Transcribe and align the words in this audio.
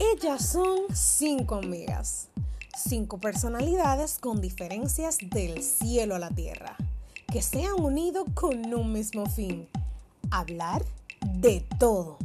Ellas 0.00 0.44
son 0.44 0.80
cinco 0.92 1.54
amigas, 1.54 2.28
cinco 2.76 3.18
personalidades 3.18 4.18
con 4.18 4.40
diferencias 4.40 5.18
del 5.30 5.62
cielo 5.62 6.16
a 6.16 6.18
la 6.18 6.30
tierra, 6.30 6.76
que 7.32 7.42
se 7.42 7.64
han 7.64 7.80
unido 7.80 8.24
con 8.34 8.74
un 8.74 8.92
mismo 8.92 9.26
fin, 9.26 9.68
hablar 10.32 10.84
de 11.24 11.64
todo, 11.78 12.18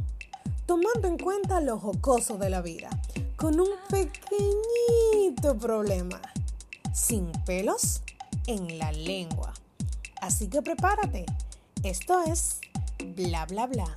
tomando 0.66 1.06
en 1.06 1.16
cuenta 1.16 1.60
lo 1.60 1.78
jocoso 1.78 2.38
de 2.38 2.50
la 2.50 2.60
vida, 2.60 2.90
con 3.36 3.60
un 3.60 3.68
pequeñito 3.88 5.56
problema, 5.56 6.20
sin 6.92 7.30
pelos 7.46 8.02
en 8.48 8.78
la 8.78 8.90
lengua. 8.90 9.54
Así 10.20 10.48
que 10.48 10.60
prepárate, 10.60 11.24
esto 11.84 12.20
es 12.24 12.60
bla 13.16 13.46
bla 13.46 13.66
bla. 13.66 13.94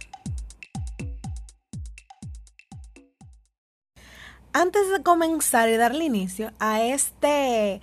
Antes 4.56 4.88
de 4.92 5.02
comenzar 5.02 5.68
y 5.68 5.78
darle 5.78 6.06
inicio 6.06 6.52
a 6.60 6.84
este 6.84 7.82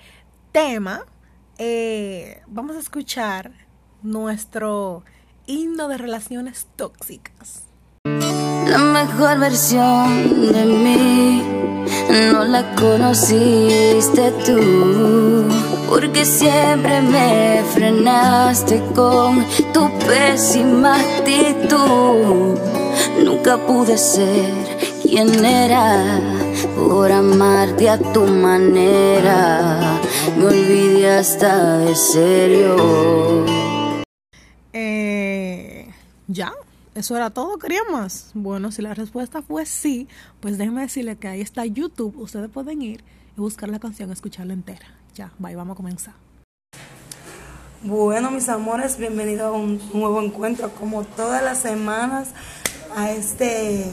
tema, 0.52 1.04
eh, 1.58 2.42
vamos 2.46 2.76
a 2.76 2.78
escuchar 2.78 3.50
nuestro 4.02 5.02
himno 5.46 5.88
de 5.88 5.98
relaciones 5.98 6.68
tóxicas. 6.76 7.64
La 8.04 8.78
mejor 8.78 9.40
versión 9.40 10.52
de 10.52 10.64
mí 10.64 11.42
no 12.32 12.44
la 12.44 12.72
conociste 12.76 14.30
tú, 14.46 15.48
porque 15.88 16.24
siempre 16.24 17.02
me 17.02 17.64
frenaste 17.74 18.80
con 18.94 19.44
tu 19.72 19.90
pésima 20.06 21.00
actitud. 21.00 22.56
Nunca 23.24 23.58
pude 23.58 23.98
ser 23.98 24.54
quien 25.02 25.44
era 25.44 26.39
por 26.76 27.10
amarte 27.10 27.88
a 27.88 27.98
tu 27.98 28.24
manera. 28.26 30.00
Me 30.36 30.46
olvidé 30.46 31.10
hasta 31.10 31.78
de 31.78 31.94
serio. 31.94 32.76
Eh, 34.72 35.90
¿Ya? 36.28 36.52
¿Eso 36.94 37.16
era 37.16 37.30
todo? 37.30 37.58
¿Quería 37.58 37.82
más? 37.90 38.30
Bueno, 38.34 38.72
si 38.72 38.82
la 38.82 38.94
respuesta 38.94 39.42
fue 39.42 39.64
sí, 39.64 40.08
pues 40.40 40.58
déjenme 40.58 40.82
decirle 40.82 41.16
que 41.16 41.28
ahí 41.28 41.40
está 41.40 41.64
YouTube. 41.64 42.16
Ustedes 42.18 42.50
pueden 42.50 42.82
ir 42.82 43.04
y 43.36 43.40
buscar 43.40 43.68
la 43.68 43.78
canción, 43.78 44.10
escucharla 44.10 44.52
entera. 44.52 44.86
Ya, 45.14 45.32
bye, 45.38 45.54
vamos 45.54 45.74
a 45.74 45.76
comenzar. 45.76 46.14
Bueno, 47.82 48.30
mis 48.30 48.48
amores, 48.48 48.98
bienvenidos 48.98 49.46
a 49.46 49.52
un 49.52 49.80
nuevo 49.94 50.20
encuentro, 50.20 50.70
como 50.74 51.04
todas 51.04 51.42
las 51.42 51.60
semanas, 51.60 52.30
a 52.94 53.10
este 53.10 53.86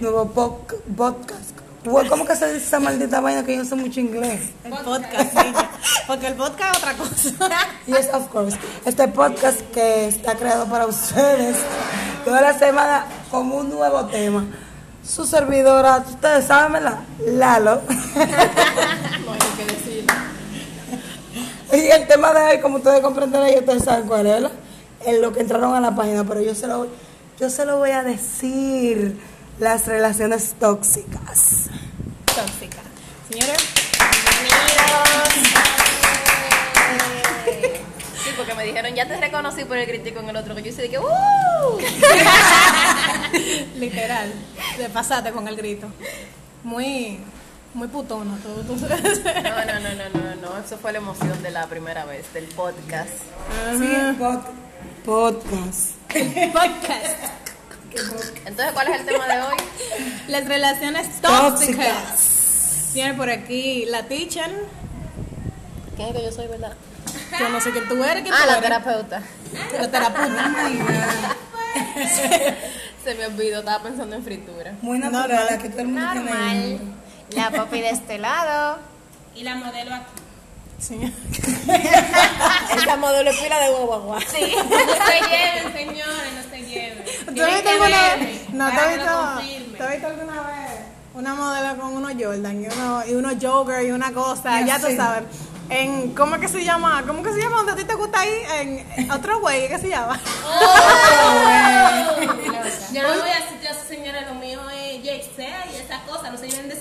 nuevo 0.00 0.30
podcast. 0.30 1.63
Bueno, 1.84 2.08
¿Cómo 2.08 2.24
que 2.24 2.34
se 2.34 2.46
dice 2.52 2.64
esa 2.66 2.80
maldita 2.80 3.20
vaina 3.20 3.44
que 3.44 3.52
yo 3.52 3.62
no 3.62 3.68
sé 3.68 3.74
mucho 3.74 4.00
inglés? 4.00 4.40
El 4.64 4.72
podcast, 4.72 5.34
niña. 5.34 5.70
Porque 6.06 6.28
el 6.28 6.34
podcast 6.34 6.76
es 6.76 6.82
otra 6.82 6.94
cosa. 6.94 7.68
Yes, 7.86 8.08
of 8.14 8.28
course. 8.28 8.56
Este 8.86 9.06
podcast 9.08 9.60
que 9.72 10.08
está 10.08 10.34
creado 10.34 10.66
para 10.66 10.86
ustedes 10.86 11.56
toda 12.24 12.40
la 12.40 12.58
semana 12.58 13.04
con 13.30 13.52
un 13.52 13.68
nuevo 13.68 14.06
tema. 14.06 14.46
Su 15.06 15.26
servidora, 15.26 15.98
ustedes 16.08 16.46
saben, 16.46 16.72
¿verdad? 16.72 17.00
Lalo. 17.26 17.82
Y 21.72 21.90
el 21.90 22.06
tema 22.06 22.32
de 22.32 22.40
hoy, 22.40 22.60
como 22.60 22.76
ustedes 22.76 23.00
comprenderán, 23.00 23.50
y 23.52 23.56
ustedes 23.56 23.82
saben 23.82 24.06
cuál 24.06 24.26
es, 24.26 24.34
¿verdad? 24.34 24.52
En 25.04 25.20
lo 25.20 25.32
que 25.32 25.40
entraron 25.40 25.74
a 25.74 25.80
la 25.80 25.92
página, 25.92 26.22
pero 26.22 26.40
yo 26.40 26.54
se 26.54 26.68
lo, 26.68 26.86
yo 27.40 27.50
se 27.50 27.66
lo 27.66 27.78
voy 27.78 27.90
a 27.90 28.04
decir. 28.04 29.18
Las 29.58 29.86
relaciones 29.86 30.54
tóxicas. 30.58 31.68
Tóxica. 32.26 32.78
Señores, 33.30 33.56
Sí, 38.24 38.30
porque 38.36 38.54
me 38.54 38.64
dijeron, 38.64 38.94
ya 38.94 39.06
te 39.06 39.16
reconocí 39.18 39.64
por 39.64 39.76
el 39.76 39.86
crítico 39.86 40.20
en 40.20 40.30
el 40.30 40.36
otro, 40.36 40.54
que 40.54 40.62
yo 40.62 40.82
dije, 40.82 40.98
¡uh! 40.98 41.78
literal, 43.78 44.32
de 44.78 44.88
pasate 44.88 45.30
con 45.32 45.46
el 45.46 45.56
grito. 45.56 45.88
Muy, 46.62 47.20
muy 47.74 47.88
putona 47.88 48.36
todo. 48.42 48.62
No, 48.64 48.76
no, 48.76 49.80
no, 49.80 49.90
no, 49.94 50.08
no, 50.14 50.34
no, 50.40 50.58
eso 50.64 50.78
fue 50.78 50.92
la 50.92 50.98
emoción 50.98 51.42
de 51.42 51.50
la 51.50 51.66
primera 51.66 52.04
vez, 52.06 52.32
del 52.32 52.44
podcast. 52.46 53.10
Sí, 53.78 53.84
el 53.94 54.18
pod- 54.18 54.46
podcast. 55.04 55.90
Podcast. 56.52 57.43
Entonces, 58.46 58.72
¿cuál 58.72 58.88
es 58.88 59.00
el 59.00 59.06
tema 59.06 59.26
de 59.26 59.42
hoy? 59.42 59.56
Las 60.28 60.46
relaciones 60.46 61.20
Tóxicas. 61.20 61.50
tóxicas. 61.50 62.90
Tiene 62.92 63.14
por 63.14 63.28
aquí 63.30 63.84
la 63.86 64.04
teacher. 64.04 64.50
¿Quién 65.96 66.08
es 66.08 66.14
que 66.16 66.22
yo 66.24 66.32
soy, 66.32 66.46
verdad? 66.46 66.72
Yo 67.38 67.48
no 67.48 67.60
sé 67.60 67.70
quién 67.72 67.88
tú 67.88 68.02
eres. 68.04 68.22
¿quién 68.22 68.34
Ah, 68.34 68.38
tú 68.42 68.46
la 68.46 68.52
eres? 68.58 68.62
terapeuta. 68.62 69.22
La 69.78 69.90
terapeuta. 69.90 70.54
Se 73.04 73.14
me 73.16 73.26
olvidó, 73.26 73.58
estaba 73.60 73.82
pensando 73.82 74.16
en 74.16 74.24
fritura. 74.24 74.72
Muy 74.80 74.98
natural, 74.98 75.46
aquí 75.50 75.68
todo 75.68 75.80
el 75.82 75.88
mundo 75.88 76.10
tiene 76.12 76.30
Normal. 76.30 76.78
La 77.30 77.50
papi 77.50 77.80
de 77.80 77.90
este 77.90 78.18
lado. 78.18 78.78
Y 79.34 79.42
la 79.42 79.56
modelo 79.56 79.94
aquí. 79.94 80.04
Señor. 80.86 81.10
Esa 82.76 82.96
modelo 82.96 83.30
es 83.30 83.36
pila 83.38 83.58
de 83.60 83.70
guagua. 83.70 84.20
Sí. 84.20 84.54
No 84.54 84.76
se 85.06 85.20
lleven, 85.30 85.72
señores, 85.72 86.32
no 86.34 86.50
se 86.50 86.62
lleven. 86.62 87.04
¿Tú 87.04 87.10
has 87.30 87.34
Tienen 87.34 87.54
visto 87.54 87.62
que 87.62 87.70
alguna 87.70 88.14
vez? 88.16 88.50
No, 88.52 88.64
¿tú 88.68 88.74
para 88.74 88.82
has 88.82 88.88
que 88.92 88.96
lo 88.96 89.02
visto, 89.04 89.16
confirmen. 89.34 89.76
¿tú 89.76 89.82
has 89.84 89.90
visto 89.92 90.06
alguna 90.08 90.40
vez 90.42 90.70
una 91.14 91.34
modelo 91.34 91.76
con 91.80 91.92
unos 91.96 92.12
Jordan 92.20 92.62
y, 92.62 92.66
uno, 92.66 93.02
y 93.06 93.14
unos 93.14 93.34
jogger 93.40 93.86
y 93.86 93.90
una 93.92 94.12
cosa? 94.12 94.60
Y 94.60 94.66
Ya 94.66 94.78
tú 94.78 94.86
así. 94.86 94.96
sabes. 94.96 95.22
En, 95.70 96.14
¿Cómo 96.14 96.34
es 96.34 96.40
que 96.42 96.48
se 96.48 96.62
llama? 96.62 97.02
¿Cómo 97.06 97.22
que 97.22 97.32
se 97.32 97.40
llama? 97.40 97.56
¿Dónde 97.56 97.72
a 97.72 97.76
ti 97.76 97.84
te 97.84 97.94
gusta 97.94 98.20
ahí? 98.20 98.42
En 98.98 99.10
otro 99.10 99.40
güey, 99.40 99.66
¿qué 99.68 99.78
se 99.78 99.88
llama? 99.88 100.20
Yo 102.92 103.02
no 103.02 103.08
voy 103.08 103.30
a 103.30 103.34
decir 103.40 103.68
a 103.68 103.70
esa 103.70 103.84
señora, 103.88 104.20
lo 104.28 104.34
mío 104.34 104.60
es 104.70 105.02
Jexea 105.02 105.64
y 105.72 105.76
esas 105.76 106.02
cosas, 106.02 106.30
no 106.32 106.38
se 106.38 106.48
lleven 106.50 106.68
de. 106.68 106.74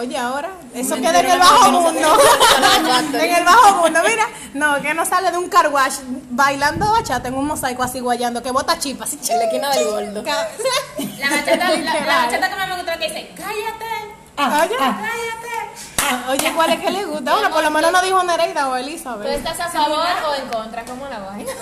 Oye, 0.00 0.16
ahora, 0.16 0.48
eso 0.74 0.94
queda 0.96 1.20
en 1.20 1.26
el 1.30 1.38
bajo 1.38 1.70
mundo. 1.72 1.90
en 3.20 3.34
el 3.34 3.44
bajo 3.44 3.74
mundo, 3.82 4.00
mira. 4.06 4.26
No, 4.54 4.80
que 4.80 4.94
no 4.94 5.04
sale 5.04 5.30
de 5.30 5.36
un 5.36 5.48
car 5.50 5.68
wash 5.68 5.96
bailando 6.30 6.90
bachata 6.90 7.28
en 7.28 7.34
un 7.34 7.46
mosaico 7.46 7.82
así 7.82 8.00
guayando, 8.00 8.42
que 8.42 8.50
bota 8.50 8.78
chipas. 8.78 9.12
En 9.28 9.38
la 9.38 9.44
esquina 9.44 9.70
del 9.70 9.84
gordo. 9.84 10.22
La 10.22 11.28
bachata, 11.30 11.56
la, 11.76 12.00
la 12.00 12.16
bachata 12.24 12.48
que 12.48 12.56
me 12.56 12.76
gusta 12.76 12.98
que 12.98 13.08
dice, 13.08 13.34
cállate, 13.36 14.14
Ah, 14.38 14.62
Oye, 14.64 14.74
ah, 14.80 14.98
cállate. 15.02 16.30
oye, 16.30 16.52
¿cuál 16.54 16.70
es 16.70 16.80
que 16.80 16.90
le 16.90 17.04
gusta? 17.04 17.32
Bueno, 17.32 17.50
por 17.50 17.62
lo 17.62 17.70
menos 17.70 17.92
no 17.92 18.00
dijo 18.00 18.22
Nereida 18.22 18.68
o 18.68 18.70
¿Tú 18.70 18.76
Elizabeth. 18.76 19.26
estás 19.36 19.60
a 19.60 19.68
favor 19.68 19.98
o 20.30 20.34
en 20.34 20.48
contra? 20.48 20.82
¿Cómo 20.86 21.06
la 21.08 21.18
vaina? 21.18 21.52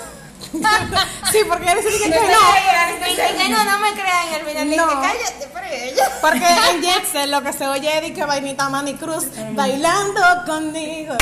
Sí, 1.31 1.37
porque 1.47 1.71
él 1.71 1.77
dice 1.83 2.03
que 2.03 2.09
no. 2.09 2.15
Que 2.15 3.49
no, 3.49 3.63
no 3.65 3.79
me 3.79 3.91
crean. 3.93 4.33
El 4.33 4.45
final 4.45 4.75
No. 4.77 4.87
cállate, 5.01 5.47
pero 5.53 5.65
ella. 5.71 6.03
Porque 6.21 6.47
en 6.71 6.83
Jexel 6.83 7.29
lo 7.31 7.43
que 7.43 7.53
se 7.53 7.67
oye 7.67 8.07
es 8.07 8.11
que 8.13 8.25
vainita 8.25 8.67
Manny 8.69 8.95
Cruz 8.95 9.25
bailando 9.53 10.21
conmigo. 10.47 11.15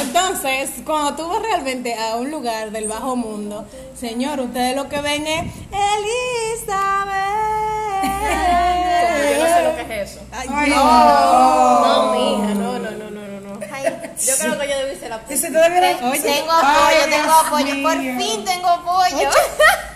Entonces, 0.00 0.70
cuando 0.84 1.14
tú 1.14 1.28
vas 1.28 1.42
realmente 1.42 1.94
a 1.98 2.16
un 2.16 2.30
lugar 2.30 2.70
del 2.70 2.88
bajo 2.88 3.16
mundo, 3.16 3.66
señor, 3.98 4.40
ustedes 4.40 4.74
lo 4.76 4.88
que 4.88 5.00
ven 5.02 5.26
es 5.26 5.44
Elizabeth. 5.70 7.14
Yo 9.30 9.38
no 9.40 9.46
sé 9.46 9.62
lo 9.62 9.76
que 9.76 10.02
es 10.02 10.10
eso. 10.12 10.20
Ay, 10.32 10.48
Ay, 10.52 10.70
no. 10.70 10.76
No, 11.84 12.12
mija, 12.12 12.54
no, 12.54 12.78
no, 12.78 12.90
no, 12.90 13.10
no, 13.10 13.20
no, 13.28 13.40
no. 13.40 13.60
Yo 14.26 14.36
creo 14.38 14.58
que 14.58 14.68
yo 14.68 14.76
debí 14.78 14.96
ser 14.98 15.10
la 15.10 15.20
Y 15.28 15.36
si 15.36 15.52
todavía 15.52 15.80
Te- 15.80 16.20
tengo 16.20 16.52
apoyo, 16.52 17.04
tengo 17.10 17.32
apoyo. 17.32 17.82
Por 17.82 17.98
fin 17.98 18.44
tengo 18.44 18.68
apoyo. 18.68 19.28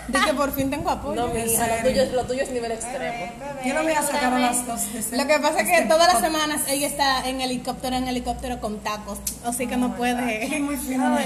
Di 0.09 0.19
que 0.21 0.33
por 0.33 0.51
fin 0.55 0.71
tengo 0.71 0.89
apoyo. 0.89 1.21
No, 1.21 1.27
lo 1.27 1.33
tuyo, 1.83 2.01
es- 2.03 2.11
lo 2.13 2.23
tuyo 2.25 2.41
es 2.41 2.49
nivel 2.49 2.71
extremo. 2.71 3.31
Yo 3.63 3.73
no 3.75 3.83
voy 3.83 3.91
a 3.93 4.01
sacar 4.01 4.33
a 4.33 4.39
las 4.39 4.65
dos 4.65 4.91
de 4.91 4.99
ese- 4.99 5.15
Lo 5.17 5.27
que 5.27 5.37
pasa 5.37 5.59
es 5.59 5.69
que 5.69 5.81
todas 5.87 6.11
las 6.11 6.19
semanas 6.21 6.61
ella 6.67 6.87
está 6.87 7.27
en 7.27 7.41
helicóptero, 7.41 7.95
en 7.95 8.07
helicóptero 8.07 8.59
con 8.59 8.79
tacos. 8.79 9.19
Así 9.45 9.67
que 9.67 9.77
no 9.77 9.95
puede. 9.95 10.47
Muy 10.61 10.77
fino. 10.77 11.09
Muy 11.09 11.23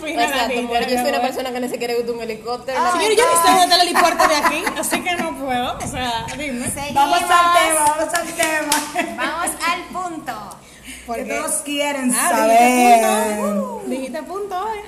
fina 0.00 0.22
la 0.22 0.28
Exacto, 0.28 0.54
niña, 0.54 0.68
pero 0.70 0.88
yo 0.88 1.00
soy 1.00 1.08
una 1.08 1.22
persona 1.22 1.50
que 1.52 1.60
ni 1.60 1.68
siquiera 1.70 1.94
gusta 1.94 2.12
un 2.12 2.20
helicóptero. 2.20 2.80
la- 2.82 2.92
Señor, 2.92 3.10
yo 3.16 3.24
ni 3.24 3.36
sé 3.36 3.48
dónde 3.50 3.62
está 3.64 3.74
el 3.74 3.88
helipuerto 3.88 4.28
de 4.28 4.36
aquí, 4.36 4.64
así 4.78 5.00
que 5.02 5.14
no 5.16 5.36
puedo. 5.36 5.78
O 5.78 5.86
sea, 5.88 6.26
dime. 6.38 6.72
Vamos 6.92 7.18
al 7.22 7.28
tema, 7.28 7.84
vamos 7.96 8.14
al 8.14 8.26
tema. 8.28 9.16
Vamos 9.16 9.50
al 9.66 9.82
punto. 9.92 10.56
Que 11.14 11.24
todos 11.24 11.52
quieren 11.64 12.14
Ah, 12.14 12.28
saber. 12.30 12.58
dijiste 12.58 13.42
punto. 13.42 13.82
Dijiste 13.86 14.22
punto 14.22 14.58
hoy. 14.58 14.78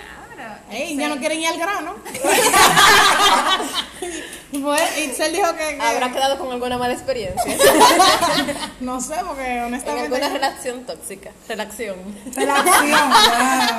Ey, 0.70 0.96
ya 0.96 1.08
no 1.08 1.18
quieren 1.18 1.40
ir 1.40 1.48
al 1.48 1.58
grano. 1.58 1.94
pues, 4.62 4.98
Itzel 5.04 5.32
dijo 5.32 5.52
que, 5.54 5.76
que- 5.76 5.82
¿Habrá 5.82 6.12
quedado 6.12 6.38
con 6.38 6.50
alguna 6.50 6.78
mala 6.78 6.94
experiencia? 6.94 7.42
no 8.80 9.00
sé, 9.00 9.14
porque 9.26 9.46
en 9.46 9.64
honestamente. 9.64 10.14
alguna 10.16 10.28
relación 10.32 10.84
tóxica. 10.84 11.30
Relación. 11.48 11.96
Relación, 12.34 12.90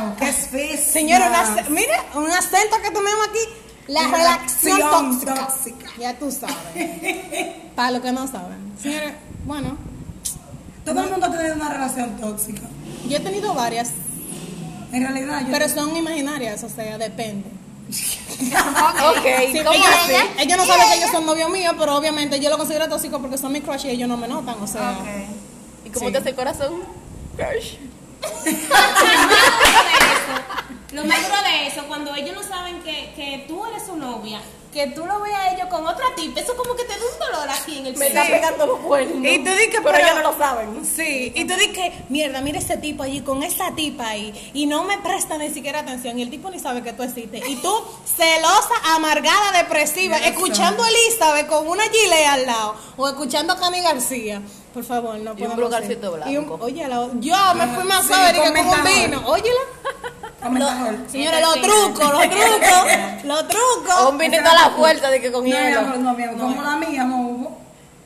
wow, 0.06 0.16
qué 0.19 0.25
difícil. 0.28 0.78
Señora, 0.78 1.28
una 1.30 1.63
mira, 1.69 2.04
un 2.16 2.31
acento 2.31 2.81
que 2.81 2.92
tomemos 2.92 3.28
aquí. 3.28 3.40
La 3.88 4.04
relación 4.07 4.78
Relación 4.78 5.12
tóxica. 5.19 5.36
tóxica. 5.36 5.92
Ya 6.00 6.13
tú 6.18 6.31
sabes. 6.31 7.56
Para 7.75 7.92
los 7.92 8.01
que 8.01 8.12
no 8.13 8.28
saben. 8.28 8.74
Señores, 8.81 9.13
bueno, 9.45 9.78
Todo 10.85 11.01
el 11.03 11.09
mundo 11.12 11.25
ha 11.27 11.31
tenido 11.31 11.56
una 11.56 11.69
relación 11.69 12.18
tóxica. 12.18 12.62
yo 13.07 13.18
he 13.18 13.19
tenido 13.19 13.53
varias, 13.53 13.89
En 14.91 15.01
realidad, 15.03 15.41
yo. 15.41 15.47
pero 15.51 15.69
son 15.69 15.95
imaginarias, 15.95 16.63
o 16.63 16.69
sea, 16.69 16.97
depende. 16.97 17.50
Ok, 18.44 19.25
Sí, 19.51 19.57
¿cómo 19.59 19.71
ellos, 19.74 19.88
así? 20.03 20.13
ellos 20.39 20.57
no 20.57 20.65
saben 20.65 20.85
que 20.89 20.97
ellos 20.97 21.12
son 21.12 21.25
novios 21.25 21.50
míos, 21.50 21.74
pero 21.77 21.95
obviamente 21.95 22.39
yo 22.39 22.50
lo 22.50 22.57
considero 22.57 22.88
tóxico 22.89 23.19
porque 23.19 23.38
son 23.38 23.51
mis 23.51 23.63
crush 23.63 23.85
y 23.85 23.89
ellos 23.91 24.07
no 24.09 24.18
me 24.18 24.27
notan, 24.27 24.56
o 24.62 24.68
sea. 24.68 24.95
¿Y 25.85 25.89
cómo 25.89 26.07
Sí. 26.07 26.12
te 26.12 26.18
hace 26.19 26.30
el 26.30 26.35
corazón? 26.35 26.74
Crush. 27.35 27.75
Lo 30.94 31.04
más 31.06 31.22
duro 31.28 31.42
de 31.44 31.68
eso, 31.68 31.84
cuando 31.88 32.13
ellos 32.16 32.36
no 32.36 32.44
saben 32.44 32.81
que, 32.84 33.13
que 33.16 33.45
tú 33.48 33.66
eres 33.66 33.84
su 33.86 33.95
novia, 33.95 34.42
que 34.72 34.88
tú 34.88 35.06
lo 35.06 35.19
veas 35.22 35.40
a 35.40 35.54
ellos 35.54 35.68
con 35.68 35.86
otra 35.86 36.06
tipa, 36.16 36.40
eso 36.40 36.56
como 36.57 36.75
que 36.75 36.84
te 36.84 36.94
da 36.94 36.98
un 36.98 37.19
dolor 37.19 37.50
aquí 37.50 37.78
en 37.78 37.86
el 37.88 37.94
Me 37.95 38.07
pecho. 38.07 38.19
está 38.19 38.31
pegando 38.31 38.66
los 38.66 38.80
cuernos. 38.80 39.24
Y 39.24 39.38
tú 39.44 39.51
di 39.51 39.69
que 39.69 39.81
pero 39.84 39.98
ellos 39.98 40.16
no 40.16 40.31
lo 40.31 40.38
saben. 40.38 40.84
Sí, 40.84 41.31
y 41.36 41.45
tú 41.45 41.54
di 41.56 41.68
que, 41.72 41.94
mierda, 42.10 42.42
mira 42.42 42.57
ese 42.57 42.78
tipo 42.78 43.04
allí 43.04 43.22
con 43.22 43.44
esa 43.44 43.75
tipa 43.75 44.07
ahí 44.10 44.51
y 44.54 44.66
no 44.66 44.84
me 44.84 44.98
presta 45.00 45.38
ni 45.38 45.50
siquiera 45.51 45.80
atención 45.81 46.18
y 46.18 46.24
el 46.24 46.30
tipo 46.31 46.50
ni 46.50 46.57
sabe 46.60 46.81
que 46.81 46.92
tú 46.94 47.04
existes. 47.04 47.48
Y 47.48 47.56
tú, 47.57 47.72
celosa, 48.18 48.74
amargada, 48.95 49.51
depresiva, 49.63 50.18
escuchando 50.18 50.84
a 50.84 50.88
Elizabeth 50.90 51.48
con 51.48 51.68
una 51.68 51.84
gilet 51.84 52.28
al 52.28 52.45
lado 52.48 52.75
o 52.98 53.07
escuchando 53.10 53.54
a 53.54 53.60
Cani 53.60 53.81
García. 53.81 54.42
Por 54.74 54.84
favor, 54.84 55.16
no 55.19 55.31
Y 55.31 55.34
un 55.34 55.36
podemos 55.36 55.57
lugarcito 55.60 56.01
ser. 56.01 56.12
blanco. 56.24 56.31
Y 56.31 56.38
un- 56.38 56.62
oye, 56.62 56.88
la- 56.88 57.10
yo 57.19 57.36
me 57.56 57.68
fui 57.75 57.84
más 57.84 58.01
Sí, 58.01 58.07
suave 58.07 58.31
que 58.34 58.40
con 58.40 58.54
como 58.56 58.72
un 58.72 58.84
vino. 58.84 59.22
Óyela. 59.28 59.60
Comentador. 60.44 60.95
Señores, 61.07 61.42
los 61.42 61.62
trucos, 61.62 62.12
los 62.13 62.22
trucos, 62.30 62.88
los 63.24 63.48
trucos. 63.48 63.95
O 64.01 64.10
un 64.10 64.18
vinito 64.18 64.50
a 64.50 64.54
la 64.69 64.75
puerta 64.75 65.10
de 65.10 65.22
que 65.22 65.31
con 65.31 65.44
No, 65.44 65.50
mi 65.50 65.51
hielo. 65.56 65.80
amor, 65.80 65.98
no, 66.00 66.13
mi 66.13 66.24
amor. 66.24 66.40
Como 66.40 66.62
la 66.62 66.75
mía 66.78 67.04
no 67.06 67.18
hubo. 67.22 67.63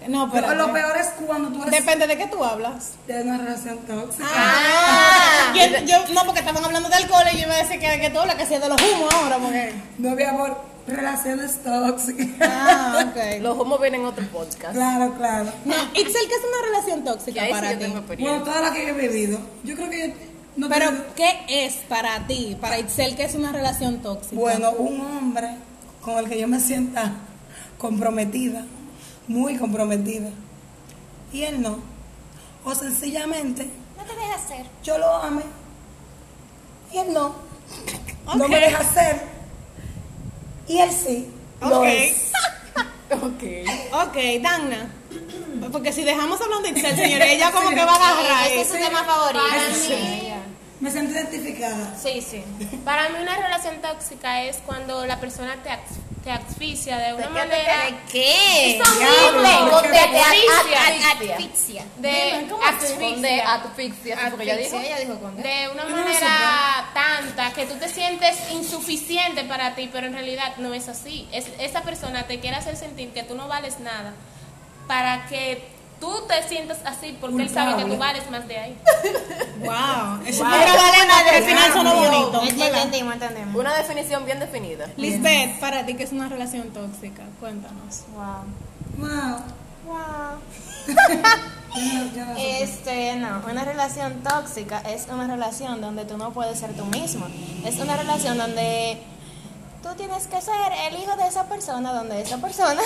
No, 0.07 0.31
Pero 0.31 0.48
pero 0.48 0.68
lo 0.68 0.72
peor 0.72 0.95
es 0.98 1.07
cuando 1.25 1.50
tú 1.50 1.62
eres 1.68 1.72
depende 1.84 2.07
de 2.07 2.18
qué 2.18 2.28
tú 2.28 2.42
hablas. 2.42 2.92
de 3.07 3.22
una 3.24 3.38
relación 3.39 3.78
tóxica. 3.80 4.25
Ah, 4.34 5.54
yo, 5.54 5.80
yo- 5.86 6.13
no, 6.13 6.24
porque 6.24 6.39
estaban 6.39 6.63
hablando 6.63 6.88
de 6.88 6.95
alcohol 6.95 7.24
y 7.34 7.38
yo 7.38 7.45
iba 7.48 7.56
a 7.56 7.57
decir 7.57 7.78
que, 7.80 8.00
que 8.00 8.10
tú 8.10 8.19
hablas 8.19 8.36
que 8.36 8.45
sea 8.45 8.60
de 8.60 8.69
los 8.69 8.81
humos 8.81 9.13
ahora, 9.13 9.38
porque. 9.38 9.74
No, 9.98 10.12
mi 10.12 10.24
amor, 10.24 10.57
relaciones 10.88 11.62
tóxicas. 11.62 12.28
Ah, 12.42 13.06
ok. 13.10 13.18
Los 13.42 13.57
humos 13.60 13.81
vienen 13.81 14.00
en 14.01 14.07
otro 14.07 14.25
podcast. 14.28 14.74
Claro, 14.74 15.13
claro. 15.18 15.51
No, 15.66 15.75
Itzel, 15.75 16.28
¿qué 16.28 16.36
es 16.36 16.42
una 16.48 16.68
relación 16.72 17.04
tóxica 17.04 17.45
sí 17.45 17.51
para 17.51 17.74
yo 17.74 17.80
ti? 17.80 17.94
Bueno, 18.24 18.44
todas 18.44 18.62
las 18.62 18.72
que 18.72 18.84
yo 18.84 18.89
he 18.89 18.94
vivido. 19.10 19.39
Yo 19.66 19.75
creo 19.75 19.89
que 19.89 20.07
yo 20.07 20.13
no 20.57 20.68
Pero, 20.69 20.89
tengo- 20.89 21.04
¿qué 21.15 21.39
es 21.48 21.74
para 21.88 22.27
ti, 22.27 22.57
para 22.59 22.77
Itzel, 22.80 23.15
qué 23.15 23.24
es 23.24 23.36
una 23.36 23.51
relación 23.51 24.00
tóxica? 24.01 24.36
Bueno, 24.36 24.71
un 24.71 25.00
hombre 25.01 25.50
con 26.01 26.18
el 26.18 26.27
que 26.30 26.39
yo 26.39 26.48
me 26.48 26.59
sienta 26.59 27.13
comprometida, 27.77 28.63
muy 29.27 29.56
comprometida, 29.57 30.30
y 31.31 31.44
él 31.44 31.62
no. 31.62 31.80
O 32.65 32.75
sencillamente 32.75 33.69
No 33.98 34.04
te 34.04 34.13
dejes 34.15 34.36
hacer. 34.36 34.65
yo 34.83 34.98
lo 34.98 35.13
ame 35.15 35.44
y 36.92 36.98
él 36.98 37.13
no. 37.13 37.36
No 38.36 38.48
me 38.48 38.60
deja 38.60 38.80
hacer 38.80 39.21
y 40.68 40.80
él 40.80 40.89
sí. 40.92 41.30
Lo 41.62 41.80
Ok. 41.81 41.86
es. 41.88 42.31
Ok. 43.10 43.44
Ok, 43.94 44.18
Dana. 44.42 44.92
Porque 45.71 45.94
si 45.94 46.03
dejamos 46.03 46.42
hablando 46.42 46.68
de 46.69 46.77
Itzel, 46.77 46.94
señores, 46.98 47.27
ella 47.31 47.51
como 47.51 47.69
que 47.69 47.86
va 47.86 47.94
a 47.94 47.95
agarrar. 47.95 48.48
Ese 48.48 48.62
es 48.62 48.68
su 48.68 48.74
tema 48.74 49.01
favorito. 49.06 49.45
Para 49.50 49.74
Sí. 49.74 49.94
mí, 49.94 50.26
Me 50.79 50.91
siento 50.91 51.13
identificada. 51.13 51.95
sí, 52.01 52.21
sí. 52.21 52.44
Para 52.85 53.09
mí 53.09 53.15
una 53.21 53.35
relación 53.35 53.81
tóxica 53.81 54.44
es 54.44 54.57
cuando 54.65 55.06
la 55.07 55.19
persona 55.19 55.56
te, 55.63 55.71
te 56.24 56.31
asfixia 56.31 56.97
de 57.00 57.13
una 57.15 57.29
manera... 57.29 57.74
¿Qué? 58.12 58.75
Es 58.75 58.88
horrible. 58.88 59.47
Diablo, 59.50 59.81
Te 59.81 59.89
qué 59.89 60.19
asfixia. 60.19 61.33
Asfixia. 61.33 61.85
De 61.97 62.07
de 62.07 62.53
asfixia. 62.63 63.56
asfixia, 63.56 64.13
¿eso 64.13 64.29
fue 64.29 64.38
que 64.38 64.44
ella 64.44 64.57
dijo? 64.57 64.77
Asfixia, 64.77 64.97
ella 64.97 65.00
dijo 65.00 65.31
D. 65.35 65.41
De 65.41 65.69
una 65.69 65.85
manera 65.85 66.91
tanta 66.94 67.53
que 67.53 67.65
tú 67.65 67.74
te 67.75 67.89
sientes 67.89 68.38
insuficiente 68.51 69.44
para 69.45 69.74
ti, 69.74 69.89
pero 69.91 70.06
en 70.07 70.13
realidad 70.13 70.57
no 70.57 70.74
es 70.75 70.88
así. 70.89 71.27
Es, 71.31 71.47
esa 71.59 71.81
persona 71.81 72.27
te 72.27 72.39
quiere 72.39 72.56
hacer 72.57 72.75
sentir 72.75 73.13
que 73.13 73.24
tú 73.24 73.33
no 73.35 73.47
vales 73.47 73.79
nada 73.79 74.13
para 74.88 75.25
que 75.27 75.75
tú 75.99 76.11
te 76.27 76.47
sientas 76.47 76.77
así 76.85 77.17
porque 77.19 77.44
él 77.44 77.49
sabe 77.49 77.83
que 77.83 77.89
tú 77.89 77.97
vales 77.97 78.29
más 78.31 78.47
de 78.47 78.57
ahí. 78.57 78.77
Wow. 79.57 80.21
Eso 80.25 80.44
Wow. 80.44 80.51
vale 80.51 81.07
nada, 81.07 81.21
pero 81.25 81.38
al 81.38 81.44
final 81.44 81.73
sonó 81.73 81.95
bonito. 81.95 82.41
Ent- 82.44 82.61
Entendimos, 82.67 83.13
entendimos. 83.15 83.55
Una 83.55 83.75
definición 83.75 84.23
bien 84.23 84.39
definida. 84.39 84.88
Lisbeth, 84.97 85.59
para 85.59 85.83
ti, 85.85 85.95
¿qué 85.95 86.03
es 86.03 86.11
una 86.11 86.29
relación 86.29 86.69
tóxica? 86.69 87.23
Cuéntanos. 87.39 88.03
Wow. 88.13 89.07
Wow. 89.07 89.39
Wow. 89.88 90.39
Este, 92.38 93.15
no, 93.17 93.41
una 93.50 93.63
relación 93.63 94.21
tóxica 94.23 94.79
es 94.81 95.07
una 95.11 95.27
relación 95.27 95.79
donde 95.81 96.05
tú 96.05 96.17
no 96.17 96.31
puedes 96.31 96.59
ser 96.59 96.73
tú 96.73 96.85
mismo. 96.85 97.27
Es 97.65 97.77
una 97.79 97.95
relación 97.97 98.38
donde 98.38 98.97
tú 99.89 99.95
tienes 99.95 100.28
que 100.28 100.42
ser 100.42 100.56
el 100.92 101.00
hijo 101.01 101.16
de 101.16 101.28
esa 101.28 101.45
persona, 101.45 101.94
donde 101.94 102.22
esa 102.22 102.38
persona 102.38 102.81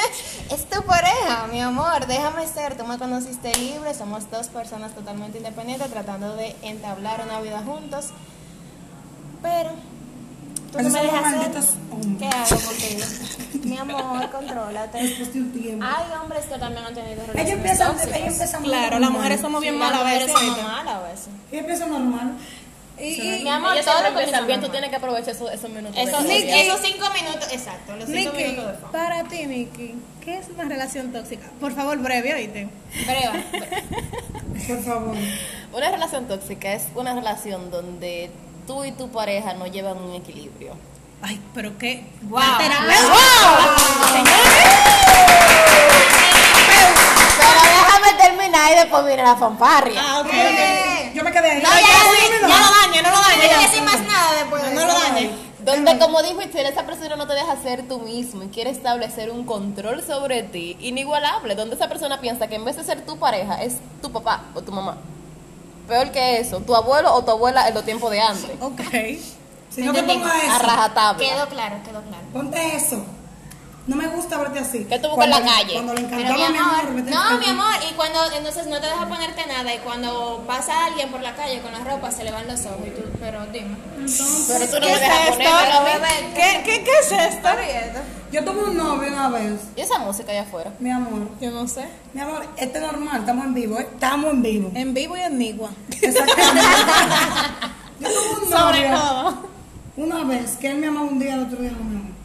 es 0.50 0.64
tu 0.68 0.82
pareja, 0.82 1.46
mi 1.50 1.60
amor. 1.60 2.06
Déjame 2.06 2.46
ser, 2.46 2.76
tú 2.76 2.84
me 2.84 2.98
conociste 2.98 3.52
libre, 3.56 3.92
somos 3.94 4.30
dos 4.30 4.48
personas 4.48 4.92
totalmente 4.94 5.38
independientes 5.38 5.90
tratando 5.90 6.34
de 6.36 6.56
entablar 6.62 7.22
una 7.24 7.40
vida 7.40 7.62
juntos. 7.64 8.06
Pero 9.42 9.70
tú 10.72 10.82
no 10.82 10.88
me 10.90 11.02
dejas 11.02 11.30
ser. 11.30 11.36
malditos 11.38 11.66
hombres. 11.90 12.18
¿Qué 12.18 12.28
hago 12.28 12.62
contigo? 12.64 13.04
Mi 13.64 13.78
amor, 13.78 14.30
contrólate. 14.30 14.98
Después 15.02 15.34
de 15.34 15.40
un 15.40 15.52
tiempo. 15.52 15.84
Hay 15.86 16.18
hombres 16.22 16.44
que 16.46 16.58
también 16.58 16.86
han 16.86 16.94
tenido 16.94 17.12
Ellos 17.22 17.26
relaciones 17.34 17.52
empiezan, 17.58 17.88
tóxicas. 17.92 18.16
ellos 18.16 18.32
empiezan 18.32 18.62
Claro, 18.62 18.98
las 18.98 19.10
mujeres 19.10 19.40
somos 19.40 19.60
bien 19.60 19.74
Sí, 19.74 19.78
malas 19.80 20.00
a 20.00 20.04
las 20.04 20.12
veces. 20.12 20.28
mujeres 20.28 20.48
somos 20.48 20.56
¿oíste? 20.58 20.72
malas 20.72 20.94
a 20.94 21.02
veces. 21.02 21.28
Ellos 21.52 21.60
empiezan 21.60 21.90
normal. 21.90 22.32
Y- 22.98 23.40
Mi 23.42 23.48
amor, 23.50 23.76
todo 23.84 23.94
lo 24.02 24.14
que 24.16 24.22
empieza 24.24 24.40
bien, 24.42 24.60
tú 24.60 24.68
tienes 24.70 24.88
que 24.90 24.96
aprovechar 24.96 25.34
esos, 25.34 25.50
esos 25.52 25.68
minutos. 25.70 25.94
Gloria. 25.94 26.62
esos 26.62 26.80
cinco 26.82 27.06
minutos, 27.10 27.48
exacto, 27.52 27.94
los 27.96 28.06
cinco 28.08 28.32
Nikki, 28.32 28.44
minutos 28.52 28.80
de 28.80 28.86
para 28.90 29.24
ti, 29.24 29.46
Nikki, 29.46 29.94
¿qué 30.24 30.38
es 30.38 30.48
una 30.48 30.64
relación 30.64 31.12
tóxica? 31.12 31.46
Por 31.60 31.74
favor, 31.74 31.98
breve, 31.98 32.32
oíste. 32.34 32.68
Breva. 33.06 33.32
Por 34.66 34.82
favor. 34.82 35.16
Una 35.72 35.90
relación 35.90 36.26
tóxica 36.26 36.72
es 36.72 36.84
una 36.94 37.12
relación 37.14 37.70
donde 37.70 38.30
tú 38.66 38.82
y 38.84 38.92
tu 38.92 39.10
pareja 39.10 39.52
no 39.52 39.66
llevan 39.66 39.98
un 39.98 40.14
equilibrio. 40.14 40.74
Ay, 41.20 41.38
pero 41.54 41.76
qué. 41.78 42.04
Wow. 42.22 42.40
Pero 42.58 42.74
déjame 47.62 48.12
terminar 48.22 48.72
y 48.72 48.74
después 48.76 49.04
viene 49.06 49.22
la 49.22 49.36
fanfarria. 49.36 50.00
Ah, 50.04 50.20
ok, 50.20 50.26
ok. 50.28 51.14
Yo 51.14 51.22
me 51.24 51.32
quedé 51.32 51.50
ahí. 51.52 51.62
No, 51.62 51.70
ya, 51.70 51.86
sí, 51.86 52.32
No 52.42 52.48
no 53.02 53.10
lo 53.10 53.16
No 53.16 53.22
dañe. 53.22 53.36
voy 53.36 53.46
a 53.46 53.50
ya. 53.50 53.60
decir 53.68 53.82
más 53.82 54.00
nada 54.02 54.34
después 54.40 54.62
de 54.62 54.74
No 54.74 54.86
lo 54.86 54.92
dañe. 54.92 55.30
Donde, 55.60 55.98
como 55.98 56.22
dijo 56.22 56.40
Itzel, 56.42 56.66
esa 56.66 56.86
persona 56.86 57.16
no 57.16 57.26
te 57.26 57.34
deja 57.34 57.56
ser 57.60 57.88
tú 57.88 57.98
mismo 57.98 58.44
y 58.44 58.48
quiere 58.48 58.70
establecer 58.70 59.30
un 59.32 59.44
control 59.44 60.00
sobre 60.02 60.44
ti 60.44 60.76
inigualable. 60.80 61.56
Donde 61.56 61.74
esa 61.74 61.88
persona 61.88 62.20
piensa 62.20 62.46
que 62.46 62.54
en 62.54 62.64
vez 62.64 62.76
de 62.76 62.84
ser 62.84 63.04
tu 63.04 63.18
pareja, 63.18 63.60
es 63.62 63.78
tu 64.00 64.12
papá 64.12 64.42
o 64.54 64.62
tu 64.62 64.70
mamá. 64.70 64.96
Peor 65.88 66.12
que 66.12 66.38
eso, 66.38 66.60
tu 66.60 66.74
abuelo 66.76 67.12
o 67.14 67.24
tu 67.24 67.32
abuela 67.32 67.66
en 67.68 67.74
los 67.74 67.84
tiempos 67.84 68.10
de 68.12 68.20
antes. 68.20 68.50
Ok. 68.60 68.80
Si 69.70 69.82
no 69.82 69.92
te 69.92 70.02
pongas 70.04 70.32
A 70.32 70.46
eso, 70.56 70.66
rajatabla. 70.66 71.18
Quedó 71.28 71.48
claro, 71.48 71.76
quedó 71.84 72.00
claro. 72.02 72.24
ponte 72.32 72.76
eso. 72.76 73.04
No 73.86 73.94
me 73.94 74.08
gusta 74.08 74.36
verte 74.38 74.58
así. 74.58 74.84
¿Qué 74.88 74.98
tú 74.98 75.08
buscas 75.08 75.26
en 75.26 75.30
la 75.30 75.42
calle? 75.42 75.74
Cuando 75.74 75.94
le 75.94 76.00
mi 76.00 76.06
encantaba 76.06 76.36
mi 76.36 76.44
amor, 76.58 76.80
amor. 76.80 76.94
vete 76.96 77.10
no, 77.10 77.38
mi 77.38 77.46
amor, 77.46 77.74
y 77.88 77.94
cuando 77.94 78.18
entonces 78.32 78.66
no 78.66 78.80
te 78.80 78.86
deja 78.88 79.06
ponerte 79.08 79.46
nada 79.46 79.72
y 79.74 79.78
cuando 79.78 80.42
pasa 80.46 80.86
alguien 80.86 81.08
por 81.10 81.20
la 81.22 81.36
calle 81.36 81.60
con 81.60 81.70
la 81.70 81.78
ropa 81.84 82.10
se 82.10 82.24
le 82.24 82.32
van 82.32 82.48
los 82.48 82.66
ojos 82.66 82.80
y 82.84 82.90
tú, 82.90 83.02
pero 83.20 83.46
dime. 83.52 83.76
Pero 84.48 84.66
tú 84.66 84.74
no 84.74 84.80
¿Qué 84.80 84.86
me 84.86 84.92
es 84.92 85.00
dejas 85.00 85.28
a 85.28 85.36
mí. 85.36 85.44
¿Qué, 86.34 86.62
qué, 86.64 86.84
¿Qué 86.84 86.90
es 87.00 87.12
esto? 87.12 87.48
Yo 88.32 88.44
tuve 88.44 88.64
un 88.64 88.76
novio 88.76 89.08
una 89.12 89.28
vez, 89.28 89.60
¿Y 89.76 89.80
esa 89.82 89.98
música 90.00 90.32
allá 90.32 90.42
afuera? 90.42 90.72
mi 90.80 90.90
amor. 90.90 91.28
Yo 91.40 91.52
no 91.52 91.68
sé. 91.68 91.86
Mi 92.12 92.20
amor, 92.20 92.44
esto 92.56 92.78
es 92.78 92.84
normal, 92.84 93.20
estamos 93.20 93.44
en 93.46 93.54
vivo, 93.54 93.78
¿eh? 93.78 93.88
Estamos 93.92 94.32
en 94.32 94.42
vivo. 94.42 94.70
En 94.74 94.94
vivo 94.94 95.16
y 95.16 95.20
en 95.20 95.38
Nigua. 95.38 95.70
Exactamente. 96.02 96.60
Yo 98.00 98.08
tuve 98.08 98.44
un 98.44 98.50
Sobre 98.50 98.88
novio 98.90 98.98
todo. 99.00 99.36
una 99.96 100.24
vez 100.24 100.56
que 100.56 100.70
él 100.72 100.78
me 100.78 100.88
amaba 100.88 101.06
un 101.06 101.18
día, 101.20 101.34
el 101.34 101.42
otro 101.44 101.58
día 101.58 101.70
no 101.70 101.84
me 101.84 101.96
amaba. 102.00 102.15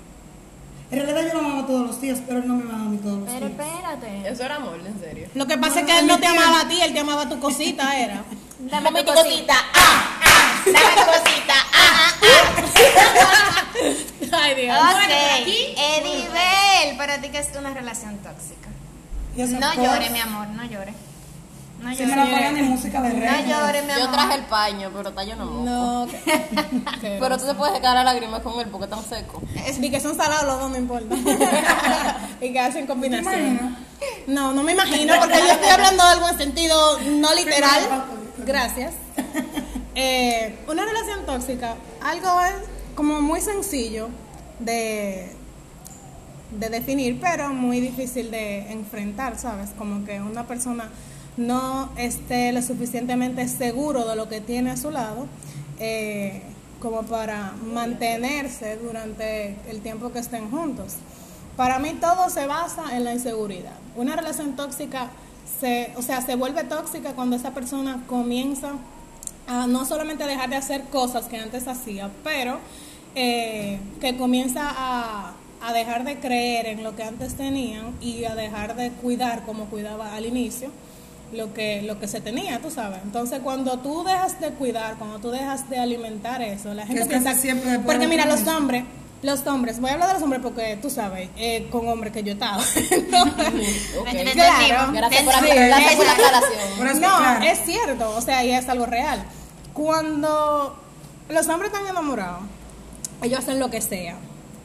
En 0.91 0.99
realidad 1.05 1.21
yo 1.33 1.33
lo 1.41 1.47
amaba 1.47 1.65
todos 1.67 1.87
los 1.87 2.01
días, 2.01 2.19
pero 2.27 2.39
él 2.39 2.47
no 2.47 2.55
me 2.55 2.63
amaba 2.63 2.85
a 2.85 2.89
mí 2.89 2.97
todos 2.97 3.19
los 3.19 3.29
Pero 3.29 3.47
días. 3.47 3.59
espérate. 3.59 4.29
Eso 4.29 4.43
era 4.43 4.55
amor, 4.57 4.79
en 4.85 4.99
serio. 4.99 5.27
Lo 5.33 5.47
que 5.47 5.57
pasa 5.57 5.79
es 5.79 5.85
que 5.85 5.99
él 5.99 6.07
no 6.07 6.19
te 6.19 6.27
amaba 6.27 6.61
a 6.61 6.67
ti, 6.67 6.81
él 6.81 6.93
te 6.93 6.99
amaba 6.99 7.21
a 7.23 7.29
tu 7.29 7.39
cosita, 7.39 7.97
era. 7.97 8.23
Dame 8.59 8.91
tu 9.03 9.13
cosita. 9.13 9.53
Ah, 9.73 10.19
ah, 10.23 10.61
dame 10.65 10.95
tu 10.95 11.05
cosita. 11.11 11.53
Ah, 11.73 12.11
ah, 12.21 13.63
Ay, 14.33 14.55
Dios. 14.55 14.77
ah. 14.79 14.93
Ok. 15.03 15.47
Edibel, 15.77 16.97
para 16.97 17.19
ti 17.21 17.29
que 17.29 17.39
es 17.39 17.47
una 17.57 17.73
relación 17.73 18.17
tóxica. 18.17 18.69
No 19.35 19.59
cosa- 19.69 19.75
llore, 19.83 20.09
mi 20.09 20.19
amor, 20.19 20.47
no 20.49 20.63
llore. 20.65 20.93
No 21.81 21.95
Si 21.95 22.05
me 22.05 22.15
la 22.15 22.23
ponen 22.25 22.57
en 22.57 22.65
música 22.69 23.01
de 23.01 23.13
No 23.13 23.19
rey. 23.19 23.45
llores, 23.47 23.83
mi 23.85 23.89
Yo 23.99 24.09
traje 24.11 24.35
el 24.35 24.43
paño, 24.45 24.91
pero 24.95 25.11
tallo 25.13 25.35
no 25.35 25.45
moco. 25.45 25.63
No, 25.63 26.07
que- 26.07 26.49
Pero 27.19 27.37
tú 27.37 27.45
te 27.47 27.53
puedes 27.55 27.75
sacar 27.75 27.95
las 27.95 28.05
lágrimas 28.05 28.41
con 28.41 28.59
él 28.59 28.67
porque 28.71 28.85
están 28.85 29.03
secos. 29.03 29.41
Ni 29.79 29.89
que 29.89 29.99
son 29.99 30.15
salados 30.15 30.45
los 30.45 30.59
dos, 30.59 30.69
no 30.71 30.77
importa. 30.77 31.15
y 32.41 32.51
que 32.53 32.59
hacen 32.59 32.85
combinación. 32.85 33.77
No, 34.27 34.53
no 34.53 34.61
me 34.63 34.73
imagino, 34.73 35.15
porque 35.19 35.39
yo 35.39 35.51
estoy 35.53 35.69
hablando 35.69 36.03
de 36.03 36.09
algo 36.11 36.29
en 36.29 36.37
sentido 36.37 36.99
no 36.99 37.33
literal. 37.33 38.05
Gracias. 38.45 38.93
Eh, 39.95 40.59
una 40.67 40.85
relación 40.85 41.25
tóxica, 41.25 41.75
algo 42.01 42.41
es 42.43 42.53
como 42.95 43.21
muy 43.21 43.41
sencillo 43.41 44.09
de, 44.59 45.35
de 46.51 46.69
definir, 46.69 47.19
pero 47.19 47.49
muy 47.49 47.79
difícil 47.81 48.31
de 48.31 48.71
enfrentar, 48.71 49.37
¿sabes? 49.37 49.71
Como 49.77 50.05
que 50.05 50.21
una 50.21 50.47
persona 50.47 50.89
no 51.37 51.89
esté 51.97 52.51
lo 52.51 52.61
suficientemente 52.61 53.47
seguro 53.47 54.07
de 54.07 54.15
lo 54.15 54.27
que 54.27 54.41
tiene 54.41 54.71
a 54.71 54.77
su 54.77 54.91
lado 54.91 55.27
eh, 55.79 56.41
como 56.79 57.03
para 57.03 57.53
mantenerse 57.73 58.77
durante 58.77 59.55
el 59.69 59.81
tiempo 59.81 60.11
que 60.11 60.19
estén 60.19 60.49
juntos. 60.49 60.95
Para 61.55 61.79
mí 61.79 61.95
todo 61.99 62.29
se 62.29 62.47
basa 62.47 62.95
en 62.95 63.03
la 63.03 63.13
inseguridad. 63.13 63.75
Una 63.95 64.15
relación 64.15 64.55
tóxica 64.55 65.09
se, 65.59 65.93
o 65.95 66.01
sea, 66.01 66.21
se 66.21 66.35
vuelve 66.35 66.63
tóxica 66.63 67.13
cuando 67.13 67.35
esa 67.35 67.51
persona 67.51 68.03
comienza 68.07 68.73
a 69.47 69.67
no 69.67 69.85
solamente 69.85 70.25
dejar 70.25 70.49
de 70.49 70.55
hacer 70.55 70.83
cosas 70.85 71.25
que 71.25 71.37
antes 71.37 71.67
hacía, 71.67 72.09
pero 72.23 72.59
eh, 73.15 73.79
que 73.99 74.17
comienza 74.17 74.61
a, 74.63 75.33
a 75.61 75.73
dejar 75.73 76.03
de 76.03 76.19
creer 76.19 76.65
en 76.67 76.83
lo 76.83 76.95
que 76.95 77.03
antes 77.03 77.35
tenían 77.35 77.95
y 78.01 78.25
a 78.25 78.35
dejar 78.35 78.75
de 78.75 78.91
cuidar 78.91 79.45
como 79.45 79.65
cuidaba 79.65 80.15
al 80.15 80.25
inicio 80.25 80.71
lo 81.33 81.53
que 81.53 81.81
lo 81.81 81.99
que 81.99 82.07
se 82.07 82.21
tenía, 82.21 82.59
tú 82.59 82.69
sabes. 82.69 82.99
Entonces, 83.03 83.39
cuando 83.43 83.79
tú 83.79 84.03
dejas 84.03 84.39
de 84.39 84.49
cuidar, 84.51 84.95
cuando 84.97 85.19
tú 85.19 85.31
dejas 85.31 85.69
de 85.69 85.79
alimentar 85.79 86.41
eso, 86.41 86.73
la 86.73 86.85
gente 86.85 87.03
es 87.03 87.07
piensa 87.07 87.33
siempre 87.35 87.79
porque 87.79 88.07
mira, 88.07 88.25
los 88.25 88.45
hombres, 88.47 88.83
los 89.21 89.45
hombres, 89.47 89.79
voy 89.79 89.91
a 89.91 89.93
hablar 89.93 90.07
de 90.09 90.13
los 90.15 90.23
hombres 90.23 90.41
porque 90.41 90.77
tú 90.81 90.89
sabes, 90.89 91.29
eh, 91.37 91.67
con 91.71 91.87
hombres 91.87 92.11
que 92.11 92.23
yo 92.23 92.31
he 92.31 92.33
estado. 92.33 92.61
Entonces, 92.91 94.33
Claro. 94.33 94.91
Gracias 94.93 95.23
por, 95.23 95.33
gracias 95.33 95.95
por 95.95 96.05
la 96.05 96.11
aclaración. 96.11 97.01
no, 97.01 97.43
es 97.43 97.59
cierto, 97.65 98.15
o 98.15 98.21
sea, 98.21 98.43
y 98.43 98.51
es 98.51 98.67
algo 98.67 98.85
real. 98.85 99.23
Cuando 99.73 100.77
los 101.29 101.47
hombres 101.47 101.71
están 101.71 101.87
enamorados, 101.87 102.41
ellos 103.21 103.39
hacen 103.39 103.59
lo 103.59 103.69
que 103.69 103.81
sea, 103.81 104.15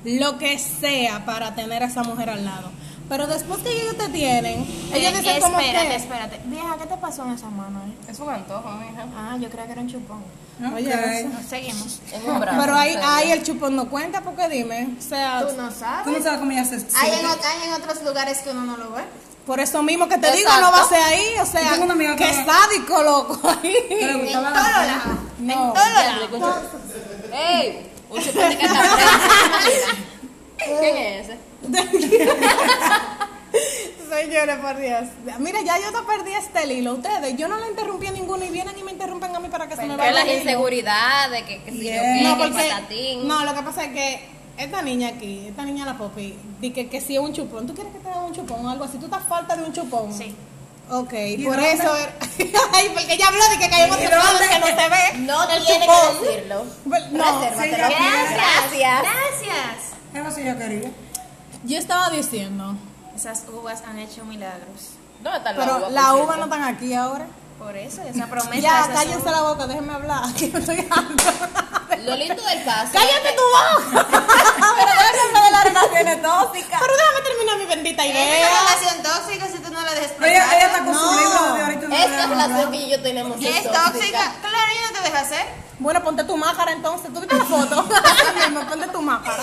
lo 0.05 0.39
que 0.39 0.59
sea 0.59 1.25
para 1.25 1.55
tener 1.55 1.83
a 1.83 1.87
esa 1.87 2.03
mujer 2.03 2.31
al 2.31 2.45
lado. 2.45 2.71
Pero 3.09 3.27
después 3.29 3.61
que 3.63 3.71
ellos 3.71 3.97
te 3.97 4.09
tienen, 4.09 4.63
ellos 4.93 5.13
Eh, 5.13 5.17
dicen 5.21 5.41
como 5.41 5.61
espérate, 5.61 5.89
que... 5.89 5.95
espérate. 5.97 6.41
Vieja, 6.47 6.77
¿qué 6.77 6.87
te 6.87 6.97
pasó 6.97 7.25
en 7.25 7.33
esa 7.35 7.49
mano? 7.51 7.81
eh? 7.87 8.11
Es 8.11 8.19
un 8.19 8.29
antojo, 8.31 8.69
mija. 8.73 9.07
Ah, 9.17 9.37
yo 9.39 9.49
creía 9.49 9.67
que 9.67 9.73
era 9.73 9.81
un 9.83 9.89
chupón. 9.89 10.25
Oye. 10.75 11.29
Seguimos. 11.49 12.01
Es 12.13 12.23
un 12.27 12.41
brazo. 12.41 12.59
Pero 12.61 12.75
ahí, 12.75 12.99
ahí 13.01 13.31
el 13.31 13.45
chupón 13.45 13.77
no 13.77 13.89
cuenta 13.89 14.23
porque 14.23 14.49
dime, 14.49 14.89
o 14.99 15.03
sea, 15.03 15.47
Tú 15.47 15.55
no 15.57 15.71
sabes. 15.71 16.05
Tú 16.05 16.11
no 16.11 16.23
sabes 16.23 16.39
cómo 16.41 16.51
ella 16.51 16.65
se 16.65 16.75
Hay 16.77 17.11
en, 17.13 17.27
hay 17.27 17.69
en 17.69 17.73
otros 17.75 18.03
lugares 18.03 18.39
que 18.39 18.51
uno 18.51 18.63
no 18.65 18.77
lo 18.77 18.91
ve. 18.93 19.03
por 19.47 19.61
eso 19.61 19.81
mismo 19.85 20.09
que 20.09 20.19
te 20.19 20.33
digo, 20.33 20.51
no 20.61 20.73
va 20.73 20.81
a 20.83 20.89
ser 20.89 21.01
ahí, 21.03 21.39
o 21.41 21.47
sea, 21.47 21.71
tengo 21.71 21.85
una 21.85 21.93
amiga 21.93 22.17
que 22.17 22.25
que- 22.25 22.45
sádico, 22.45 23.03
loco, 23.05 23.39
ahí. 23.63 23.77
En 23.91 24.33
lados. 24.33 25.19
No. 25.39 25.75
En. 25.77 27.33
¡Ey! 27.33 27.91
Un 28.11 28.21
chupón 28.21 28.49
de. 28.51 28.57
¿Quién 30.81 30.97
es 30.97 31.29
ese? 31.29 31.39
Señores, 34.27 34.57
por 34.57 34.77
Dios. 34.77 35.05
Mira, 35.39 35.61
ya 35.63 35.79
yo 35.79 35.93
te 35.93 36.05
perdí 36.07 36.33
este 36.33 36.73
hilo. 36.75 36.95
Ustedes, 36.95 37.37
yo 37.37 37.47
no 37.49 37.57
la 37.59 37.69
interrumpí 37.69 38.07
a 38.09 38.11
ninguno 38.11 38.45
y 38.45 38.49
vienen 38.51 38.77
y 38.79 38.83
me 38.83 38.93
interrumpen 38.93 39.35
a 39.35 39.41
mí 39.41 39.49
para 39.49 39.69
que 39.69 39.77
se 39.77 39.87
me 39.87 39.97
vaya 39.97 40.13
las 40.13 40.27
inseguridades, 40.27 41.43
que, 41.45 41.63
que 41.63 41.71
si 41.71 41.79
yo 41.85 41.93
qué, 42.03 42.21
No, 42.23 42.37
que 42.37 42.43
el 42.45 42.51
porque, 42.53 42.69
patatín. 42.71 43.29
no, 43.29 43.45
lo 43.45 43.55
que 43.55 43.63
pasa 43.63 43.85
es 43.85 43.93
que 43.93 44.29
esta 44.59 44.83
niña 44.83 45.09
aquí, 45.09 45.47
esta 45.49 45.63
niña 45.65 45.85
la 45.85 45.97
Popi, 45.97 46.35
di 46.61 46.71
que, 46.73 46.89
que 46.89 47.01
si 47.01 47.15
es 47.15 47.21
un 47.21 47.33
chupón. 47.33 47.67
¿Tú 47.67 47.75
quieres 47.75 47.93
que 47.93 48.01
te 48.01 48.09
haga 48.09 48.21
un 48.23 48.33
chupón 48.33 48.67
o 48.67 48.71
algo 48.71 48.85
así? 48.85 48.99
¿Tú 48.99 49.05
estás 49.07 49.23
falta 49.29 49.55
de 49.57 49.65
un 49.65 49.73
chupón? 49.73 50.13
Sí. 50.13 50.35
Ok, 50.91 51.13
¿Y 51.13 51.45
por 51.45 51.55
dónde? 51.57 51.73
eso. 51.73 51.97
era- 51.97 52.13
Ay, 52.75 52.91
porque 52.95 53.15
ella 53.15 53.29
habló 53.29 53.49
de 53.51 53.59
que 53.59 53.69
caemos 53.71 53.99
¿Y 54.01 54.05
en 54.05 54.11
lados 54.11 54.31
dónde? 54.33 54.49
que 54.49 54.59
no 54.61 54.67
se 54.67 54.89
ve. 54.89 55.19
No 55.19 55.51
el 55.51 55.65
tiene 55.67 55.87
chupón. 55.87 56.19
que 56.21 56.27
decirlo. 56.29 56.65
No, 57.13 57.41
sí, 57.41 57.71
ya- 57.71 57.89
Gracias. 57.89 59.03
Gracias. 59.03 59.95
Algo 60.15 60.29
así 60.29 60.45
yo 60.45 60.57
quería. 60.59 60.91
yo 61.65 61.79
estaba 61.79 62.09
diciendo, 62.11 62.77
Esas 63.17 63.45
uvas 63.53 63.83
han 63.89 63.99
hecho 63.99 64.25
milagros. 64.25 64.91
¿Dónde 65.23 65.39
está 65.39 65.53
la 65.53 65.59
pero 65.65 65.77
uva, 65.79 65.89
las 65.91 66.13
uvas 66.13 66.37
no 66.37 66.45
están 66.45 66.63
aquí 66.65 66.93
ahora. 66.95 67.27
Por 67.59 67.75
eso, 67.75 68.03
esa 68.03 68.27
promesa. 68.31 68.61
Ya, 68.61 68.89
cállense 68.93 69.31
la 69.31 69.41
boca, 69.41 69.67
déjenme 69.67 69.95
hablar. 69.95 70.23
Que 70.37 70.49
me 70.49 70.59
estoy 70.61 70.87
harta. 70.91 71.97
Lo 72.05 72.15
lindo 72.15 72.43
del 72.43 72.65
caso. 72.65 72.91
¡Cállate 72.93 73.35
tu 73.35 73.43
boca! 73.43 74.07
Pero 74.11 74.93
déjame 75.01 75.39
hablar 75.47 75.65
de 75.65 75.73
las 75.73 75.83
relaciones 75.89 76.23
tóxicas. 76.23 76.81
Pero 76.81 76.93
déjame 76.95 77.21
terminar 77.27 77.59
mi 77.59 77.65
bendita 77.67 78.05
Es 78.05 78.11
idea. 78.11 78.49
una 78.51 78.61
relación 78.71 79.03
tóxica 79.03 79.47
si 79.49 79.59
tú 79.63 79.73
no 79.73 79.81
la 79.83 79.95
dejas 79.95 80.13
Pero 80.19 80.27
ella, 80.27 80.57
ella 80.57 80.67
está 80.67 80.79
con 80.85 80.93
No. 80.93 81.01
su 81.01 81.19
libro 81.19 81.55
de 81.55 81.63
ahorita. 81.63 81.89
no 81.89 81.97
Esta 81.97 82.27
relación 82.27 82.71
que 82.73 82.79
yo 82.81 82.87
y 82.87 82.91
yo 82.91 83.03
tenemos 83.03 83.41
¿Y 83.41 83.47
es 83.49 83.63
tóxica? 83.65 84.33
Claro, 84.43 84.57
ella 84.73 84.81
no 84.93 84.99
te 84.99 85.03
deja 85.11 85.21
hacer. 85.21 85.47
Bueno, 85.79 86.03
ponte 86.05 86.25
tu 86.25 86.37
máscara 86.37 86.73
entonces. 86.73 87.11
¿Tú 87.13 87.21
viste 87.21 87.35
la 87.35 87.45
foto? 87.47 87.89
Ponte 88.69 88.87
tu 88.89 89.01
máscara. 89.03 89.43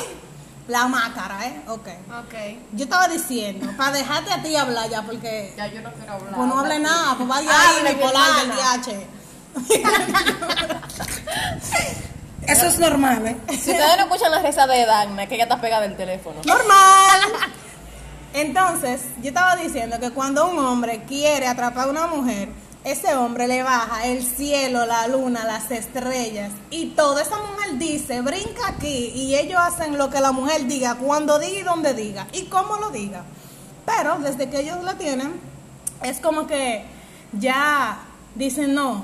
La 0.67 0.87
máscara, 0.87 1.45
¿eh? 1.45 1.61
Ok. 1.67 1.87
Ok. 2.19 2.33
Yo 2.71 2.85
estaba 2.85 3.07
diciendo, 3.09 3.69
para 3.77 3.91
dejarte 3.91 4.31
a 4.31 4.41
ti 4.41 4.55
hablar 4.55 4.89
ya, 4.89 5.01
porque 5.01 5.53
Ya 5.57 5.67
yo 5.67 5.81
no 5.81 5.91
quiero 5.91 6.13
hablar. 6.13 6.33
pues 6.35 6.47
no 6.47 6.59
hable 6.59 6.79
nada, 6.79 7.15
pues 7.17 7.27
vaya 7.27 7.49
Hable, 7.49 7.89
ahí, 7.89 7.95
mi 7.95 7.99
bipolar 8.01 8.39
del. 8.39 8.51
DH. 8.51 9.07
Eso 12.47 12.65
es 12.67 12.79
normal, 12.79 13.25
¿eh? 13.27 13.37
Si 13.49 13.71
ustedes 13.71 13.97
no 13.97 14.03
escuchan 14.03 14.31
la 14.31 14.41
risa 14.41 14.67
de 14.67 14.85
Dagna, 14.85 15.27
que 15.27 15.35
ella 15.35 15.43
está 15.43 15.61
pegada 15.61 15.81
del 15.83 15.95
teléfono. 15.95 16.41
Normal. 16.45 17.21
Entonces, 18.33 19.01
yo 19.21 19.29
estaba 19.29 19.55
diciendo 19.55 19.99
que 19.99 20.11
cuando 20.11 20.47
un 20.49 20.59
hombre 20.59 21.03
quiere 21.07 21.47
atrapar 21.47 21.87
a 21.87 21.91
una 21.91 22.07
mujer, 22.07 22.49
ese 22.83 23.15
hombre 23.15 23.47
le 23.47 23.63
baja 23.63 24.07
el 24.07 24.23
cielo, 24.23 24.85
la 24.85 25.07
luna, 25.07 25.45
las 25.45 25.71
estrellas 25.71 26.51
y 26.69 26.87
toda 26.87 27.21
esa 27.21 27.37
mujer 27.37 27.77
dice, 27.77 28.21
brinca 28.21 28.67
aquí 28.67 29.11
y 29.15 29.35
ellos 29.35 29.59
hacen 29.61 29.97
lo 29.97 30.09
que 30.09 30.19
la 30.19 30.31
mujer 30.31 30.67
diga, 30.67 30.95
cuando 30.95 31.39
diga 31.39 31.59
y 31.59 31.63
donde 31.63 31.93
diga 31.93 32.27
y 32.33 32.45
cómo 32.45 32.77
lo 32.77 32.89
diga. 32.89 33.23
Pero 33.85 34.17
desde 34.19 34.49
que 34.49 34.61
ellos 34.61 34.83
la 34.83 34.97
tienen, 34.97 35.33
es 36.01 36.19
como 36.19 36.45
que 36.47 36.85
ya 37.33 37.99
dicen, 38.35 38.73
no, 38.73 39.03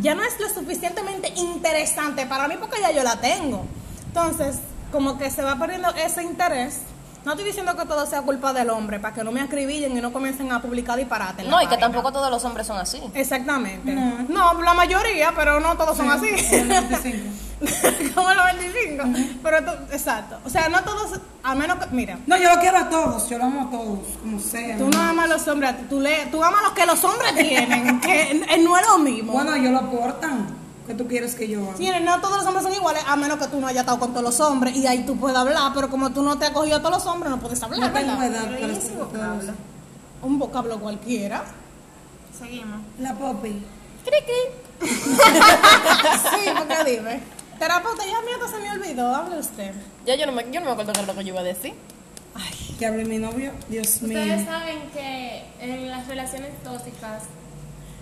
ya 0.00 0.14
no 0.14 0.22
es 0.22 0.38
lo 0.40 0.48
suficientemente 0.48 1.32
interesante 1.36 2.26
para 2.26 2.48
mí 2.48 2.56
porque 2.58 2.80
ya 2.80 2.90
yo 2.90 3.02
la 3.02 3.20
tengo. 3.20 3.64
Entonces, 4.06 4.56
como 4.92 5.18
que 5.18 5.30
se 5.30 5.42
va 5.42 5.56
perdiendo 5.58 5.88
ese 5.90 6.22
interés. 6.22 6.80
No 7.28 7.34
estoy 7.34 7.44
diciendo 7.44 7.76
que 7.76 7.84
todo 7.84 8.06
sea 8.06 8.22
culpa 8.22 8.54
del 8.54 8.70
hombre, 8.70 8.98
para 9.00 9.12
que 9.14 9.22
no 9.22 9.30
me 9.30 9.42
acribillen 9.42 9.94
y 9.94 10.00
no 10.00 10.14
comiencen 10.14 10.50
a 10.50 10.62
publicar 10.62 10.96
disparates. 10.96 11.46
No, 11.46 11.60
y 11.60 11.66
que 11.66 11.76
tampoco 11.76 12.10
todos 12.10 12.30
los 12.30 12.42
hombres 12.46 12.66
son 12.66 12.78
así. 12.78 13.02
Exactamente. 13.12 13.92
No. 13.92 14.22
No. 14.54 14.62
la 14.62 14.72
mayoría, 14.72 15.30
pero 15.36 15.60
no 15.60 15.76
todos 15.76 15.94
son 15.94 16.10
así. 16.10 16.30
Como 16.30 16.62
el 16.62 16.68
25. 16.68 17.18
Como 18.14 18.32
los 18.32 18.44
25. 18.46 19.04
Pero, 19.42 19.62
to- 19.62 19.92
exacto. 19.92 20.38
O 20.46 20.48
sea, 20.48 20.70
no 20.70 20.82
todos, 20.84 21.20
a 21.42 21.54
menos 21.54 21.76
que, 21.84 21.94
mira, 21.94 22.18
No, 22.26 22.38
yo 22.38 22.48
lo 22.54 22.60
quiero 22.62 22.78
a 22.78 22.88
todos. 22.88 23.28
Yo 23.28 23.36
lo 23.36 23.44
amo 23.44 23.68
a 23.68 23.70
todos, 23.72 23.98
como 24.22 24.40
sea. 24.40 24.78
tú 24.78 24.88
no 24.88 24.98
amas 24.98 25.26
a 25.26 25.28
los 25.28 25.48
hombres, 25.48 25.86
tú, 25.90 26.00
le, 26.00 26.24
tú 26.30 26.42
amas 26.42 26.62
los 26.62 26.72
que 26.72 26.86
los 26.86 27.04
hombres 27.04 27.34
tienen, 27.36 28.00
que 28.00 28.30
eh, 28.48 28.58
no 28.64 28.74
es 28.78 28.86
lo 28.86 28.96
mismo. 29.00 29.32
Bueno, 29.34 29.52
ellos 29.54 29.72
lo 29.72 29.80
aportan. 29.80 30.46
¿Qué 30.88 30.94
tú 30.94 31.06
quieres 31.06 31.34
que 31.34 31.46
yo 31.46 31.62
haga? 31.68 31.76
Sí, 31.76 31.88
no 32.02 32.20
todos 32.20 32.38
los 32.38 32.46
hombres 32.46 32.64
son 32.64 32.72
iguales, 32.72 33.04
a 33.06 33.14
menos 33.14 33.38
que 33.38 33.46
tú 33.46 33.60
no 33.60 33.66
hayas 33.66 33.82
estado 33.82 34.00
con 34.00 34.10
todos 34.10 34.24
los 34.24 34.40
hombres 34.40 34.74
y 34.74 34.86
ahí 34.86 35.04
tú 35.04 35.16
puedes 35.16 35.36
hablar, 35.36 35.70
pero 35.74 35.90
como 35.90 36.10
tú 36.10 36.22
no 36.22 36.38
te 36.38 36.46
has 36.46 36.50
cogido 36.50 36.78
a 36.78 36.80
todos 36.80 36.94
los 36.94 37.06
hombres, 37.06 37.30
no 37.30 37.38
puedes 37.38 37.62
hablar, 37.62 37.80
No 37.80 37.92
tengo. 37.92 39.52
Un 40.22 40.38
vocablo 40.38 40.80
cualquiera. 40.80 41.44
Seguimos. 42.36 42.80
La 42.98 43.14
popi. 43.14 43.62
Sí, 44.80 44.90
porque 46.56 46.84
dime. 46.90 47.20
Terapeuta, 47.58 48.06
ya 48.06 48.22
mierda 48.22 48.48
se 48.48 48.58
me 48.58 48.70
olvidó, 48.70 49.14
hable 49.14 49.38
usted. 49.38 49.74
Ya 50.06 50.14
yo 50.14 50.24
no 50.26 50.32
me, 50.32 50.44
yo 50.50 50.60
no 50.60 50.66
me 50.66 50.72
acuerdo 50.72 50.92
qué 50.92 51.00
era 51.00 51.12
lo 51.12 51.18
que 51.18 51.24
yo 51.24 51.34
iba 51.34 51.40
a 51.40 51.44
decir. 51.44 51.74
Que 52.78 52.86
hable 52.86 53.04
mi 53.04 53.18
novio. 53.18 53.52
Dios 53.68 54.00
mío. 54.02 54.18
Ustedes 54.18 54.46
saben 54.46 54.78
que 54.92 55.44
en 55.60 55.88
las 55.88 56.06
relaciones 56.06 56.50
tóxicas, 56.62 57.24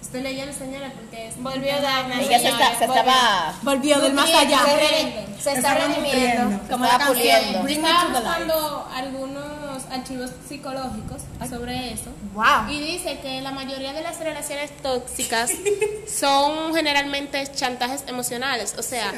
estoy 0.00 0.22
leyendo 0.22 0.52
señores 0.56 0.92
porque 0.94 1.28
es 1.28 1.36
Volvió 1.42 1.80
Dagna. 1.80 2.20
Ella 2.20 2.38
se, 2.38 2.48
está- 2.48 2.78
se 2.78 2.84
estaba. 2.84 3.54
Volvió 3.62 3.98
del 4.00 4.12
más 4.14 4.30
allá. 4.32 4.60
Se, 4.64 4.76
re- 4.76 5.26
se 5.40 5.52
está 5.52 5.74
redimiendo. 5.74 6.60
Como 6.70 6.84
la 6.84 6.98
canción 6.98 7.16
puliendo. 7.62 7.68
Estaba 7.68 8.04
buscando 8.20 8.88
algunos 8.94 9.84
archivos 9.90 10.30
psicológicos 10.48 11.22
sobre 11.50 11.92
eso. 11.92 12.10
Wow. 12.34 12.68
Y 12.70 12.80
dice 12.80 13.18
que 13.20 13.40
la 13.40 13.50
mayoría 13.50 13.92
de 13.92 14.02
las 14.02 14.18
relaciones 14.20 14.70
tóxicas 14.82 15.50
son 16.20 16.74
generalmente 16.74 17.46
chantajes 17.54 18.04
emocionales. 18.06 18.74
O 18.78 18.82
sea, 18.82 19.12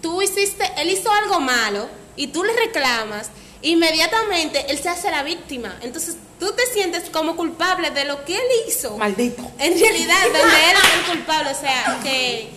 tú 0.00 0.22
hiciste, 0.22 0.70
él 0.76 0.90
hizo 0.90 1.10
algo 1.10 1.40
malo 1.40 1.88
y 2.16 2.28
tú 2.28 2.42
le 2.44 2.52
reclamas 2.54 3.30
inmediatamente 3.62 4.66
él 4.68 4.78
se 4.78 4.88
hace 4.88 5.10
la 5.10 5.22
víctima. 5.22 5.78
Entonces 5.82 6.16
tú 6.38 6.52
te 6.52 6.66
sientes 6.66 7.08
como 7.10 7.36
culpable 7.36 7.90
de 7.90 8.04
lo 8.04 8.24
que 8.24 8.36
él 8.36 8.42
hizo. 8.68 8.96
Maldito. 8.98 9.42
En 9.58 9.78
realidad, 9.78 10.22
donde 10.24 10.70
él 10.70 10.76
es 10.76 10.94
el 10.98 11.16
culpable, 11.16 11.50
o 11.50 11.54
sea, 11.60 12.00
que 12.02 12.50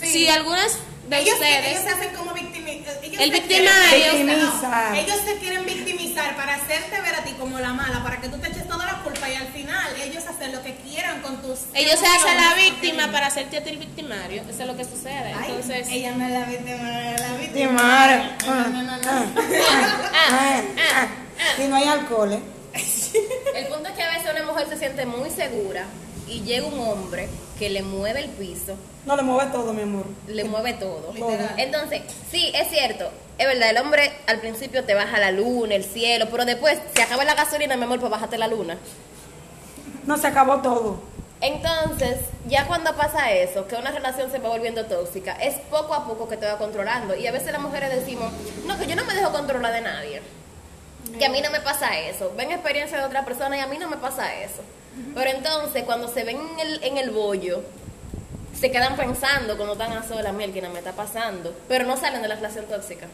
si 0.00 0.28
algunas 0.28 0.78
de 1.08 1.20
ellos, 1.20 1.34
ustedes... 1.34 1.66
ellos 1.66 1.82
se 1.82 1.88
hacen 1.90 2.14
como 2.14 2.30
victimi- 2.32 2.53
ellos 3.02 3.20
El 3.20 3.30
victimario. 3.32 3.90
quieren- 3.90 4.26
Victimizar. 4.26 4.96
Ellos 4.96 5.16
se 5.24 5.36
quieren 5.38 5.66
victimizar 5.66 6.36
para 6.36 6.54
hacerte 6.54 7.00
ver 7.00 7.14
a 7.14 7.24
ti 7.24 7.32
como 7.38 7.58
la 7.58 7.72
mala, 7.72 8.02
para 8.02 8.20
que 8.20 8.28
tú 8.28 8.38
te 8.38 8.48
eches 8.48 8.66
toda 8.68 8.86
la 8.86 9.02
culpa 9.02 9.28
y 9.30 9.34
al 9.34 9.48
final 9.48 9.94
ellos 10.02 10.24
hacen 10.26 10.52
lo 10.52 10.62
que 10.62 10.74
quieran 10.76 11.20
con 11.22 11.40
tus. 11.42 11.60
Ellos 11.74 11.98
se 11.98 12.06
hacen 12.06 12.36
la 12.36 12.54
víctima 12.54 13.10
para 13.10 13.26
hacerte 13.26 13.58
a 13.58 13.64
ti 13.64 13.70
el 13.70 13.78
victimario. 13.78 14.42
Eso 14.48 14.62
es 14.62 14.66
lo 14.66 14.76
que 14.76 14.84
sucede. 14.84 15.32
Ay, 15.36 15.50
Entonces, 15.50 15.88
ella 15.90 16.12
no 16.12 16.24
es 16.26 16.32
la 16.32 16.44
víctima, 16.44 17.14
es 17.14 17.20
la 17.20 17.32
víctima. 17.36 17.70
Victimario. 17.70 18.22
No, 18.46 18.54
no, 18.68 18.82
no, 18.82 18.96
no. 18.98 19.24
Y 21.58 21.62
no 21.68 21.76
hay 21.76 21.84
alcohol, 21.88 22.32
¿eh? 22.32 22.40
El 23.54 23.66
punto 23.68 23.88
es 23.88 23.94
que 23.94 24.02
a 24.02 24.10
veces 24.12 24.30
una 24.32 24.42
mujer 24.44 24.66
se 24.68 24.76
siente 24.76 25.06
muy 25.06 25.30
segura 25.30 25.84
y 26.28 26.42
llega 26.42 26.66
un 26.66 26.78
hombre 26.80 27.28
que 27.58 27.70
le 27.70 27.82
mueve 27.82 28.20
el 28.20 28.30
piso, 28.30 28.74
No 29.06 29.16
le 29.16 29.22
mueve 29.22 29.50
todo, 29.52 29.72
mi 29.72 29.82
amor. 29.82 30.06
le 30.26 30.44
mueve 30.44 30.72
todo. 30.74 31.12
Literal. 31.12 31.54
Entonces, 31.58 32.02
sí, 32.30 32.50
es 32.54 32.68
cierto, 32.68 33.10
es 33.38 33.46
verdad, 33.46 33.70
el 33.70 33.78
hombre 33.78 34.12
al 34.26 34.40
principio 34.40 34.84
te 34.84 34.94
baja 34.94 35.18
la 35.18 35.30
luna, 35.30 35.74
el 35.74 35.84
cielo, 35.84 36.26
pero 36.30 36.44
después 36.44 36.78
se 36.94 37.02
acaba 37.02 37.24
la 37.24 37.34
gasolina, 37.34 37.76
mi 37.76 37.84
amor, 37.84 38.00
pues 38.00 38.10
bájate 38.10 38.38
la 38.38 38.48
luna. 38.48 38.78
No, 40.06 40.16
se 40.16 40.26
acabó 40.26 40.60
todo. 40.60 40.98
Entonces, 41.40 42.16
ya 42.48 42.66
cuando 42.66 42.94
pasa 42.96 43.32
eso, 43.32 43.66
que 43.66 43.74
una 43.76 43.90
relación 43.90 44.30
se 44.30 44.38
va 44.38 44.48
volviendo 44.48 44.86
tóxica, 44.86 45.32
es 45.32 45.56
poco 45.70 45.92
a 45.94 46.06
poco 46.06 46.28
que 46.28 46.36
te 46.38 46.46
va 46.46 46.56
controlando. 46.58 47.14
Y 47.14 47.26
a 47.26 47.32
veces 47.32 47.52
las 47.52 47.60
mujeres 47.60 47.90
decimos, 47.90 48.32
no, 48.66 48.78
que 48.78 48.86
yo 48.86 48.96
no 48.96 49.04
me 49.04 49.14
dejo 49.14 49.30
controlar 49.32 49.72
de 49.72 49.80
nadie. 49.82 50.22
Que 51.18 51.26
a 51.26 51.28
mí 51.28 51.42
no 51.42 51.50
me 51.50 51.60
pasa 51.60 51.98
eso. 52.00 52.32
Ven 52.36 52.50
experiencia 52.50 52.98
de 52.98 53.04
otra 53.04 53.24
persona 53.26 53.56
y 53.56 53.60
a 53.60 53.66
mí 53.66 53.76
no 53.78 53.88
me 53.88 53.98
pasa 53.98 54.34
eso. 54.40 54.62
Pero 55.14 55.30
entonces, 55.30 55.84
cuando 55.84 56.08
se 56.08 56.24
ven 56.24 56.38
en 56.40 56.60
el, 56.60 56.84
en 56.84 56.98
el 56.98 57.10
bollo, 57.10 57.62
se 58.58 58.70
quedan 58.70 58.96
pensando 58.96 59.56
cuando 59.56 59.72
están 59.74 59.92
a 59.92 60.06
solas, 60.06 60.32
miel, 60.32 60.52
que 60.52 60.62
no 60.62 60.70
me 60.70 60.78
está 60.78 60.92
pasando. 60.92 61.54
Pero 61.68 61.84
no 61.86 61.96
salen 61.96 62.22
de 62.22 62.28
la 62.28 62.36
relación 62.36 62.66
tóxica. 62.66 63.06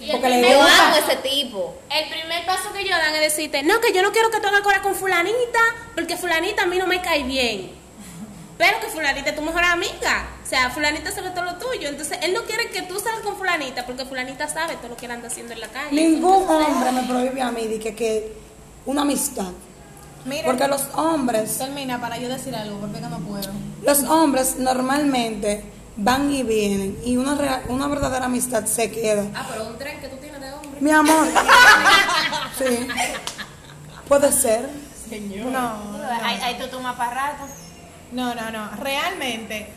y 0.00 0.10
Porque 0.10 0.26
primer, 0.26 0.50
Yo 0.52 0.62
amo 0.62 0.96
ese 0.96 1.16
tipo. 1.16 1.74
el 1.90 2.10
primer 2.10 2.44
paso 2.46 2.72
que 2.72 2.80
ellos 2.80 2.98
dan 2.98 3.14
es 3.14 3.20
decirte, 3.20 3.62
no, 3.62 3.80
que 3.80 3.92
yo 3.92 4.02
no 4.02 4.12
quiero 4.12 4.30
que 4.30 4.40
tú 4.40 4.48
hagas 4.48 4.60
cora 4.62 4.82
con 4.82 4.94
fulanita, 4.94 5.60
porque 5.94 6.16
fulanita 6.16 6.62
a 6.62 6.66
mí 6.66 6.78
no 6.78 6.86
me 6.86 7.00
cae 7.00 7.22
bien. 7.22 7.72
Pero 8.58 8.78
que 8.80 8.88
fulanita 8.88 9.30
es 9.30 9.36
tu 9.36 9.42
mejor 9.42 9.64
amiga. 9.64 10.28
O 10.44 10.46
sea, 10.46 10.68
fulanita 10.70 11.10
sabe 11.12 11.30
todo 11.30 11.44
lo 11.44 11.54
tuyo. 11.56 11.88
Entonces, 11.88 12.18
él 12.22 12.34
no 12.34 12.42
quiere 12.42 12.68
que 12.70 12.82
tú 12.82 13.00
salgas 13.00 13.22
con 13.22 13.36
fulanita, 13.38 13.86
porque 13.86 14.04
fulanita 14.04 14.48
sabe 14.48 14.76
todo 14.76 14.88
lo 14.88 14.96
que 14.96 15.06
él 15.06 15.12
anda 15.12 15.28
haciendo 15.28 15.54
en 15.54 15.60
la 15.60 15.68
calle. 15.68 15.88
Ningún 15.92 16.46
hombre 16.46 16.92
me 16.92 17.02
prohíbe 17.04 17.40
a 17.40 17.50
mí 17.50 17.66
de 17.68 17.78
que, 17.78 17.94
que 17.94 18.32
una 18.84 19.02
amistad. 19.02 19.52
Porque 20.44 20.68
los 20.68 20.82
hombres, 20.94 21.58
termina 21.58 22.00
para 22.00 22.18
yo 22.18 22.28
decir 22.28 22.54
algo, 22.54 22.78
porque 22.78 23.00
que 23.00 23.08
no 23.08 23.18
puedo. 23.20 23.50
los 23.82 24.02
hombres 24.04 24.56
normalmente 24.58 25.64
van 25.96 26.30
y 26.32 26.42
vienen 26.42 26.98
y 27.04 27.16
una, 27.16 27.34
rea- 27.34 27.62
una 27.68 27.86
verdadera 27.88 28.26
amistad 28.26 28.64
se 28.66 28.90
queda. 28.90 29.24
Ah, 29.34 29.46
pero 29.50 29.66
un 29.66 29.78
tren 29.78 30.00
que 30.00 30.08
tú 30.08 30.16
tienes 30.16 30.40
de 30.40 30.52
hombre. 30.52 30.80
Mi 30.80 30.90
amor. 30.90 31.26
Sí. 32.58 32.86
Puede 34.08 34.30
ser. 34.32 34.68
No, 35.50 35.80
Ahí, 36.22 36.38
ahí 36.42 36.58
tú 36.58 36.66
tomas 36.68 36.94
para 36.96 37.10
rato. 37.32 37.44
no, 38.12 38.34
no, 38.34 38.50
no. 38.50 38.70
Realmente, 38.76 39.72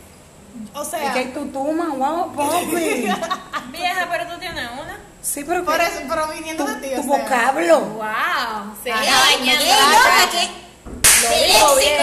o 0.76 0.84
¿Y 0.84 0.86
sea, 0.86 1.14
que 1.14 1.26
tú 1.28 1.46
toma? 1.48 1.88
Wow, 1.96 2.34
papi. 2.36 2.76
Vieja, 3.72 4.08
pero 4.12 4.28
tú 4.34 4.40
tienes 4.40 4.66
una. 4.74 5.00
Sí, 5.24 5.46
pero 5.48 5.64
por 5.64 5.80
eso, 5.80 6.02
pero 6.08 6.28
viniendo 6.28 6.66
tu, 6.66 6.72
de 6.72 6.90
ti, 6.90 6.96
tu 6.96 7.00
o 7.00 7.16
sea. 7.16 7.24
vocablo. 7.24 7.80
Wow. 7.80 8.76
Sí, 8.84 8.90
Ay, 8.94 9.42
me 9.42 9.56
trata. 9.56 10.02
trata. 10.04 10.30
¿Qué, 11.30 11.46
dijo 11.48 11.76
bien. 11.78 11.96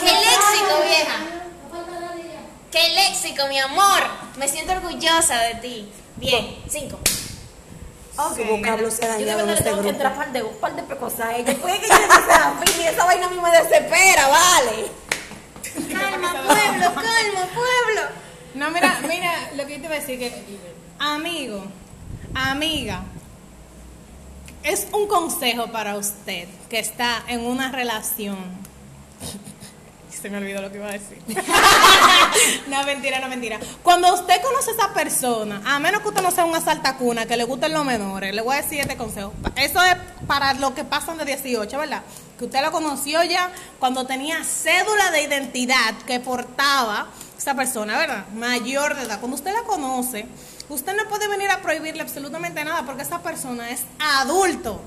¿Qué 0.00 0.12
léxico, 0.12 0.82
vieja? 0.84 1.18
¿Qué 2.72 2.88
léxico, 2.94 3.46
mi 3.48 3.58
amor? 3.60 4.02
Me 4.38 4.48
siento 4.48 4.72
orgullosa 4.72 5.38
de 5.38 5.54
ti. 5.56 5.92
Bien, 6.16 6.56
cinco. 6.68 6.98
Su 8.36 8.44
vocablo 8.44 8.90
se 8.90 9.06
ha 9.06 9.18
Yo 9.18 9.24
de 9.26 9.34
verdad 9.36 9.46
le 9.46 9.52
este 9.52 9.64
tengo 9.64 9.82
que 9.82 9.88
entrar 9.88 10.14
par 10.16 10.32
de, 10.32 10.42
par 10.42 10.74
de 10.74 10.82
precosas 10.82 11.20
a 11.20 11.36
ella. 11.36 11.44
Después 11.44 11.78
que 11.78 11.88
yo 11.88 11.94
empecé 11.94 12.32
a 12.32 12.82
y 12.82 12.86
esa 12.86 13.04
vaina 13.04 13.26
a 13.26 13.30
mí 13.30 13.38
me 13.40 13.50
desespera, 13.50 14.28
vale. 14.28 14.90
Calma, 15.92 16.32
pueblo, 16.46 16.94
calma, 16.94 17.48
pueblo. 17.54 18.02
No, 18.54 18.70
mira, 18.70 18.98
mira, 19.08 19.50
lo 19.54 19.64
que 19.64 19.74
yo 19.74 19.80
te 19.80 19.86
iba 19.86 19.94
a 19.94 19.98
decir 19.98 20.18
que, 20.18 20.44
amigo, 20.98 21.64
amiga, 22.34 23.02
es 24.62 24.86
un 24.92 25.06
consejo 25.06 25.68
para 25.68 25.96
usted 25.96 26.48
que 26.68 26.78
está 26.78 27.22
en 27.26 27.40
una 27.40 27.72
relación. 27.72 28.38
Se 30.22 30.30
me 30.30 30.36
olvidó 30.36 30.62
lo 30.62 30.70
que 30.70 30.78
iba 30.78 30.86
a 30.86 30.92
decir. 30.92 31.18
no, 32.68 32.84
mentira, 32.84 33.18
no, 33.18 33.28
mentira. 33.28 33.58
Cuando 33.82 34.14
usted 34.14 34.40
conoce 34.40 34.70
a 34.70 34.74
esa 34.74 34.94
persona, 34.94 35.60
a 35.64 35.80
menos 35.80 36.00
que 36.00 36.08
usted 36.10 36.22
no 36.22 36.30
sea 36.30 36.44
una 36.44 36.60
saltacuna, 36.60 37.26
que 37.26 37.36
le 37.36 37.42
gusten 37.42 37.72
los 37.72 37.84
menores, 37.84 38.32
le 38.32 38.40
voy 38.40 38.54
a 38.54 38.62
decir 38.62 38.78
este 38.78 38.96
consejo. 38.96 39.32
Eso 39.56 39.82
es 39.82 39.96
para 40.28 40.54
los 40.54 40.72
que 40.72 40.84
pasan 40.84 41.18
de 41.18 41.24
18, 41.24 41.76
¿verdad? 41.76 42.02
Que 42.38 42.44
usted 42.44 42.62
lo 42.62 42.70
conoció 42.70 43.24
ya 43.24 43.50
cuando 43.80 44.06
tenía 44.06 44.44
cédula 44.44 45.10
de 45.10 45.22
identidad 45.22 45.94
que 46.06 46.20
portaba 46.20 47.08
esa 47.36 47.54
persona, 47.54 47.98
¿verdad? 47.98 48.28
Mayor 48.28 48.94
de 48.94 49.02
edad. 49.02 49.18
Cuando 49.18 49.36
usted 49.36 49.52
la 49.52 49.62
conoce, 49.62 50.26
usted 50.72 50.96
no 50.96 51.08
puede 51.08 51.28
venir 51.28 51.50
a 51.50 51.60
prohibirle 51.60 52.02
absolutamente 52.02 52.64
nada 52.64 52.84
porque 52.84 53.02
esa 53.02 53.22
persona 53.22 53.70
es 53.70 53.82
adulto. 53.98 54.80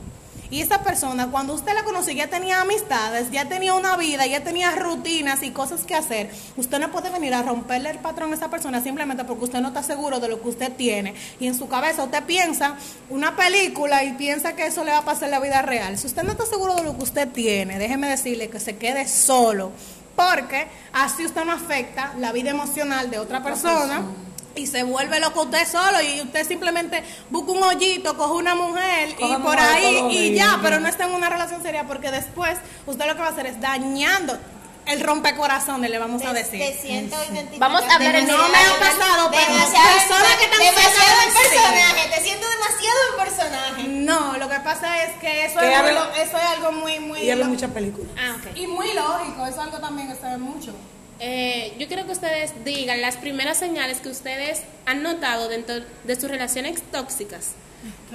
Y 0.51 0.61
esa 0.61 0.83
persona, 0.83 1.27
cuando 1.31 1.53
usted 1.53 1.73
la 1.73 1.83
conoce, 1.83 2.13
ya 2.13 2.27
tenía 2.27 2.61
amistades, 2.61 3.31
ya 3.31 3.49
tenía 3.49 3.73
una 3.73 3.97
vida, 3.97 4.27
ya 4.27 4.43
tenía 4.43 4.71
rutinas 4.75 5.41
y 5.41 5.49
cosas 5.49 5.83
que 5.83 5.95
hacer. 5.95 6.29
Usted 6.55 6.79
no 6.79 6.91
puede 6.91 7.09
venir 7.09 7.33
a 7.33 7.41
romperle 7.41 7.89
el 7.89 7.97
patrón 7.97 8.31
a 8.31 8.35
esa 8.35 8.49
persona 8.49 8.81
simplemente 8.81 9.23
porque 9.23 9.45
usted 9.45 9.59
no 9.59 9.69
está 9.69 9.81
seguro 9.81 10.19
de 10.19 10.29
lo 10.29 10.41
que 10.41 10.49
usted 10.49 10.71
tiene. 10.73 11.15
Y 11.39 11.47
en 11.47 11.55
su 11.55 11.67
cabeza 11.67 12.03
usted 12.03 12.23
piensa 12.25 12.77
una 13.09 13.35
película 13.35 14.03
y 14.03 14.13
piensa 14.13 14.55
que 14.55 14.67
eso 14.67 14.83
le 14.83 14.91
va 14.91 14.99
a 14.99 15.05
pasar 15.05 15.25
en 15.25 15.31
la 15.31 15.39
vida 15.39 15.63
real. 15.63 15.97
Si 15.97 16.05
usted 16.05 16.21
no 16.21 16.31
está 16.31 16.45
seguro 16.45 16.75
de 16.75 16.83
lo 16.83 16.95
que 16.95 17.03
usted 17.03 17.27
tiene, 17.29 17.79
déjeme 17.79 18.07
decirle 18.07 18.49
que 18.49 18.59
se 18.59 18.77
quede 18.77 19.07
solo. 19.07 19.71
Porque 20.15 20.67
así 20.93 21.25
usted 21.25 21.43
no 21.43 21.53
afecta 21.53 22.13
la 22.19 22.31
vida 22.31 22.51
emocional 22.51 23.09
de 23.09 23.17
otra 23.17 23.43
persona 23.43 24.05
y 24.55 24.67
se 24.67 24.83
vuelve 24.83 25.19
loco 25.19 25.43
usted 25.43 25.67
solo 25.67 26.01
y 26.01 26.21
usted 26.21 26.47
simplemente 26.47 27.03
busca 27.29 27.51
un 27.51 27.63
hoyito, 27.63 28.15
coge 28.17 28.33
una 28.33 28.55
mujer 28.55 29.09
y 29.09 29.13
Coge 29.15 29.33
por 29.33 29.41
mujer 29.41 29.59
ahí 29.59 29.97
y 30.09 30.21
bien, 30.29 30.35
ya, 30.35 30.47
bien. 30.49 30.61
pero 30.61 30.79
no 30.79 30.87
está 30.87 31.05
en 31.05 31.11
una 31.13 31.29
relación 31.29 31.61
seria 31.61 31.85
porque 31.85 32.09
después 32.11 32.57
usted 32.85 33.05
lo 33.05 33.15
que 33.15 33.21
va 33.21 33.27
a 33.27 33.31
hacer 33.31 33.47
es 33.47 33.59
dañando 33.59 34.37
el 34.85 35.01
rompecorazones, 35.01 35.89
le 35.89 35.97
vamos 35.97 36.21
a 36.23 36.27
Te, 36.31 36.43
decir. 36.43 36.59
te 36.59 36.77
siento 36.79 37.15
identificada. 37.23 37.57
Vamos 37.73 37.81
a 37.91 37.95
hablar 37.95 38.15
en 38.17 38.27
No 38.27 38.37
me 38.37 38.57
ha 38.59 38.79
pasado, 38.79 39.31
pero 39.31 39.53
demasiado, 39.53 39.97
personas 39.97 40.35
que 40.37 40.43
están 40.45 40.59
demasiado 40.59 41.21
en 41.27 41.33
personaje. 41.33 42.09
Te 42.15 42.23
siento 42.23 42.45
demasiado 42.47 42.99
en 43.09 43.25
personaje. 43.25 43.83
No, 43.87 44.37
lo 44.37 44.47
que 44.47 44.59
pasa 44.59 45.03
es 45.03 45.13
que 45.19 45.45
eso, 45.45 45.59
es, 45.59 45.65
muy, 45.65 45.73
habla- 45.73 45.91
lo- 45.91 46.11
eso 46.13 46.37
es 46.37 46.43
algo 46.43 46.71
muy, 46.71 46.99
muy... 46.99 47.19
Y 47.19 47.31
habla 47.31 47.47
muchas 47.47 47.71
películas. 47.71 48.11
Ah, 48.15 48.35
ok. 48.37 48.55
y 48.57 48.67
muy 48.67 48.93
lógico, 48.93 49.41
eso 49.47 49.55
es 49.59 49.65
algo 49.65 49.79
también 49.79 50.07
que 50.07 50.15
se 50.15 50.27
ve 50.27 50.37
mucho. 50.37 50.71
Eh, 51.19 51.75
yo 51.79 51.87
quiero 51.87 52.05
que 52.05 52.11
ustedes 52.11 52.65
digan 52.65 53.01
las 53.01 53.15
primeras 53.17 53.57
señales 53.57 53.99
que 53.99 54.09
ustedes 54.09 54.63
han 54.85 55.01
notado 55.01 55.47
dentro 55.47 55.75
de 56.03 56.15
sus 56.19 56.29
relaciones 56.29 56.81
tóxicas. 56.91 57.51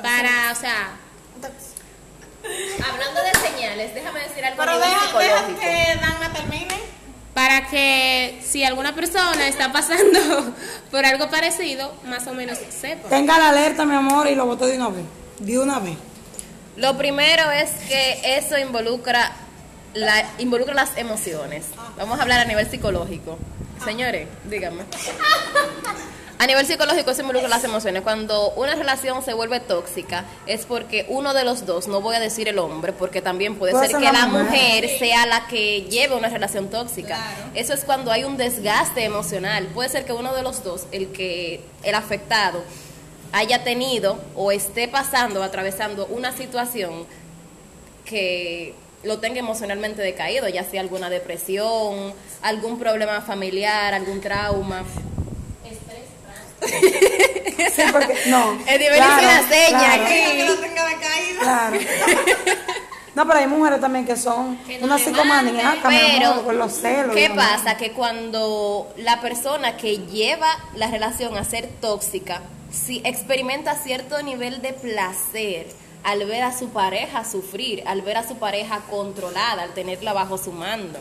Para, 0.03 0.53
o 0.53 0.55
sea, 0.55 0.97
Hablando 2.91 3.21
de 3.23 3.49
señales, 3.49 3.95
déjame 3.95 4.21
decir 4.21 4.45
algo 4.45 4.57
Pero 4.59 4.79
deja, 4.79 5.61
que 5.61 6.01
Dana 6.01 6.33
termine. 6.33 6.75
para 7.35 7.67
que 7.69 8.41
si 8.43 8.65
alguna 8.65 8.95
persona 8.95 9.47
está 9.47 9.73
pasando 9.73 10.55
por 10.91 11.05
algo 11.05 11.29
parecido, 11.31 11.93
más 12.05 12.27
o 12.27 12.35
menos 12.35 12.59
sepa. 12.71 13.09
Tenga 13.09 13.39
la 13.39 13.51
alerta, 13.51 13.85
mi 13.85 13.95
amor, 13.95 14.27
y 14.29 14.35
lo 14.35 14.47
voto 14.47 14.67
de 14.67 14.77
una 14.77 14.89
vez. 14.89 15.05
De 15.39 15.59
una 15.59 15.79
vez. 15.79 15.97
Lo 16.77 16.97
primero 16.97 17.51
es 17.51 17.71
que 17.89 18.21
eso 18.39 18.59
involucra 18.59 19.33
la, 19.95 20.25
involucra 20.39 20.75
las 20.75 20.97
emociones. 20.97 21.67
Vamos 21.97 22.19
a 22.19 22.23
hablar 22.23 22.41
a 22.41 22.45
nivel 22.45 22.69
psicológico. 22.69 23.39
Señores, 23.85 24.29
díganme. 24.45 24.85
A 26.39 26.47
nivel 26.47 26.65
psicológico 26.65 27.11
eso 27.11 27.21
involucra 27.21 27.49
las 27.51 27.65
emociones. 27.65 28.03
Cuando 28.03 28.53
una 28.53 28.75
relación 28.75 29.23
se 29.23 29.35
vuelve 29.35 29.61
tóxica 29.61 30.25
es 30.47 30.65
porque 30.65 31.05
uno 31.11 31.35
de 31.35 31.45
los 31.45 31.67
dos, 31.67 31.87
no 31.87 32.01
voy 32.01 32.17
a 32.17 32.21
decir 32.21 32.49
el 32.49 32.59
hombre, 32.59 32.95
porque 32.95 33.21
también 33.21 33.57
puede, 33.57 33.79
ser 33.79 33.99
que 33.99 34.11
la 34.11 34.27
mujer 34.27 34.89
sea 34.99 35.27
la 35.27 35.47
que 35.49 35.83
lleve 35.83 36.15
una 36.15 36.31
relación 36.31 36.71
tóxica. 36.71 37.19
Eso 37.55 37.75
es 37.75 37.85
cuando 37.85 38.11
hay 38.11 38.25
un 38.25 38.39
desgaste 38.39 39.05
emocional. 39.05 39.67
Puede 39.75 39.91
ser 39.91 40.07
que 40.07 40.15
uno 40.15 40.35
de 40.35 40.43
los 40.43 40.65
dos, 40.65 40.87
el 40.93 41.13
que 41.13 41.61
el 41.83 41.95
afectado, 41.95 42.65
haya 43.33 43.63
tenido 43.63 44.19
o 44.35 44.51
esté 44.51 44.89
pasando, 44.89 45.43
atravesando 45.43 46.07
una 46.07 46.33
situación 46.33 47.05
que 48.07 48.75
lo 49.03 49.19
tenga 49.19 49.39
emocionalmente 49.39 50.03
decaído, 50.03 50.49
ya 50.49 50.65
sea 50.65 50.81
alguna 50.81 51.11
depresión, 51.11 52.13
algún 52.43 52.79
problema 52.79 53.21
familiar, 53.23 53.95
algún 53.95 54.21
trauma. 54.21 54.85
Sí, 56.61 57.83
porque, 57.93 58.15
no. 58.27 58.59
Benny 58.65 58.85
hizo 58.87 59.19
una 59.19 59.49
seña 59.49 59.95
aquí. 59.95 60.43
Claro. 61.41 61.79
No, 63.13 63.27
pero 63.27 63.41
hay 63.41 63.49
mujeres 63.49 63.81
también 63.81 64.07
que 64.07 64.17
son 64.17 64.57
Que 64.59 64.79
no 64.79 64.87
unas 64.87 65.03
psicomaníacas, 65.03 65.83
Pero, 65.83 66.29
amor, 66.29 66.45
con 66.45 66.59
los 66.59 66.73
celos. 66.73 67.15
¿qué 67.15 67.29
pasa? 67.29 67.77
Que 67.77 67.91
cuando 67.91 68.89
la 68.97 69.21
persona 69.21 69.77
que 69.77 69.99
lleva 69.99 70.49
la 70.77 70.87
relación 70.87 71.37
a 71.37 71.43
ser 71.43 71.69
tóxica, 71.81 72.41
si 72.71 73.03
experimenta 73.05 73.75
cierto 73.75 74.23
nivel 74.23 74.63
de 74.63 74.73
placer 74.73 75.67
al 76.05 76.25
ver 76.27 76.43
a 76.43 76.57
su 76.57 76.69
pareja 76.71 77.25
sufrir, 77.25 77.83
al 77.87 78.03
ver 78.03 78.17
a 78.17 78.27
su 78.27 78.37
pareja 78.37 78.81
controlada, 78.91 79.63
al 79.63 79.75
tenerla 79.75 80.13
bajo 80.13 80.39
su 80.39 80.53
mando. 80.53 80.99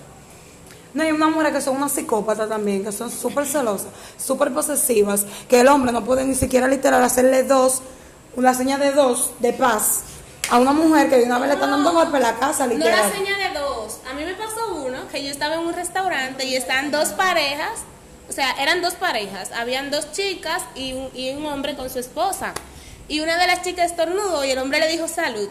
No, 0.94 1.04
hay 1.04 1.12
unas 1.12 1.30
mujeres 1.30 1.54
que 1.54 1.62
son 1.62 1.78
unas 1.78 1.92
psicópatas 1.92 2.50
también, 2.50 2.84
que 2.84 2.92
son 2.92 3.12
súper 3.12 3.46
celosas, 3.46 3.90
súper 4.18 4.52
posesivas, 4.54 5.26
que 5.48 5.60
el 5.62 5.68
hombre 5.68 5.92
no 5.92 6.04
puede 6.04 6.26
ni 6.26 6.34
siquiera 6.36 6.68
literal 6.68 7.04
hacerle 7.04 7.44
dos, 7.44 7.82
una 8.36 8.54
señal 8.54 8.80
de 8.80 8.92
dos, 8.92 9.32
de 9.40 9.54
paz, 9.54 10.02
a 10.50 10.58
una 10.58 10.74
mujer 10.74 11.10
que 11.10 11.18
de 11.18 11.24
una 11.26 11.38
vez 11.38 11.48
le 11.50 11.54
están 11.54 11.70
dando 11.70 11.92
golpe 11.94 12.18
en 12.18 12.24
la 12.24 12.36
casa, 12.40 12.66
No 12.66 12.74
literal. 12.74 13.08
la 13.08 13.16
seña 13.16 13.38
de 13.38 13.60
dos. 13.60 14.00
A 14.10 14.14
mí 14.16 14.26
me 14.26 14.34
pasó 14.34 14.74
uno 14.84 15.08
que 15.12 15.24
yo 15.24 15.30
estaba 15.30 15.54
en 15.56 15.60
un 15.62 15.74
restaurante 15.74 16.44
y 16.46 16.56
están 16.56 16.90
dos 16.90 17.10
parejas. 17.10 17.82
O 18.28 18.32
sea, 18.32 18.52
eran 18.60 18.82
dos 18.82 18.96
parejas. 18.96 19.52
Habían 19.52 19.92
dos 19.92 20.12
chicas 20.12 20.64
y 20.74 20.94
un, 20.94 21.10
y 21.14 21.32
un 21.34 21.46
hombre 21.46 21.76
con 21.76 21.88
su 21.92 22.00
esposa. 22.00 22.54
Y 23.10 23.20
una 23.20 23.38
de 23.38 23.48
las 23.48 23.64
chicas 23.64 23.92
estornudó 23.92 24.46
y 24.46 24.52
el 24.52 24.60
hombre 24.60 24.80
le 24.80 24.88
dijo 24.88 25.08
salud. 25.08 25.50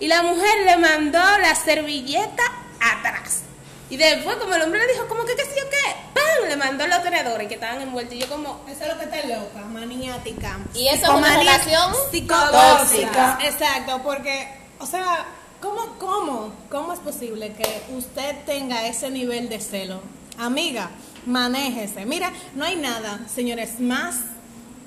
Y 0.00 0.08
la 0.08 0.22
mujer 0.22 0.64
le 0.64 0.76
mandó 0.78 1.20
la 1.38 1.54
servilleta 1.54 2.42
atrás. 2.80 3.42
Y 3.90 3.96
después, 3.96 4.36
como 4.36 4.54
el 4.54 4.62
hombre 4.62 4.80
le 4.80 4.92
dijo, 4.92 5.06
¿cómo 5.06 5.24
que 5.24 5.36
qué 5.36 5.44
sé 5.44 5.50
yo 5.56 5.70
qué? 5.70 5.96
¡Pam! 6.14 6.48
Le 6.48 6.56
mandó 6.56 6.86
los 6.86 7.02
tenedores 7.02 7.46
que 7.46 7.54
estaban 7.54 7.82
envueltos. 7.82 8.14
Y 8.14 8.18
yo 8.18 8.28
como, 8.28 8.64
Eso 8.68 8.84
es 8.84 8.88
lo 8.88 8.98
que 8.98 9.04
está 9.04 9.26
loca, 9.26 9.60
maniática. 9.70 10.58
Y 10.74 10.88
eso 10.88 11.04
es 11.04 11.10
una 11.10 11.36
relación 11.38 11.92
psicotóxica. 12.10 13.38
Exacto, 13.42 14.00
porque, 14.02 14.48
o 14.78 14.86
sea, 14.86 15.26
¿cómo, 15.60 15.98
cómo, 15.98 16.52
¿cómo 16.70 16.94
es 16.94 17.00
posible 17.00 17.52
que 17.52 17.82
usted 17.94 18.34
tenga 18.46 18.86
ese 18.86 19.10
nivel 19.10 19.50
de 19.50 19.60
celo? 19.60 20.00
Amiga, 20.38 20.90
manéjese. 21.26 22.06
Mira, 22.06 22.32
no 22.54 22.64
hay 22.64 22.76
nada, 22.76 23.20
señores, 23.32 23.78
más, 23.78 24.16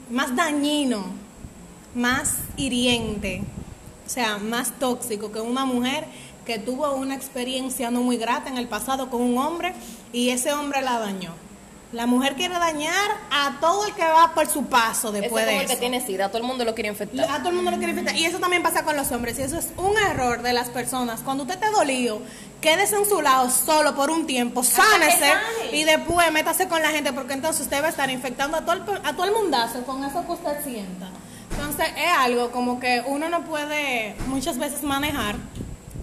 más 0.10 0.36
dañino, 0.36 1.27
más 1.98 2.36
hiriente, 2.56 3.42
o 4.06 4.10
sea, 4.10 4.38
más 4.38 4.72
tóxico 4.80 5.32
que 5.32 5.42
una 5.42 5.66
mujer 5.66 6.06
que 6.46 6.60
tuvo 6.60 6.94
una 6.96 7.16
experiencia 7.16 7.92
no 7.92 8.02
muy 8.02 8.18
grata 8.18 8.50
en 8.50 8.58
el 8.58 8.68
pasado 8.68 9.10
con 9.10 9.22
un 9.22 9.38
hombre 9.38 9.74
y 10.14 10.30
ese 10.30 10.54
hombre 10.54 10.82
la 10.82 11.00
dañó. 11.00 11.34
La 11.94 12.06
mujer 12.06 12.36
quiere 12.36 12.54
dañar 12.54 13.12
a 13.32 13.60
todo 13.62 13.86
el 13.86 13.94
que 13.94 14.04
va 14.04 14.34
por 14.36 14.48
su 14.48 14.66
paso 14.66 15.08
es 15.08 15.22
después 15.22 15.46
como 15.46 15.56
de 15.56 15.62
el 15.62 15.68
que 15.68 15.74
eso. 15.74 15.80
tiene 15.80 16.06
sida, 16.06 16.28
todo 16.28 16.40
el 16.40 16.44
mundo 16.44 16.66
lo 16.66 16.74
quiere 16.74 16.90
infectar. 16.90 17.30
A 17.32 17.40
todo 17.40 17.50
el 17.50 17.56
mundo 17.56 17.72
lo 17.72 17.78
quiere 17.78 17.92
infectar. 17.92 18.16
Y 18.16 18.26
eso 18.26 18.40
también 18.40 18.62
pasa 18.62 18.84
con 18.84 18.98
los 18.98 19.10
hombres. 19.14 19.40
Y 19.40 19.44
eso 19.44 19.58
es 19.58 19.70
un 19.78 19.98
error 19.98 20.42
de 20.42 20.52
las 20.52 20.68
personas. 20.68 21.22
Cuando 21.22 21.44
usted 21.44 21.56
está 21.56 21.72
dolido, 21.72 22.22
quédese 22.60 22.98
en 22.98 23.06
su 23.06 23.22
lado 23.22 23.50
solo 23.50 23.96
por 23.96 24.10
un 24.10 24.28
tiempo, 24.28 24.64
sánese 24.64 25.32
y 25.72 25.86
después 25.86 26.30
métase 26.32 26.68
con 26.68 26.82
la 26.82 26.90
gente 26.90 27.14
porque 27.14 27.34
entonces 27.34 27.62
usted 27.62 27.82
va 27.82 27.88
a 27.88 27.90
estar 27.90 28.10
infectando 28.10 28.58
a 28.58 28.62
todo 28.62 28.74
el, 28.74 28.82
a 29.06 29.14
todo 29.14 29.26
el 29.26 29.32
mundazo 29.32 29.84
con 29.84 30.04
eso 30.04 30.26
que 30.26 30.32
usted 30.34 30.64
sienta. 30.66 31.10
Es 31.84 32.12
algo 32.18 32.52
como 32.52 32.80
que 32.80 33.04
uno 33.06 33.30
no 33.30 33.44
puede 33.46 34.16
muchas 34.28 34.58
veces 34.58 34.84
manejar, 34.84 35.36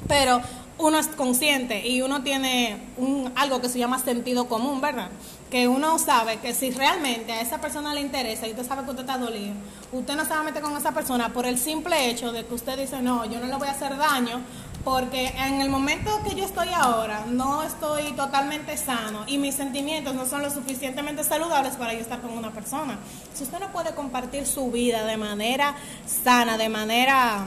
pero 0.07 0.41
uno 0.79 0.99
es 0.99 1.09
consciente 1.09 1.87
y 1.87 2.03
uno 2.03 2.23
tiene 2.23 2.79
un, 2.97 3.33
algo 3.37 3.61
que 3.61 3.69
se 3.69 3.79
llama 3.79 3.99
sentido 3.99 4.49
común, 4.49 4.81
¿verdad? 4.81 5.09
Que 5.51 5.69
uno 5.69 5.99
sabe 5.99 6.39
que 6.39 6.53
si 6.53 6.71
realmente 6.71 7.33
a 7.33 7.41
esa 7.41 7.61
persona 7.61 7.95
le 7.95 8.01
interesa 8.01 8.47
y 8.47 8.51
usted 8.51 8.67
sabe 8.67 8.85
que 8.85 8.91
usted 8.91 9.03
está 9.03 9.19
dolido, 9.19 9.55
usted 9.93 10.15
no 10.15 10.25
se 10.25 10.31
va 10.31 10.41
a 10.41 10.43
meter 10.43 10.63
con 10.63 10.77
esa 10.77 10.93
persona 10.93 11.33
por 11.33 11.47
el 11.47 11.59
simple 11.59 12.11
hecho 12.11 12.33
de 12.33 12.45
que 12.45 12.55
usted 12.55 12.79
dice, 12.79 13.03
no, 13.03 13.25
yo 13.25 13.41
no 13.41 13.47
le 13.47 13.57
voy 13.57 13.69
a 13.69 13.73
hacer 13.73 13.97
daño, 13.97 14.41
porque 14.85 15.29
en 15.29 15.63
el 15.63 15.71
momento 15.71 16.21
que 16.23 16.35
yo 16.35 16.45
estoy 16.45 16.69
ahora 16.75 17.25
no 17.27 17.63
estoy 17.63 18.13
totalmente 18.13 18.77
sano 18.77 19.25
y 19.27 19.39
mis 19.39 19.55
sentimientos 19.55 20.15
no 20.15 20.27
son 20.27 20.43
lo 20.43 20.51
suficientemente 20.51 21.25
saludables 21.25 21.75
para 21.75 21.95
yo 21.95 22.01
estar 22.01 22.21
con 22.21 22.37
una 22.37 22.51
persona. 22.51 22.99
Si 23.35 23.45
usted 23.45 23.59
no 23.59 23.73
puede 23.73 23.95
compartir 23.95 24.47
su 24.47 24.71
vida 24.71 25.07
de 25.07 25.17
manera 25.17 25.75
sana, 26.07 26.59
de 26.59 26.69
manera, 26.69 27.47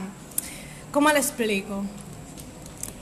¿cómo 0.92 1.10
le 1.10 1.18
explico? 1.18 1.84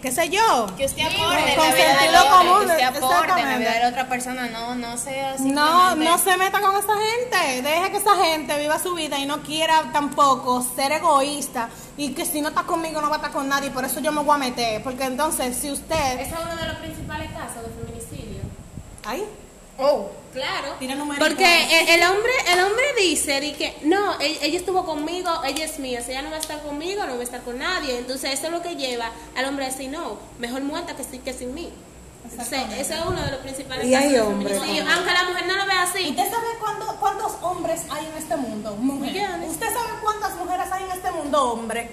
¿Qué 0.02 0.12
sé 0.12 0.28
yo? 0.28 0.66
Que 0.76 0.84
usted 0.84 1.08
Sí, 1.08 1.16
aporte 1.16 1.52
en 1.52 1.56
con 1.58 1.72
sentido 1.72 2.20
otro, 2.20 2.36
común, 2.38 2.66
que 2.66 2.74
usted 2.74 3.02
aporte 3.02 3.40
en 3.40 3.48
la 3.48 3.58
vida 3.58 3.72
de 3.72 3.80
la 3.80 3.88
otra 3.88 4.08
persona, 4.08 4.46
no, 4.48 4.74
no 4.74 4.96
sea 4.98 5.36
No, 5.40 5.96
no 5.96 6.18
se 6.18 6.36
meta 6.36 6.60
con 6.60 6.76
esa 6.76 6.92
gente. 6.94 7.62
Deje 7.62 7.90
que 7.90 7.96
esa 7.96 8.16
gente 8.16 8.58
viva 8.58 8.78
su 8.78 8.94
vida 8.94 9.18
y 9.18 9.26
no 9.26 9.42
quiera 9.42 9.90
tampoco 9.92 10.62
ser 10.76 10.92
egoísta 10.92 11.70
y 11.96 12.10
que 12.10 12.24
si 12.26 12.40
no 12.40 12.50
está 12.50 12.62
conmigo 12.64 13.00
no 13.00 13.08
va 13.08 13.14
a 13.14 13.18
estar 13.18 13.32
con 13.32 13.48
nadie. 13.48 13.70
Por 13.70 13.84
eso 13.84 14.00
yo 14.00 14.12
me 14.12 14.22
voy 14.22 14.34
a 14.34 14.38
meter. 14.38 14.82
Porque 14.82 15.04
entonces, 15.04 15.56
si 15.56 15.70
usted. 15.70 16.20
ese 16.20 16.30
es 16.30 16.40
uno 16.40 16.56
de 16.56 16.66
los 16.66 16.76
principales 16.76 17.32
casos 17.32 17.62
de 17.62 17.70
feminicidio. 17.70 18.42
Ay, 19.04 19.24
Oh, 19.78 20.08
claro. 20.36 20.74
Tira 20.78 20.94
numeritos. 20.94 21.28
Porque 21.28 21.80
el, 21.80 21.88
el 22.00 22.08
hombre 22.08 22.32
el 22.52 22.60
hombre 22.60 22.84
dice 22.98 23.40
di 23.40 23.52
que 23.52 23.76
no, 23.82 24.20
ella, 24.20 24.38
ella 24.42 24.58
estuvo 24.58 24.84
conmigo, 24.84 25.30
ella 25.44 25.64
es 25.64 25.78
mía, 25.78 26.00
si 26.02 26.12
ella 26.12 26.22
no 26.22 26.30
va 26.30 26.36
a 26.36 26.40
estar 26.40 26.62
conmigo, 26.62 27.04
no 27.06 27.14
va 27.14 27.20
a 27.20 27.24
estar 27.24 27.42
con 27.42 27.58
nadie. 27.58 27.98
Entonces 27.98 28.32
eso 28.34 28.46
es 28.46 28.52
lo 28.52 28.62
que 28.62 28.76
lleva 28.76 29.10
al 29.36 29.44
hombre 29.46 29.64
a 29.66 29.68
decir 29.68 29.90
no, 29.90 30.18
mejor 30.38 30.62
muerta 30.62 30.94
que, 30.96 31.04
sí- 31.04 31.18
que 31.18 31.32
sin 31.32 31.52
mí. 31.54 31.72
Entonces 32.30 32.60
ese 32.78 32.94
es 32.94 33.00
uno 33.06 33.22
de 33.22 33.30
los 33.30 33.40
principales 33.40 33.86
Y 33.86 33.94
hay 33.94 34.12
casos 34.14 34.26
hombres. 34.28 34.58
Aunque 34.58 35.12
la 35.12 35.24
mujer 35.28 35.46
no 35.46 35.56
lo 35.56 35.66
vea 35.66 35.82
así. 35.82 36.10
¿Usted 36.10 36.24
sabe 36.30 36.46
cuándo- 36.58 36.96
cuántos 36.98 37.32
hombres 37.40 37.82
hay 37.88 38.04
en 38.06 38.14
este 38.18 38.36
mundo? 38.36 38.74
Mujeres. 38.76 39.14
Millones. 39.14 39.50
¿Usted 39.52 39.66
sabe 39.66 39.90
cuántas 40.02 40.34
mujeres 40.34 40.66
hay 40.72 40.84
en 40.84 40.90
este 40.90 41.10
mundo, 41.12 41.52
hombre? 41.52 41.88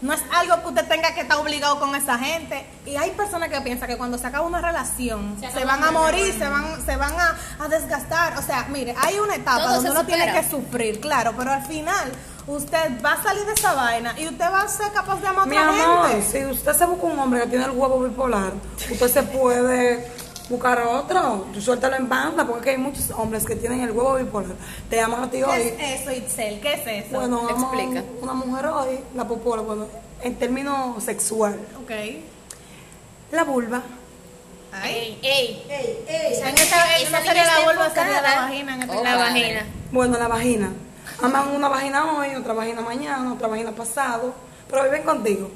No 0.00 0.12
es 0.12 0.20
algo 0.32 0.62
que 0.62 0.68
usted 0.68 0.86
tenga 0.86 1.12
que 1.12 1.22
estar 1.22 1.38
obligado 1.38 1.80
con 1.80 1.94
esa 1.94 2.18
gente. 2.18 2.64
Y 2.86 2.96
hay 2.96 3.10
personas 3.10 3.48
que 3.48 3.60
piensan 3.62 3.88
que 3.88 3.96
cuando 3.96 4.16
se 4.16 4.26
acaba 4.26 4.46
una 4.46 4.60
relación, 4.60 5.36
Se 5.52 5.64
van 5.64 5.82
a 5.82 5.90
morir, 5.90 6.32
se 6.38 6.48
van, 6.48 6.84
se 6.84 6.96
van 6.96 7.12
a, 7.18 7.36
a 7.64 7.68
desgastar. 7.68 8.38
O 8.38 8.42
sea, 8.42 8.66
mire, 8.70 8.94
hay 9.00 9.18
una 9.18 9.34
etapa 9.34 9.64
Todo 9.64 9.74
donde 9.74 9.90
uno 9.90 10.04
tiene 10.06 10.32
que 10.32 10.48
sufrir, 10.48 11.00
claro, 11.00 11.34
pero 11.36 11.50
al 11.52 11.66
final 11.66 12.12
usted 12.46 13.02
va 13.04 13.12
a 13.12 13.22
salir 13.22 13.44
de 13.44 13.52
esa 13.52 13.74
vaina 13.74 14.14
y 14.18 14.26
usted 14.26 14.44
va 14.50 14.62
a 14.62 14.68
ser 14.68 14.90
capaz 14.92 15.20
de 15.20 15.26
amar 15.28 15.42
a 15.42 15.46
Mi 15.46 15.58
otra 15.58 15.84
amor, 15.84 16.08
gente. 16.08 16.26
si 16.30 16.44
usted 16.46 16.72
se 16.74 16.86
busca 16.86 17.06
un 17.06 17.18
hombre 17.18 17.40
que 17.42 17.46
tiene 17.48 17.64
el 17.66 17.72
huevo 17.72 18.00
bipolar, 18.00 18.52
usted 18.90 19.08
se 19.08 19.22
puede 19.24 20.10
buscar 20.48 20.80
otro. 20.82 21.46
Tú 21.52 21.60
suéltalo 21.60 21.96
en 21.96 22.08
banda, 22.08 22.46
porque 22.46 22.70
hay 22.70 22.78
muchos 22.78 23.10
hombres 23.10 23.44
que 23.44 23.56
tienen 23.56 23.80
el 23.80 23.90
huevo 23.90 24.14
bipolar. 24.14 24.52
Te 24.88 24.96
llaman 24.96 25.24
a 25.24 25.30
ti 25.30 25.42
hoy. 25.42 25.72
¿Qué 25.76 25.94
es 25.94 26.00
eso, 26.00 26.12
Itzel? 26.12 26.60
¿Qué 26.60 26.72
es 26.74 27.06
eso? 27.06 27.16
Bueno, 27.18 27.48
Explica. 27.50 28.02
una 28.20 28.32
mujer 28.34 28.66
hoy, 28.66 29.00
la 29.14 29.26
popola, 29.26 29.62
bueno, 29.62 29.86
en 30.22 30.34
términos 30.36 31.02
sexual. 31.04 31.58
ok. 31.82 31.90
La 33.32 33.44
vulva. 33.44 33.82
Ay. 34.72 35.18
Ey, 35.22 35.64
ey, 35.68 36.04
En 36.08 36.48
esta, 36.58 36.96
esa 36.96 37.10
no 37.10 37.18
niña 37.18 37.20
sería 37.26 37.44
la 37.44 37.52
está 37.58 37.64
vulva, 37.64 37.90
sería 37.90 38.22
la 38.22 38.40
vagina. 38.42 38.74
En 38.74 38.82
este 38.82 38.96
Oh, 38.96 39.04
la 39.04 39.16
vagina. 39.16 39.66
Bueno, 39.92 40.18
la 40.18 40.28
vagina. 40.28 40.72
Aman 41.22 41.48
una 41.54 41.68
vagina 41.68 42.12
hoy, 42.18 42.34
otra 42.34 42.52
vagina 42.54 42.80
mañana, 42.80 43.32
otra 43.32 43.48
vagina 43.48 43.72
pasado, 43.72 44.32
pero 44.70 44.84
viven 44.84 45.02
contigo. 45.02 45.50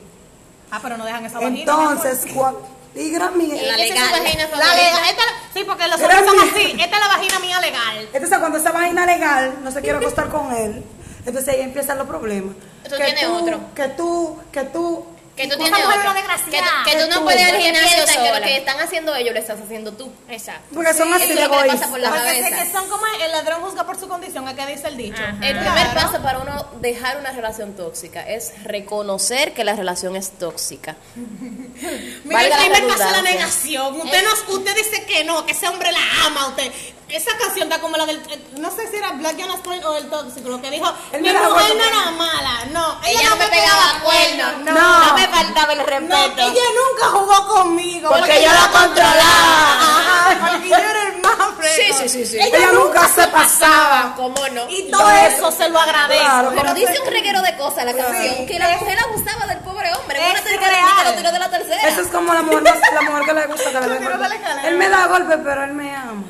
Ah, 0.70 0.80
pero 0.82 0.96
no 0.96 1.04
dejan 1.04 1.24
esa 1.24 1.38
vagina. 1.38 1.60
Entonces, 1.60 2.26
cuando... 2.34 2.60
Y 2.94 3.10
gran 3.10 3.40
es 3.40 3.48
su 3.48 3.54
legal. 3.54 4.10
vagina 4.10 4.48
La 4.56 4.74
legal, 4.74 5.02
esta, 5.08 5.22
sí, 5.54 5.64
porque 5.66 5.88
los 5.88 6.00
hombres 6.00 6.18
son 6.26 6.36
mía. 6.36 6.52
así. 6.54 6.76
Esta 6.78 6.96
es 6.96 7.02
la 7.02 7.08
vagina 7.08 7.38
mía 7.38 7.60
legal. 7.60 8.08
Entonces, 8.12 8.38
cuando 8.38 8.58
esa 8.58 8.72
vagina 8.72 9.06
legal 9.06 9.54
no 9.62 9.70
se 9.70 9.80
quiere 9.80 9.98
acostar 9.98 10.28
con 10.28 10.54
él, 10.54 10.84
entonces 11.24 11.54
ahí 11.54 11.60
empiezan 11.62 11.98
los 11.98 12.06
problemas. 12.06 12.54
Tú 12.88 12.96
tienes 12.96 13.24
otro. 13.24 13.60
Que 13.74 13.88
tú, 13.88 14.38
que 14.52 14.62
tú. 14.64 15.06
Que 15.36 15.48
tú 15.48 15.56
tienes. 15.56 15.80
Que, 15.80 16.58
tú- 16.58 16.64
que 16.84 16.96
tú 16.96 17.10
no 17.10 17.22
puedes 17.24 17.40
ir 17.40 17.48
al 17.54 17.60
gimnasio 17.62 18.04
que 18.06 18.38
lo 18.38 18.44
que 18.44 18.56
están 18.58 18.80
haciendo 18.80 19.14
ellos 19.14 19.32
lo 19.32 19.40
estás 19.40 19.58
haciendo 19.60 19.92
tú. 19.92 20.12
Exacto. 20.28 20.68
Porque 20.74 20.92
son 20.92 21.12
así 21.14 21.26
de 21.28 21.34
es 21.34 21.40
lo 21.40 21.50
que 21.50 21.56
le 21.56 21.62
pasa 21.62 21.64
egoístas. 21.66 21.88
por 21.90 22.00
la 22.00 22.08
Porque 22.10 22.24
cabeza. 22.26 22.48
sé 22.48 22.54
que 22.64 22.72
son 22.72 22.88
como 22.90 23.02
el 23.24 23.32
ladrón 23.32 23.62
juzga 23.62 23.84
por 23.86 23.98
su 23.98 24.08
condición, 24.08 24.46
¿a 24.46 24.54
qué 24.54 24.66
dice 24.66 24.88
el 24.88 24.96
dicho? 24.98 25.22
El 25.40 25.58
primer 25.58 25.94
paso 25.94 26.22
para 26.22 26.38
uno 26.40 26.66
dejar 26.80 27.16
una 27.18 27.32
relación 27.32 27.74
tóxica 27.74 28.28
es 28.28 28.52
reconocer 28.64 29.54
que 29.54 29.64
la 29.64 29.74
relación 29.74 30.16
es 30.16 30.32
tóxica. 30.32 30.96
Mira, 32.24 32.42
el 32.42 32.52
primer 32.52 32.86
paso 32.88 33.04
es 33.04 33.12
la 33.12 33.22
negación. 33.22 34.00
Usted, 34.00 34.22
no, 34.24 34.54
usted 34.54 34.74
dice 34.76 35.04
que 35.06 35.24
no, 35.24 35.46
que 35.46 35.52
ese 35.52 35.66
hombre 35.68 35.90
la 35.92 36.26
ama. 36.26 36.48
Usted, 36.48 36.70
esa 37.16 37.36
canción 37.38 37.70
está 37.70 37.80
como 37.80 37.96
la 37.96 38.06
del. 38.06 38.16
eh, 38.30 38.42
No 38.58 38.70
sé 38.70 38.88
si 38.90 38.96
era 38.96 39.12
Black 39.12 39.36
Jonas 39.38 39.60
Point 39.60 39.84
o 39.84 39.96
el 39.96 40.08
tóxico, 40.08 40.48
lo 40.48 40.60
que 40.60 40.70
dijo. 40.70 40.92
Él 41.12 41.22
mi 41.22 41.28
mujer 41.32 41.76
no 41.76 41.84
era 41.84 42.10
mala. 42.12 42.64
No, 42.72 42.98
ella, 43.04 43.20
Ella 43.20 43.30
no 43.30 43.36
me 43.36 43.46
pegaba 43.48 44.00
cuernos. 44.02 44.58
No, 44.64 44.72
No. 44.72 45.06
No 45.06 45.14
me 45.14 45.28
faltaba 45.28 45.72
el 45.72 45.78
No, 45.78 45.84
respeto. 45.86 46.40
ella 46.42 46.62
nunca 46.80 47.06
jugó 47.18 47.46
conmigo. 47.48 48.08
Porque 48.10 48.42
yo 48.42 48.50
la 48.52 48.68
controlaba. 48.70 49.72
Ajá, 49.82 50.50
porque 50.50 50.68
yo 50.68 50.76
era 50.76 51.02
el 51.08 51.20
más 51.22 51.36
fresco. 51.56 51.98
Sí, 52.02 52.08
sí, 52.08 52.08
sí, 52.08 52.26
sí. 52.26 52.38
Ella 52.40 52.72
nunca 52.72 53.08
se 53.08 53.26
pasaba. 53.28 54.14
¿Cómo 54.16 54.36
no? 54.48 54.68
Y 54.70 54.90
todo 54.90 55.10
eso 55.10 55.50
se 55.52 55.68
lo 55.68 55.78
agradezco. 55.80 56.24
Claro, 56.24 56.52
Pero 56.54 56.74
dice 56.74 56.98
un 57.00 57.10
reguero 57.10 57.42
de 57.42 57.56
cosas 57.56 57.84
la 57.84 57.94
canción, 57.94 58.46
que 58.46 58.58
la 58.58 58.68
mujer 58.78 58.98
abusaba 59.00 59.46
del 59.46 59.58
pobre 59.58 59.92
hombre. 59.94 60.18
Es 60.24 60.30
Una 60.32 60.42
tercera 60.42 60.68
real. 60.68 60.88
que 61.04 61.10
lo 61.10 61.16
tiró 61.16 61.32
de 61.32 61.38
como 62.22 62.34
la 62.34 62.42
mujer, 62.42 62.62
más- 62.62 62.92
la 62.94 63.02
mujer 63.02 63.24
que 63.24 63.34
le 63.34 63.46
gusta 63.46 63.70
que 63.70 63.80
le 63.80 63.88
den 63.88 64.04
golpe. 64.04 64.36
Él 64.68 64.76
me 64.78 64.88
da 64.88 65.06
golpe, 65.06 65.38
pero 65.38 65.64
él 65.64 65.72
me 65.74 65.94
ama. 65.94 66.24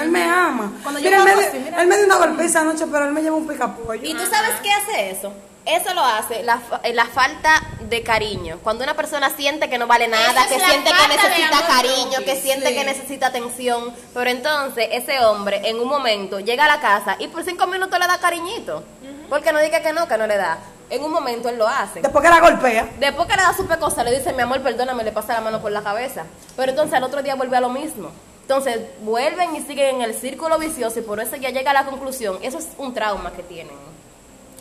Él 0.00 0.10
me 0.10 0.22
ama. 0.24 0.72
Cuando 0.82 1.00
yo 1.00 1.10
Mira, 1.10 1.18
él, 1.22 1.24
me, 1.52 1.58
mira. 1.60 1.80
él 1.82 1.86
me 1.88 1.96
dio 1.96 2.06
una 2.06 2.16
golpiza 2.16 2.60
anoche, 2.60 2.86
pero 2.86 3.04
él 3.06 3.12
me 3.12 3.22
lleva 3.22 3.36
un 3.36 3.46
picapollo. 3.46 4.02
¿Y 4.04 4.14
tú 4.14 4.24
sabes 4.26 4.52
qué 4.62 4.70
hace 4.72 5.10
eso? 5.10 5.32
Eso 5.64 5.94
lo 5.94 6.04
hace 6.04 6.44
la, 6.44 6.58
fa- 6.58 6.80
eh, 6.84 6.94
la 6.94 7.06
falta 7.06 7.60
de 7.80 8.02
cariño. 8.02 8.60
Cuando 8.62 8.84
una 8.84 8.94
persona 8.94 9.30
siente 9.30 9.68
que 9.68 9.78
no 9.78 9.88
vale 9.88 10.06
nada, 10.06 10.44
Esa 10.44 10.54
que 10.54 10.60
siente 10.64 10.90
que 10.90 11.08
necesita 11.16 11.66
cariño, 11.66 12.18
que 12.24 12.36
siente 12.40 12.72
que 12.74 12.84
necesita 12.84 13.26
atención, 13.26 13.92
pero 14.14 14.30
entonces 14.30 14.88
ese 14.92 15.18
hombre 15.24 15.62
en 15.68 15.80
un 15.80 15.88
momento 15.88 16.38
llega 16.38 16.66
a 16.66 16.68
la 16.68 16.80
casa 16.80 17.16
y 17.18 17.26
por 17.28 17.42
cinco 17.42 17.66
minutos 17.66 17.98
le 17.98 18.06
da 18.06 18.18
cariñito. 18.18 18.84
Porque 19.28 19.52
no 19.52 19.58
diga 19.58 19.80
que 19.80 19.92
no, 19.92 20.06
que 20.06 20.16
no 20.16 20.28
le 20.28 20.36
da. 20.36 20.58
En 20.88 21.02
un 21.02 21.10
momento 21.10 21.48
él 21.48 21.58
lo 21.58 21.66
hace. 21.66 22.00
Después 22.00 22.24
que 22.24 22.30
la 22.30 22.40
golpea. 22.40 22.88
Después 22.98 23.26
que 23.26 23.36
le 23.36 23.42
da 23.42 23.54
su 23.54 23.66
pecosa, 23.66 24.04
le 24.04 24.16
dice, 24.16 24.32
mi 24.32 24.42
amor, 24.42 24.60
perdóname, 24.62 25.02
le 25.02 25.12
pasa 25.12 25.34
la 25.34 25.40
mano 25.40 25.60
por 25.60 25.72
la 25.72 25.82
cabeza. 25.82 26.24
Pero 26.54 26.70
entonces 26.70 26.94
al 26.94 27.02
otro 27.02 27.22
día 27.22 27.34
vuelve 27.34 27.56
a 27.56 27.60
lo 27.60 27.70
mismo. 27.70 28.10
Entonces 28.42 28.78
vuelven 29.00 29.56
y 29.56 29.60
siguen 29.62 29.96
en 29.96 30.02
el 30.02 30.14
círculo 30.14 30.58
vicioso 30.58 31.00
y 31.00 31.02
por 31.02 31.18
eso 31.18 31.34
ya 31.34 31.50
llega 31.50 31.72
a 31.72 31.74
la 31.74 31.84
conclusión. 31.84 32.38
Eso 32.42 32.58
es 32.58 32.68
un 32.78 32.94
trauma 32.94 33.32
que 33.32 33.42
tienen. 33.42 33.95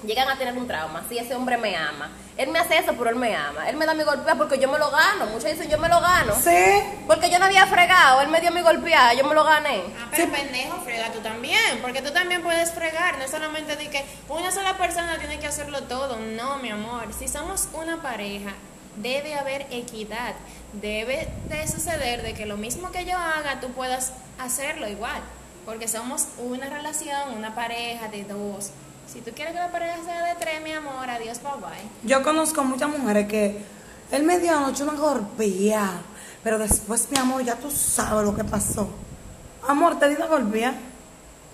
Llegan 0.04 0.28
a 0.28 0.38
tener 0.38 0.56
un 0.58 0.68
trauma. 0.68 1.04
Si 1.10 1.18
ese 1.18 1.36
hombre 1.36 1.58
me 1.58 1.76
ama. 1.76 2.10
Él 2.38 2.50
me 2.50 2.60
hace 2.60 2.78
eso, 2.78 2.94
pero 2.98 3.10
él 3.10 3.16
me 3.16 3.36
ama. 3.36 3.70
Él 3.70 3.78
me 3.78 3.86
da 3.86 3.94
mi 3.94 4.04
golpea 4.04 4.36
porque 4.36 4.60
yo 4.60 4.70
me 4.70 4.78
lo 4.78 4.92
gano. 4.92 5.26
Muchos 5.28 5.50
dicen, 5.50 5.70
yo 5.70 5.78
me 5.78 5.88
lo 5.88 6.02
gano. 6.02 6.34
Sí. 6.36 6.84
Porque 7.08 7.30
yo 7.30 7.40
no 7.40 7.46
había 7.46 7.66
fregado. 7.66 8.22
Él 8.22 8.28
me 8.28 8.42
dio 8.42 8.52
mi 8.52 8.62
golpeada, 8.62 9.14
yo 9.14 9.26
me 9.26 9.34
lo 9.34 9.44
gané. 9.44 9.84
Ah, 9.98 10.08
pero 10.12 10.32
pendejo, 10.32 10.82
frega 10.82 11.12
tú 11.12 11.20
también, 11.20 11.80
porque 11.82 12.02
tú 12.02 12.12
también 12.12 12.44
puedes 12.44 12.72
fregar, 12.72 13.18
no 13.18 13.28
solamente 13.28 13.76
de 13.76 13.90
que 13.90 14.06
una 14.30 14.52
sola 14.52 14.78
persona 14.78 15.18
tiene 15.18 15.40
que 15.40 15.48
hacerlo 15.48 15.84
todo, 15.84 16.18
no, 16.18 16.58
mi 16.58 16.70
amor, 16.70 17.08
si 17.18 17.28
somos 17.28 17.70
una 17.74 18.02
pareja, 18.02 18.52
debe 18.98 19.36
haber 19.36 19.68
equidad, 19.72 20.36
debe 20.74 21.30
de 21.50 21.68
suceder 21.68 22.22
de 22.22 22.34
que 22.34 22.46
lo 22.46 22.58
mismo 22.58 22.92
que 22.92 23.06
yo 23.06 23.18
haga, 23.18 23.60
tú 23.60 23.70
puedas 23.70 24.14
hacerlo 24.40 24.88
igual, 24.88 25.22
porque 25.66 25.88
somos 25.88 26.28
una 26.38 26.70
relación, 26.70 27.34
una 27.36 27.56
pareja 27.56 28.08
de 28.08 28.24
dos. 28.24 28.72
Si 29.12 29.22
tú 29.22 29.32
quieres 29.36 29.54
que 29.54 29.60
la 29.60 29.72
pareja 29.72 29.98
sea 30.04 30.26
de 30.26 30.36
tres, 30.36 30.62
mi 30.62 30.72
amor, 30.74 31.10
adiós, 31.10 31.40
bye 31.42 31.52
bye. 31.62 31.82
Yo 32.04 32.22
conozco 32.24 32.64
muchas 32.64 32.90
mujeres 32.90 33.28
que 33.28 33.64
él 34.12 34.24
me 34.24 34.40
dio 34.40 34.58
anoche 34.58 34.84
una 34.84 34.94
golpea, 34.94 36.02
pero 36.44 36.58
después, 36.58 37.08
mi 37.12 37.18
amor, 37.18 37.44
ya 37.44 37.56
tú 37.56 37.72
sabes 37.72 38.26
lo 38.26 38.36
que 38.36 38.44
pasó. 38.44 38.90
Amor, 39.68 39.98
te 40.00 40.10
di 40.10 40.16
una 40.16 40.28
golpea. 40.28 40.74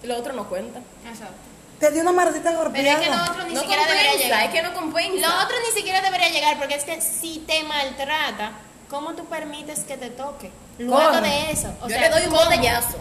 Y 0.04 0.08
lo 0.08 0.18
otro 0.18 0.34
no 0.34 0.48
cuenta. 0.50 0.80
Exacto. 1.06 1.34
Te 1.80 1.92
di 1.92 2.00
una 2.00 2.12
maldita 2.12 2.50
Pero 2.52 2.64
golpeada. 2.64 3.00
es 3.02 3.08
que 3.10 3.16
lo 3.16 3.24
otro 3.24 3.44
ni 3.48 3.54
No 3.54 3.62
siquiera 3.62 3.84
debería 3.86 4.12
compensa, 4.12 4.24
llegar. 4.28 4.44
es 4.46 4.52
que 4.52 4.62
no 4.62 4.74
compensa. 4.74 5.28
Lo 5.30 5.44
otro 5.46 5.56
ni 5.68 5.72
siquiera 5.78 6.02
debería 6.02 6.30
llegar 6.30 6.58
porque 6.60 6.76
es 6.76 6.84
que 6.84 7.02
si 7.02 7.40
te 7.48 7.64
maltrata, 7.64 8.52
¿cómo 8.90 9.14
tú 9.14 9.26
permites 9.26 9.80
que 9.82 9.98
te 9.98 10.10
toque? 10.12 10.52
Luego 10.78 11.10
¿Cómo? 11.10 11.22
de 11.22 11.52
eso. 11.52 11.74
O 11.82 11.88
yo 11.88 11.90
sea, 11.90 12.02
le 12.02 12.10
doy 12.10 12.24
un 12.24 12.30
¿cómo? 12.32 12.44
botellazo. 12.44 12.98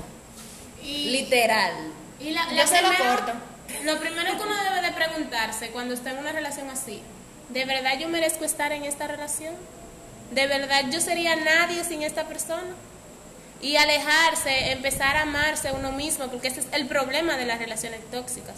Y, 0.82 1.10
Literal. 1.10 1.72
y 2.20 2.30
la, 2.30 2.48
Yo 2.50 2.56
la 2.56 2.66
se 2.66 2.80
lo 2.82 2.88
corto. 2.88 3.32
Lo 3.84 3.98
primero 3.98 4.36
que 4.36 4.42
uno 4.42 4.64
debe 4.64 4.86
de 4.86 4.92
preguntarse 4.92 5.70
cuando 5.70 5.94
está 5.94 6.10
en 6.10 6.18
una 6.18 6.32
relación 6.32 6.68
así, 6.70 7.02
¿de 7.48 7.64
verdad 7.64 7.98
yo 7.98 8.08
merezco 8.08 8.44
estar 8.44 8.72
en 8.72 8.84
esta 8.84 9.06
relación? 9.06 9.54
¿De 10.32 10.46
verdad 10.46 10.84
yo 10.90 11.00
sería 11.00 11.34
nadie 11.36 11.82
sin 11.84 12.02
esta 12.02 12.26
persona? 12.28 12.74
Y 13.62 13.76
alejarse, 13.76 14.72
empezar 14.72 15.16
a 15.16 15.22
amarse 15.22 15.72
uno 15.72 15.92
mismo, 15.92 16.28
porque 16.28 16.48
ese 16.48 16.60
es 16.60 16.66
el 16.72 16.86
problema 16.86 17.36
de 17.36 17.46
las 17.46 17.58
relaciones 17.58 18.00
tóxicas. 18.10 18.56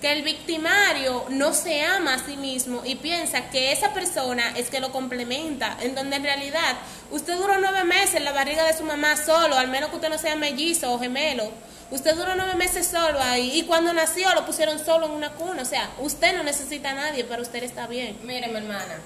Que 0.00 0.12
el 0.12 0.22
victimario 0.22 1.24
no 1.28 1.54
se 1.54 1.84
ama 1.84 2.14
a 2.14 2.18
sí 2.18 2.36
mismo 2.36 2.82
y 2.84 2.96
piensa 2.96 3.50
que 3.50 3.72
esa 3.72 3.94
persona 3.94 4.52
es 4.56 4.68
que 4.68 4.80
lo 4.80 4.90
complementa, 4.90 5.78
en 5.80 5.94
donde 5.94 6.16
en 6.16 6.24
realidad 6.24 6.76
usted 7.10 7.36
duró 7.36 7.58
nueve 7.58 7.84
meses 7.84 8.16
en 8.16 8.24
la 8.24 8.32
barriga 8.32 8.64
de 8.64 8.76
su 8.76 8.84
mamá 8.84 9.16
solo, 9.16 9.56
al 9.56 9.68
menos 9.68 9.90
que 9.90 9.96
usted 9.96 10.08
no 10.10 10.18
sea 10.18 10.34
mellizo 10.34 10.92
o 10.92 10.98
gemelo. 10.98 11.50
Usted 11.92 12.16
duró 12.16 12.34
nueve 12.34 12.54
meses 12.54 12.86
solo 12.86 13.20
ahí 13.20 13.58
y 13.60 13.64
cuando 13.64 13.92
nació 13.92 14.34
lo 14.34 14.46
pusieron 14.46 14.78
solo 14.78 15.06
en 15.06 15.12
una 15.12 15.32
cuna. 15.32 15.62
O 15.62 15.66
sea, 15.66 15.90
usted 15.98 16.34
no 16.36 16.42
necesita 16.42 16.90
a 16.90 16.94
nadie, 16.94 17.24
pero 17.24 17.42
usted 17.42 17.62
está 17.62 17.86
bien. 17.86 18.18
Mire, 18.24 18.48
mi 18.48 18.56
hermana. 18.56 18.96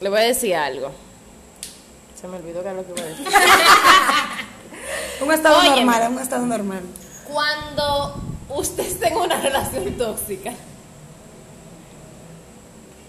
Le 0.00 0.08
voy 0.08 0.20
a 0.20 0.22
decir 0.22 0.54
algo. 0.54 0.92
Se 2.20 2.28
me 2.28 2.36
olvidó 2.36 2.62
que 2.62 2.68
era 2.68 2.76
lo 2.76 2.86
que 2.86 2.92
iba 2.92 3.02
a 3.02 3.06
decir. 3.10 3.26
Un 5.22 5.32
estado 5.32 5.58
Óyeme. 5.58 5.76
normal, 5.84 6.12
un 6.12 6.18
estado 6.20 6.46
normal. 6.46 6.82
Cuando 7.26 8.22
usted 8.50 8.84
está 8.86 9.08
en 9.08 9.16
una 9.16 9.36
relación 9.40 9.96
tóxica. 9.96 10.52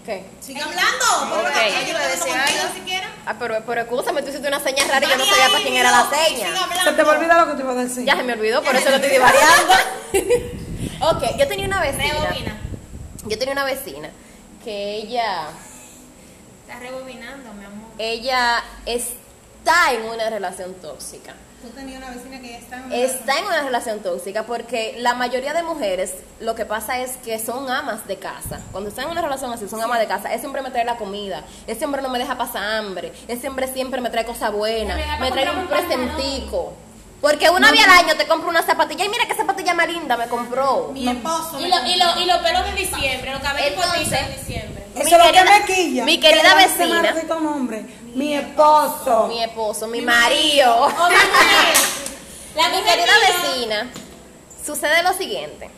¿Qué? 0.06 0.24
Sigue 0.40 0.62
hablando. 0.62 1.04
Ok. 1.40 1.50
Yo 1.82 1.90
iba 1.90 2.00
a 2.00 2.06
decir 2.06 2.32
algo 2.32 2.74
siquiera. 2.74 3.10
Ah, 3.26 3.34
pero, 3.38 3.60
pero 3.66 3.80
escúchame, 3.80 4.22
tú 4.22 4.28
hiciste 4.28 4.46
una 4.46 4.60
seña 4.60 4.84
rara 4.84 5.04
y 5.04 5.10
yo 5.10 5.16
no 5.16 5.24
sabía 5.26 5.48
para 5.48 5.62
quién 5.62 5.74
era 5.74 5.90
la 5.90 6.08
seña. 6.08 6.48
Se 6.84 6.92
te 6.92 7.02
olvidar 7.02 7.40
lo 7.44 7.46
que 7.48 7.56
te 7.56 7.62
iba 7.62 7.72
a 7.72 7.74
decir. 7.74 8.04
Ya 8.04 8.16
se 8.16 8.22
me 8.22 8.34
olvidó, 8.34 8.62
por 8.62 8.76
eso 8.76 8.88
lo 8.88 8.96
estoy 8.96 9.10
divariando. 9.10 9.74
ok, 11.10 11.36
yo 11.38 11.48
tenía 11.48 11.66
una 11.66 11.80
vecina. 11.80 12.04
Rebobina. 12.04 12.56
Yo 13.24 13.38
tenía 13.38 13.52
una 13.52 13.64
vecina 13.64 14.10
que 14.62 14.94
ella, 14.94 15.48
Estás 16.62 16.80
rebobinando, 16.80 17.52
mi 17.54 17.64
amor. 17.64 17.90
ella 17.98 18.62
está 18.86 19.92
en 19.92 20.04
una 20.04 20.30
relación 20.30 20.74
tóxica. 20.74 21.34
Tú 21.62 21.68
tenías 21.70 21.98
una 21.98 22.10
vecina 22.10 22.40
que 22.40 22.50
ya 22.50 22.58
está 22.58 22.76
en 22.76 22.84
una 22.84 22.96
Está 22.96 23.38
en 23.38 23.44
una 23.46 23.62
relación 23.62 23.98
tóxica 24.00 24.44
porque 24.44 24.96
la 24.98 25.14
mayoría 25.14 25.52
de 25.54 25.62
mujeres 25.62 26.12
lo 26.38 26.54
que 26.54 26.64
pasa 26.64 27.00
es 27.00 27.16
que 27.18 27.38
son 27.38 27.68
amas 27.70 28.06
de 28.06 28.16
casa. 28.18 28.60
Cuando 28.72 28.90
están 28.90 29.06
en 29.06 29.10
una 29.12 29.22
relación 29.22 29.52
así, 29.52 29.68
son 29.68 29.80
amas 29.82 29.98
de 29.98 30.06
casa. 30.06 30.32
Ese 30.32 30.46
hombre 30.46 30.62
me 30.62 30.70
trae 30.70 30.84
la 30.84 30.96
comida, 30.96 31.42
ese 31.66 31.84
hombre 31.84 32.02
no 32.02 32.08
me 32.10 32.18
deja 32.18 32.36
pasar 32.38 32.62
hambre, 32.76 33.12
ese 33.26 33.48
hombre 33.48 33.66
siempre 33.72 34.00
me 34.00 34.10
trae 34.10 34.24
cosas 34.24 34.52
buenas, 34.52 34.98
Me 35.20 35.30
trae 35.32 35.50
un 35.50 35.66
presentico. 35.66 36.74
Porque 37.20 37.48
una 37.48 37.72
vez 37.72 37.82
al 37.82 38.04
año 38.04 38.14
te 38.16 38.26
compro 38.28 38.50
una 38.50 38.62
zapatilla 38.62 39.04
y 39.04 39.08
mira 39.08 39.26
qué 39.26 39.34
zapatilla 39.34 39.72
más 39.74 39.88
linda 39.88 40.16
me 40.18 40.26
compró. 40.28 40.90
Mi 40.92 41.08
esposo. 41.08 41.58
Y, 41.58 41.66
lo, 41.68 41.76
y, 41.86 41.96
lo, 41.96 42.20
y 42.20 42.26
los 42.26 42.36
pelos 42.38 42.64
de 42.66 42.72
diciembre, 42.74 43.32
los 43.32 43.40
cabellos 43.40 43.92
de 43.92 43.98
diciembre. 44.36 44.84
Eso 44.94 45.04
Mi 45.04 45.10
es 45.10 45.10
lo 45.10 45.24
que 45.24 45.32
querida- 45.32 45.58
me 45.58 45.64
quilla. 45.74 46.04
mi 46.04 46.20
querida 46.20 46.56
Que 46.56 46.66
vecina. 46.66 47.12
nombre. 47.40 47.86
Mi 48.16 48.32
esposo. 48.32 49.26
Mi 49.28 49.42
esposo, 49.42 49.86
mi 49.88 50.00
marido. 50.00 50.88
Mi. 50.88 50.94
La 52.56 52.70
Mi 52.70 52.82
querida 52.82 53.12
vecina, 53.28 53.90
sucede 54.64 55.02
lo 55.02 55.12
siguiente. 55.12 55.68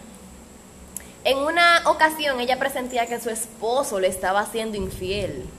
En 1.24 1.38
una 1.38 1.82
ocasión 1.86 2.38
ella 2.38 2.56
presentía 2.56 3.06
que 3.06 3.20
su 3.20 3.28
esposo 3.28 3.98
le 3.98 4.06
estaba 4.06 4.38
haciendo 4.38 4.76
infiel. 4.76 5.50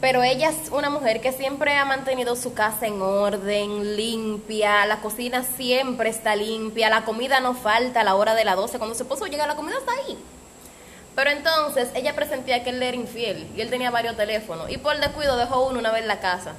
Pero 0.00 0.22
ella 0.22 0.48
es 0.48 0.70
una 0.70 0.88
mujer 0.88 1.20
que 1.20 1.32
siempre 1.32 1.76
ha 1.76 1.84
mantenido 1.84 2.34
su 2.34 2.54
casa 2.54 2.86
en 2.86 3.02
orden, 3.02 3.94
limpia, 3.94 4.86
la 4.86 5.02
cocina 5.02 5.44
siempre 5.58 6.08
está 6.08 6.34
limpia, 6.34 6.88
la 6.88 7.04
comida 7.04 7.40
no 7.40 7.52
falta 7.52 8.00
a 8.00 8.04
la 8.04 8.14
hora 8.14 8.34
de 8.34 8.46
las 8.46 8.56
12. 8.56 8.78
Cuando 8.78 8.94
su 8.94 9.02
esposo 9.02 9.26
llega, 9.26 9.46
la 9.46 9.54
comida 9.54 9.76
está 9.78 9.92
ahí. 9.92 10.16
Pero 11.14 11.30
entonces 11.30 11.90
ella 11.94 12.14
presentía 12.14 12.64
que 12.64 12.70
él 12.70 12.82
era 12.82 12.96
infiel 12.96 13.50
y 13.54 13.60
él 13.60 13.70
tenía 13.70 13.90
varios 13.90 14.16
teléfonos. 14.16 14.70
Y 14.70 14.78
por 14.78 14.98
descuido 14.98 15.36
dejó 15.36 15.66
uno 15.66 15.78
una 15.78 15.90
vez 15.90 16.02
en 16.02 16.08
la 16.08 16.20
casa, 16.20 16.54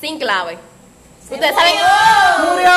sin 0.00 0.18
clave. 0.18 0.58
Ustedes 1.30 1.54
saben. 1.54 1.74
¡Murió! 2.50 2.70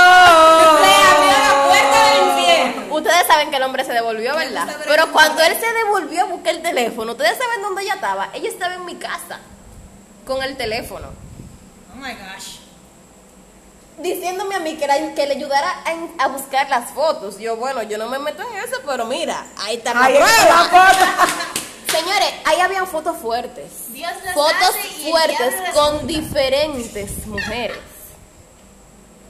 Ustedes 2.91 3.27
saben 3.27 3.49
que 3.49 3.57
el 3.57 3.63
hombre 3.63 3.83
se 3.83 3.93
devolvió, 3.93 4.35
¿verdad? 4.35 4.67
Pero 4.85 5.11
cuando 5.11 5.41
él 5.41 5.55
se 5.59 5.73
devolvió 5.73 6.21
a 6.21 6.25
buscar 6.25 6.55
el 6.55 6.61
teléfono, 6.61 7.13
ustedes 7.13 7.37
saben 7.37 7.61
dónde 7.61 7.83
ella 7.83 7.95
estaba. 7.95 8.29
Ella 8.33 8.49
estaba 8.49 8.75
en 8.75 8.85
mi 8.85 8.95
casa 8.95 9.39
con 10.25 10.43
el 10.43 10.55
teléfono, 10.55 11.07
Oh 11.91 11.97
my 11.97 12.13
gosh. 12.13 12.60
Diciéndome 14.01 14.55
a 14.55 14.59
mí 14.59 14.75
que, 14.77 14.83
era- 14.85 15.13
que 15.13 15.25
le 15.27 15.35
ayudara 15.35 15.69
a, 15.85 16.23
a 16.23 16.27
buscar 16.27 16.69
las 16.69 16.91
fotos. 16.91 17.37
Yo, 17.39 17.55
bueno, 17.57 17.83
yo 17.83 17.97
no 17.97 18.07
me 18.07 18.19
meto 18.19 18.41
en 18.43 18.57
eso, 18.57 18.77
pero 18.85 19.05
mira, 19.05 19.45
ahí 19.57 19.77
está 19.77 19.93
la 19.93 20.05
Ahí 20.05 20.13
está 20.15 20.27
la 20.63 20.69
prueba. 20.69 20.87
foto. 20.87 21.25
Señores, 21.97 22.29
ahí 22.45 22.59
habían 22.61 22.87
fotos 22.87 23.17
fuertes. 23.17 23.69
Dios 23.89 24.11
Fotos 24.33 24.75
fuertes 25.09 25.53
con 25.73 26.07
diferentes 26.07 27.25
mujeres. 27.27 27.77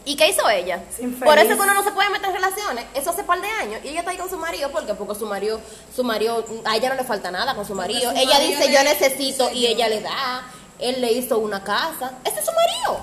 ¿Y 0.04 0.16
qué 0.16 0.30
hizo 0.30 0.48
ella? 0.50 0.84
Por 1.24 1.38
eso 1.38 1.50
que 1.56 1.62
uno 1.62 1.74
no 1.76 1.84
se 1.84 1.92
puede 1.92 2.10
meter 2.10 2.30
en 2.30 2.36
relaciones. 2.36 2.86
Eso 2.96 3.12
hace 3.12 3.24
par 3.24 3.40
de 3.40 3.48
años. 3.48 3.82
Y 3.84 3.90
ella 3.90 4.00
está 4.00 4.12
ahí 4.12 4.18
con 4.18 4.30
su 4.30 4.38
marido. 4.38 4.72
¿Por 4.72 4.86
qué? 4.86 4.96
Porque 4.96 5.14
su 5.16 5.28
marido, 5.28 5.62
su 5.96 6.04
marido, 6.04 6.44
a 6.66 6.76
ella 6.76 6.90
no 6.90 6.96
le 6.96 7.04
falta 7.04 7.30
nada 7.30 7.54
con 7.56 7.66
su 7.68 7.76
marido. 7.76 8.12
su 8.12 8.18
ella 8.18 8.34
marido 8.34 8.60
dice, 8.60 8.72
yo 8.74 8.84
necesito, 8.84 9.52
y 9.52 9.68
ella 9.68 9.88
le 9.90 10.02
da. 10.02 10.44
Él 10.80 11.02
le 11.02 11.12
hizo 11.12 11.38
una 11.38 11.64
casa. 11.64 12.14
Ese 12.24 12.40
es 12.40 12.46
su 12.46 12.52
marido. 12.52 13.00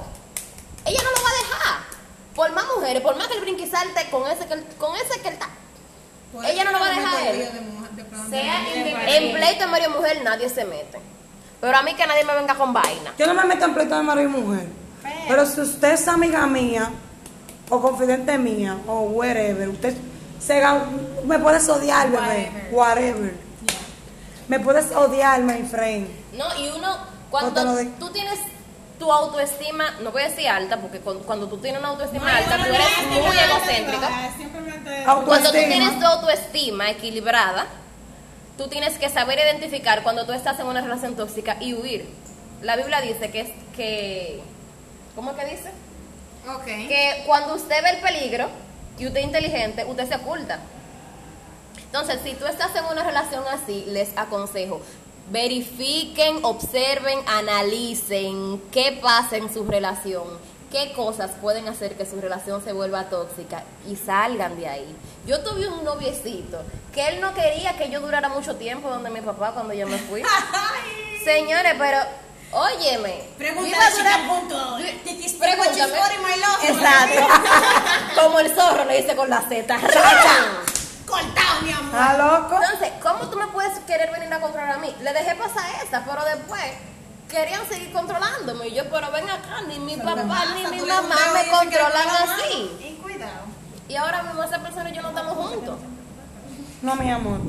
Ella 0.87 1.01
no 1.05 1.11
lo 1.11 1.23
va. 1.25 1.28
Por 2.39 2.53
más 2.53 2.65
mujeres, 2.77 3.03
por 3.03 3.17
más 3.17 3.27
que 3.27 3.35
él 3.35 3.41
brinque 3.41 3.65
y 3.65 3.67
salte 3.69 4.09
con 4.11 4.25
ese 4.31 4.47
que 4.47 4.55
él, 4.55 4.65
con 4.79 4.95
ese 4.95 5.21
que 5.21 5.27
él 5.27 5.35
está. 5.35 5.49
Ella 6.49 6.63
no 6.63 6.71
lo 6.71 6.79
va 6.79 6.87
a 6.87 6.91
dejar 6.91 7.27
él. 7.27 7.39
de 7.53 7.61
mujer- 7.63 7.91
de. 7.91 8.31
Sea 8.31 8.61
De-. 8.63 9.17
En 9.17 9.33
pleito 9.35 9.61
de 9.65 9.67
marido 9.67 9.91
y 9.91 9.95
mujer 9.95 10.21
nadie 10.23 10.49
se 10.49 10.65
mete. 10.65 11.01
Pero 11.61 11.77
a 11.77 11.83
mí 11.83 11.95
que 11.95 12.07
nadie 12.07 12.25
me 12.25 12.35
venga 12.37 12.55
con 12.55 12.73
vaina. 12.73 13.13
Yo 13.19 13.27
no 13.27 13.35
me 13.35 13.43
meto 13.43 13.65
en 13.65 13.75
pleito 13.75 13.97
de 13.97 14.03
marido 14.05 14.29
y 14.29 14.33
mujer. 14.33 14.69
Pero 15.27 15.47
si 15.47 15.61
usted 15.63 15.95
es 15.95 16.07
amiga 16.07 16.47
mía, 16.47 16.93
o 17.71 17.81
confidente 17.81 18.39
mía, 18.39 18.79
o 18.87 19.01
wherever, 19.01 19.69
usted 19.69 19.97
Se 20.39 20.63
me 21.25 21.41
puedes 21.41 21.69
odiar, 21.69 22.09
bebé. 22.13 22.69
Whatever. 22.71 23.35
Me 24.47 24.61
puedes 24.61 24.93
odiar, 24.95 25.43
my 25.43 25.65
friend. 25.65 26.09
No, 26.35 26.45
y 26.57 26.69
uno, 26.69 26.97
No 26.97 27.07
cuando 27.31 27.77
tú 27.99 28.11
tienes 28.11 28.39
tu 28.99 29.13
autoestima, 29.13 29.97
no 30.01 30.13
voy 30.13 30.23
a 30.23 30.29
decir 30.29 30.49
alta, 30.49 30.79
porque 30.79 31.01
cuando 31.01 31.49
tú 31.49 31.59
tienes 31.59 31.81
una 31.81 31.91
autoestima 31.91 32.37
alta, 32.37 32.57
tú 32.57 32.65
eres 32.65 32.89
muy 33.11 33.37
egocéntrica. 33.37 34.09
Cuando 35.25 35.51
tú 35.51 35.59
tienes 35.59 35.99
tu 35.99 36.07
autoestima 36.07 36.91
equilibrada, 36.91 37.67
tú 38.57 38.69
tienes 38.69 38.99
que 38.99 39.09
saber 39.09 39.39
identificar 39.39 40.03
cuando 40.03 40.27
tú 40.27 40.33
estás 40.33 40.59
en 40.61 40.67
una 40.67 40.81
relación 40.81 41.15
tóxica 41.15 41.57
y 41.61 41.75
huir. 41.75 42.09
La 42.63 42.77
Biblia 42.77 43.01
dice 43.01 43.31
que 43.31 43.41
es 43.41 43.51
que 43.77 44.43
¿cómo 45.15 45.31
es 45.33 45.37
que 45.37 45.47
dice? 45.47 45.71
Que 46.89 47.25
cuando 47.27 47.55
usted 47.55 47.83
ve 47.83 47.91
el 47.91 48.01
peligro 48.01 48.49
y 48.99 49.07
usted 49.07 49.21
es 49.21 49.27
inteligente, 49.27 49.85
usted 49.85 50.09
se 50.09 50.15
oculta. 50.17 50.61
Entonces, 51.85 52.21
si 52.23 52.35
tú 52.35 52.47
estás 52.47 52.75
en 52.77 52.85
una 52.85 53.03
relación 53.03 53.45
así, 53.49 53.85
les 53.89 54.17
aconsejo, 54.17 54.81
verifiquen, 55.31 56.45
observen, 56.45 57.19
analicen 57.27 58.63
qué 58.73 58.99
pasa 59.03 59.37
en 59.37 59.53
su 59.53 59.65
relación, 59.65 60.25
qué 60.71 60.93
cosas 60.93 61.33
pueden 61.41 61.69
hacer 61.69 61.97
que 61.97 62.07
su 62.07 62.21
relación 62.21 62.63
se 62.63 62.73
vuelva 62.73 63.05
tóxica 63.09 63.63
y 63.89 63.97
salgan 63.97 64.57
de 64.59 64.69
ahí. 64.69 64.97
Yo 65.27 65.41
tuve 65.41 65.69
un 65.69 65.85
noviecito 65.85 66.63
que 66.95 67.09
él 67.09 67.21
no 67.21 67.35
quería 67.35 67.77
que 67.77 67.91
yo 67.91 68.01
durara 68.01 68.29
mucho 68.29 68.57
tiempo 68.57 68.89
donde 68.89 69.11
mi 69.11 69.21
papá 69.21 69.53
cuando 69.53 69.75
yo 69.75 69.87
me 69.87 69.99
fui. 69.99 70.23
Señores, 71.25 71.75
pero 71.79 71.99
óyeme. 72.53 73.25
a 73.87 73.91
si 73.91 73.99
durar- 73.99 74.29
punto. 74.29 74.79
Exacto. 76.63 77.27
Como 78.23 78.41
el 78.41 78.55
zorro 78.55 78.85
le 78.85 79.03
dice 79.03 79.15
con 79.17 79.29
la 79.29 79.43
Z. 79.43 79.79
Cortado, 81.09 81.63
mi 81.63 81.73
amor. 81.73 81.87
¿Estás 81.87 82.19
loco? 82.19 82.55
Entonces, 82.63 82.93
¿cómo 83.03 83.31
tú 83.31 83.39
me 83.39 83.47
puedes 83.49 83.79
querer 83.81 84.11
venir 84.13 84.33
a 84.33 84.41
controlar 84.41 84.73
a 84.73 84.79
mí? 84.79 84.95
Le 85.01 85.13
dejé 85.13 85.35
pasar 85.37 85.65
esta, 85.83 86.05
pero 86.05 86.23
después 86.25 86.63
querían 87.29 87.67
seguir 87.69 87.93
controlándome. 87.93 88.69
Y 88.69 88.75
yo, 88.75 88.85
pero 88.91 89.11
ven 89.11 89.29
acá, 89.29 89.63
ni 89.67 89.79
mi 89.79 89.97
papá 89.97 90.45
ni 90.55 90.77
mi 90.77 90.87
mamá 90.87 91.17
me 91.33 91.51
controlan 91.51 92.09
así. 92.09 92.71
Y 92.81 92.99
cuidado. 93.03 93.47
Y 93.89 93.97
ahora 93.97 94.23
mismo 94.23 94.43
esa 94.43 94.59
persona 94.59 94.91
y 94.91 94.95
yo 94.95 95.03
no 95.03 95.09
estamos 95.09 95.37
juntos. 95.37 95.77
No, 96.83 96.95
mi 96.97 97.11
amor. 97.11 97.41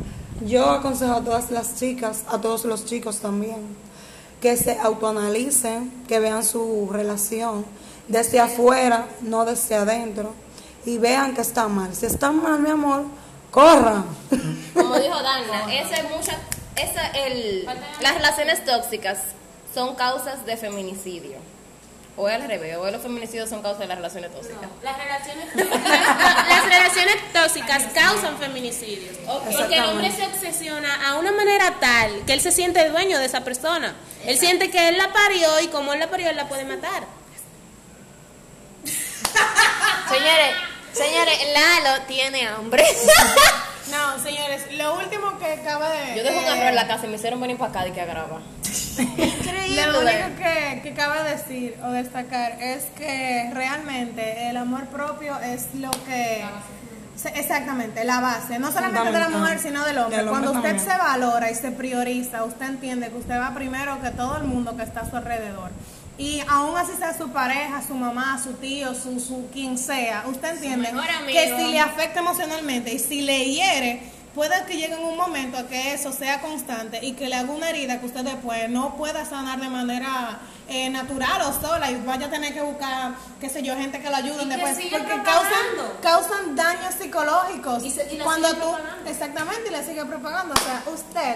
Yo 0.41 0.69
aconsejo 0.69 1.15
a 1.15 1.21
todas 1.21 1.51
las 1.51 1.75
chicas, 1.75 2.23
a 2.29 2.39
todos 2.39 2.63
los 2.63 2.85
chicos 2.85 3.19
también, 3.19 3.75
que 4.41 4.55
se 4.55 4.79
autoanalicen, 4.79 6.05
que 6.07 6.19
vean 6.19 6.45
su 6.45 6.89
relación 6.91 7.65
desde 8.07 8.39
afuera, 8.39 9.07
no 9.21 9.43
desde 9.43 9.75
adentro, 9.75 10.33
y 10.85 10.97
vean 10.97 11.35
que 11.35 11.41
está 11.41 11.67
mal. 11.67 11.93
Si 11.93 12.05
está 12.05 12.31
mal, 12.31 12.59
mi 12.61 12.69
amor, 12.69 13.03
corran. 13.51 14.05
Como 14.73 14.99
dijo 14.99 15.21
Dana, 15.21 15.73
esa 15.73 15.95
es 15.95 16.03
mucha, 16.09 16.37
esa 16.75 17.07
el, 17.11 17.65
las 18.01 18.15
relaciones 18.15 18.63
tóxicas 18.65 19.19
son 19.73 19.95
causas 19.95 20.45
de 20.45 20.57
feminicidio. 20.57 21.37
O 22.17 22.27
es 22.27 22.35
al 22.35 22.49
revés, 22.49 22.75
o 22.75 22.91
los 22.91 23.01
feminicidios 23.01 23.49
son 23.49 23.61
causas 23.61 23.79
de 23.79 23.87
las 23.87 23.97
relaciones 23.97 24.33
tóxicas. 24.33 24.69
Las 24.83 24.97
relaciones, 24.97 25.55
las 25.55 26.65
relaciones 26.65 27.15
tóxicas 27.31 27.83
causan 27.93 28.37
feminicidios. 28.37 29.15
Porque 29.25 29.77
el 29.77 29.85
hombre 29.85 30.11
se 30.11 30.25
obsesiona 30.25 31.07
a 31.07 31.15
una 31.15 31.31
manera 31.31 31.75
tal 31.79 32.25
que 32.25 32.33
él 32.33 32.41
se 32.41 32.51
siente 32.51 32.89
dueño 32.89 33.19
de 33.19 33.25
esa 33.25 33.45
persona. 33.45 33.95
Él 34.25 34.37
siente 34.37 34.69
que 34.69 34.89
él 34.89 34.97
la 34.97 35.13
parió 35.13 35.61
y 35.61 35.67
como 35.67 35.93
él 35.93 35.99
la 35.99 36.09
parió, 36.09 36.29
él 36.29 36.35
la 36.35 36.49
puede 36.49 36.65
matar. 36.65 37.03
Señores, 40.09 40.55
señores, 41.03 41.39
Lalo 41.53 42.01
tiene 42.07 42.47
hambre. 42.47 42.83
No, 43.89 44.19
señores, 44.23 44.61
lo 44.73 44.99
último 44.99 45.39
que 45.39 45.47
acaba 45.51 45.89
de. 45.89 46.15
Yo 46.17 46.23
dejo 46.23 46.37
un 46.37 46.43
de- 46.45 46.51
arroz 46.51 46.63
en 46.69 46.75
la 46.75 46.87
casa 46.87 47.05
y 47.07 47.09
me 47.09 47.15
hicieron 47.15 47.41
venir 47.41 47.57
para 47.57 47.71
acá 47.71 47.87
y 47.87 47.91
que 47.91 48.05
graba. 48.05 48.39
Lo 48.99 49.99
único 50.01 50.35
que, 50.37 50.79
que 50.83 50.93
cabe 50.93 51.27
decir 51.27 51.75
o 51.83 51.89
destacar 51.89 52.61
es 52.61 52.83
que 52.95 53.49
realmente 53.51 54.47
el 54.49 54.57
amor 54.57 54.85
propio 54.89 55.39
es 55.39 55.73
lo 55.73 55.89
que... 56.05 56.43
Exactamente, 57.33 58.03
la 58.03 58.19
base, 58.21 58.59
no 58.59 58.71
solamente 58.71 59.11
de 59.11 59.19
la 59.19 59.29
mujer, 59.29 59.59
sino 59.59 59.83
del 59.85 59.97
hombre. 59.97 60.17
Del 60.17 60.27
hombre 60.27 60.43
Cuando 60.45 60.59
usted 60.59 60.77
también. 60.77 60.91
se 60.91 60.97
valora 60.97 61.49
y 61.51 61.55
se 61.55 61.71
prioriza, 61.71 62.43
usted 62.43 62.65
entiende 62.67 63.09
que 63.09 63.17
usted 63.17 63.39
va 63.39 63.53
primero 63.55 63.99
que 64.01 64.11
todo 64.11 64.37
el 64.37 64.43
mundo 64.43 64.77
que 64.77 64.83
está 64.83 64.99
a 65.01 65.09
su 65.09 65.17
alrededor. 65.17 65.71
Y 66.19 66.41
aún 66.49 66.77
así 66.77 66.91
sea 66.99 67.17
su 67.17 67.29
pareja, 67.29 67.81
su 67.87 67.95
mamá, 67.95 68.39
su 68.43 68.53
tío, 68.53 68.93
su, 68.93 69.19
su 69.19 69.47
quien 69.51 69.77
sea, 69.77 70.25
usted 70.27 70.49
entiende 70.55 70.89
que 71.27 71.55
si 71.57 71.71
le 71.71 71.79
afecta 71.79 72.19
emocionalmente 72.19 72.93
y 72.93 72.99
si 72.99 73.21
le 73.21 73.45
hiere, 73.45 74.03
puede 74.35 74.53
que 74.65 74.75
llegue 74.77 74.93
en 74.95 75.03
un 75.03 75.15
momento 75.17 75.57
a 75.57 75.67
que 75.67 75.93
eso 75.93 76.11
sea 76.11 76.41
constante 76.41 76.99
y 77.03 77.13
que 77.13 77.29
le 77.29 77.35
haga 77.35 77.49
una 77.51 77.69
herida 77.69 77.99
que 78.01 78.05
usted 78.05 78.21
después 78.25 78.69
no 78.69 78.95
pueda 78.97 79.23
sanar 79.25 79.59
de 79.61 79.69
manera 79.69 80.39
eh, 80.67 80.89
natural 80.89 81.41
o 81.41 81.53
sola 81.65 81.89
y 81.89 81.95
vaya 82.05 82.27
a 82.27 82.29
tener 82.29 82.53
que 82.53 82.61
buscar, 82.61 83.13
qué 83.39 83.49
sé 83.49 83.63
yo, 83.63 83.75
gente 83.75 83.99
que 84.01 84.09
lo 84.09 84.15
ayude 84.17 84.45
después. 84.45 84.77
Porque 84.91 85.23
causan, 85.23 85.65
causan 86.01 86.55
daños 86.55 86.93
psicológicos. 87.01 87.83
Y 87.83 87.91
se- 87.91 88.13
y 88.13 88.17
la 88.17 88.23
Cuando 88.25 88.49
tú, 88.55 88.59
propagando. 88.59 89.09
exactamente, 89.09 89.69
y 89.69 89.71
le 89.71 89.83
sigue 89.85 90.05
propagando. 90.05 90.53
O 90.53 90.57
sea, 90.57 90.83
usted, 90.93 91.35